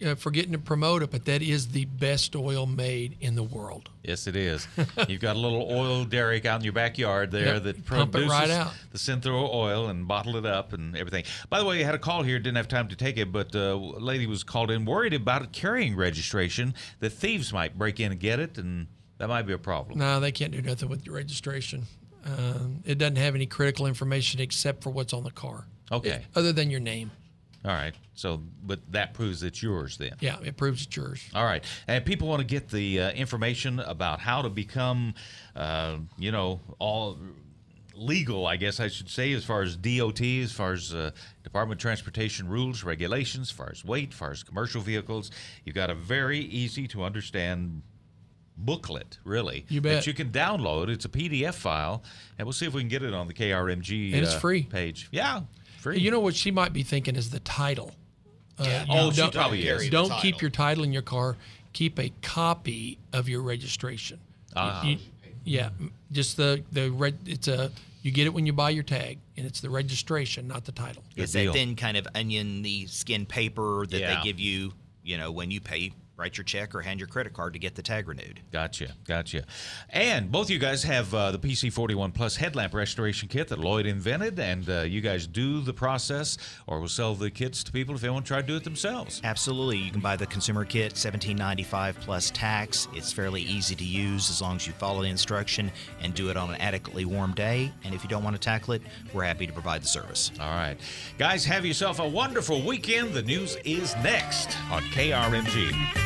uh, 0.04 0.14
forgetting 0.14 0.52
to 0.52 0.58
promote 0.58 1.02
it, 1.02 1.10
but 1.10 1.24
that 1.24 1.40
is 1.40 1.68
the 1.68 1.86
best 1.86 2.36
oil 2.36 2.66
made 2.66 3.16
in 3.20 3.34
the 3.34 3.42
world. 3.42 3.88
Yes, 4.02 4.26
it 4.26 4.36
is. 4.36 4.66
You've 5.08 5.22
got 5.22 5.36
a 5.36 5.38
little 5.38 5.66
oil 5.70 6.04
derrick 6.04 6.44
out 6.44 6.60
in 6.60 6.64
your 6.64 6.72
backyard 6.72 7.30
there 7.30 7.54
Yep, 7.54 7.62
that 7.62 7.84
produces 7.86 8.28
right 8.28 8.48
the 8.92 8.98
Synthro 8.98 9.52
oil 9.52 9.88
and 9.88 10.06
bottle 10.06 10.36
it 10.36 10.44
up 10.44 10.72
and 10.72 10.96
everything. 10.96 11.24
By 11.48 11.60
the 11.60 11.64
way, 11.64 11.80
I 11.80 11.84
had 11.84 11.94
a 11.94 11.98
call 11.98 12.22
here, 12.22 12.38
didn't 12.38 12.56
have 12.56 12.68
time 12.68 12.88
to 12.88 12.96
take 12.96 13.16
it, 13.16 13.32
but 13.32 13.54
uh, 13.54 13.58
a 13.58 13.76
lady 13.76 14.26
was 14.26 14.44
called 14.44 14.70
in 14.70 14.84
worried 14.84 15.14
about 15.14 15.52
carrying 15.52 15.96
registration 15.96 16.74
that 17.00 17.10
thieves 17.10 17.52
might 17.52 17.78
break 17.78 17.98
in 17.98 18.12
and 18.12 18.20
get 18.20 18.38
it, 18.38 18.58
and 18.58 18.88
that 19.18 19.28
might 19.28 19.42
be 19.42 19.52
a 19.52 19.58
problem. 19.58 19.98
No, 19.98 20.20
they 20.20 20.32
can't 20.32 20.52
do 20.52 20.62
nothing 20.62 20.88
with 20.88 21.06
your 21.06 21.14
registration. 21.14 21.84
Um, 22.24 22.82
it 22.84 22.98
doesn't 22.98 23.16
have 23.16 23.34
any 23.34 23.46
critical 23.46 23.86
information 23.86 24.40
except 24.40 24.82
for 24.82 24.90
what's 24.90 25.12
on 25.12 25.24
the 25.24 25.30
car. 25.30 25.66
Okay. 25.92 26.10
It- 26.10 26.24
other 26.34 26.52
than 26.52 26.70
your 26.70 26.80
name. 26.80 27.10
All 27.64 27.72
right. 27.72 27.94
So, 28.14 28.42
but 28.62 28.80
that 28.92 29.12
proves 29.12 29.42
it's 29.42 29.60
yours 29.62 29.98
then. 29.98 30.12
Yeah, 30.20 30.36
it 30.44 30.56
proves 30.56 30.86
it's 30.86 30.96
yours. 30.96 31.28
All 31.34 31.44
right. 31.44 31.64
And 31.88 32.04
people 32.04 32.28
want 32.28 32.40
to 32.40 32.46
get 32.46 32.68
the 32.68 33.00
uh, 33.00 33.10
information 33.12 33.80
about 33.80 34.20
how 34.20 34.42
to 34.42 34.48
become, 34.48 35.14
uh, 35.56 35.96
you 36.16 36.30
know, 36.30 36.60
all 36.78 37.18
legal, 37.94 38.46
I 38.46 38.56
guess 38.56 38.78
I 38.78 38.88
should 38.88 39.08
say, 39.08 39.32
as 39.32 39.44
far 39.44 39.62
as 39.62 39.74
DOT, 39.76 40.20
as 40.20 40.52
far 40.52 40.72
as 40.74 40.94
uh, 40.94 41.10
Department 41.42 41.78
of 41.80 41.82
Transportation 41.82 42.46
rules, 42.48 42.84
regulations, 42.84 43.48
as 43.48 43.52
far 43.56 43.70
as 43.72 43.84
weight, 43.84 44.10
as 44.12 44.14
far 44.18 44.30
as 44.30 44.42
commercial 44.44 44.80
vehicles. 44.80 45.30
You've 45.64 45.74
got 45.74 45.90
a 45.90 45.94
very 45.94 46.38
easy 46.40 46.86
to 46.88 47.02
understand 47.02 47.82
booklet, 48.56 49.18
really. 49.24 49.64
You 49.68 49.80
bet. 49.80 49.96
That 49.96 50.06
you 50.06 50.14
can 50.14 50.30
download. 50.30 50.88
It's 50.88 51.04
a 51.04 51.08
PDF 51.08 51.54
file, 51.54 52.02
and 52.38 52.46
we'll 52.46 52.52
see 52.52 52.66
if 52.66 52.74
we 52.74 52.80
can 52.82 52.88
get 52.88 53.02
it 53.02 53.14
on 53.14 53.26
the 53.26 53.34
KRMG 53.34 54.12
And 54.14 54.22
it's 54.24 54.34
uh, 54.34 54.38
free. 54.38 54.62
page. 54.64 55.08
Yeah, 55.10 55.42
free. 55.78 55.98
You 55.98 56.10
know 56.10 56.20
what 56.20 56.34
she 56.34 56.50
might 56.50 56.72
be 56.72 56.82
thinking 56.82 57.16
is 57.16 57.30
the 57.30 57.40
title. 57.40 57.92
Uh, 58.58 58.64
you 58.64 58.94
Oh, 58.94 59.10
she 59.10 59.16
don't- 59.18 59.34
probably 59.34 59.66
is. 59.68 59.90
Don't 59.90 60.12
keep 60.20 60.40
your 60.40 60.50
title 60.50 60.82
in 60.84 60.92
your 60.92 61.02
car. 61.02 61.36
Keep 61.74 61.98
a 61.98 62.10
copy 62.22 62.98
of 63.12 63.28
your 63.28 63.42
registration. 63.42 64.18
Ah. 64.54 64.82
You- 64.84 64.98
yeah, 65.44 65.68
just 66.10 66.36
the 66.36 66.64
the 66.72 66.90
red. 66.90 67.18
It's 67.26 67.46
a 67.48 67.70
you 68.02 68.10
get 68.10 68.26
it 68.26 68.32
when 68.34 68.46
you 68.46 68.52
buy 68.52 68.70
your 68.70 68.82
tag, 68.82 69.18
and 69.36 69.46
it's 69.46 69.60
the 69.60 69.68
registration, 69.70 70.48
not 70.48 70.64
the 70.64 70.72
title. 70.72 71.02
Is 71.16 71.32
that 71.34 71.52
then 71.52 71.76
kind 71.76 71.96
of 71.96 72.06
onion 72.14 72.62
the 72.62 72.86
skin 72.86 73.26
paper 73.26 73.84
that 73.86 73.98
Yeah. 74.00 74.14
they 74.16 74.22
give 74.24 74.40
you, 74.40 74.72
you 75.04 75.18
know, 75.18 75.30
when 75.32 75.50
you 75.50 75.60
pay, 75.60 75.92
write 76.16 76.36
your 76.36 76.44
check 76.44 76.74
or 76.74 76.80
hand 76.80 77.00
your 77.00 77.06
credit 77.06 77.32
card 77.32 77.52
to 77.52 77.58
get 77.58 77.74
the 77.74 77.82
tag 77.82 78.08
renewed? 78.08 78.40
Gotcha, 78.52 78.94
gotcha. 79.06 79.44
And 79.90 80.30
both 80.32 80.46
of 80.46 80.50
you 80.50 80.58
guys 80.58 80.82
have 80.84 81.12
uh, 81.14 81.30
the 81.30 81.38
PC41 81.38 82.14
Plus 82.14 82.36
headlamp 82.36 82.74
restoration 82.74 83.28
kit 83.28 83.48
that 83.48 83.58
Lloyd 83.58 83.86
invented, 83.86 84.38
and 84.38 84.68
uh, 84.68 84.80
you 84.82 85.00
guys 85.00 85.26
do 85.26 85.60
the 85.60 85.72
process, 85.72 86.38
or 86.66 86.80
will 86.80 86.88
sell 86.88 87.14
the 87.14 87.30
kits 87.30 87.62
to 87.64 87.72
people 87.72 87.94
if 87.94 88.00
they 88.00 88.10
want 88.10 88.24
to 88.24 88.28
try 88.28 88.40
to 88.40 88.46
do 88.46 88.56
it 88.56 88.64
themselves. 88.64 89.20
Absolutely. 89.24 89.78
You 89.78 89.90
can 89.90 90.00
buy 90.00 90.16
the 90.16 90.26
consumer 90.26 90.64
kit, 90.64 90.94
$17.95 90.94 91.94
plus 92.00 92.30
tax. 92.30 92.88
It's 92.94 93.12
fairly 93.12 93.42
easy 93.42 93.74
to 93.74 93.84
use 93.84 94.30
as 94.30 94.40
long 94.40 94.56
as 94.56 94.66
you 94.66 94.72
follow 94.72 95.02
the 95.02 95.08
instruction 95.08 95.70
and 96.00 96.14
do 96.14 96.30
it 96.30 96.36
on 96.36 96.50
an 96.50 96.60
adequately 96.60 97.04
warm 97.04 97.34
day. 97.34 97.72
And 97.84 97.94
if 97.94 98.02
you 98.02 98.08
don't 98.08 98.24
want 98.24 98.34
to 98.36 98.40
tackle 98.40 98.74
it, 98.74 98.82
we're 99.12 99.24
happy 99.24 99.46
to 99.46 99.52
provide 99.52 99.82
the 99.82 99.88
service. 99.88 100.30
All 100.40 100.50
right, 100.50 100.76
guys, 101.18 101.44
have 101.44 101.64
yourself 101.64 101.98
a 101.98 102.08
wonderful 102.08 102.62
weekend. 102.62 103.12
The 103.12 103.22
news 103.22 103.56
is 103.64 103.94
next 103.96 104.56
on 104.70 104.82
KRMG. 104.84 106.05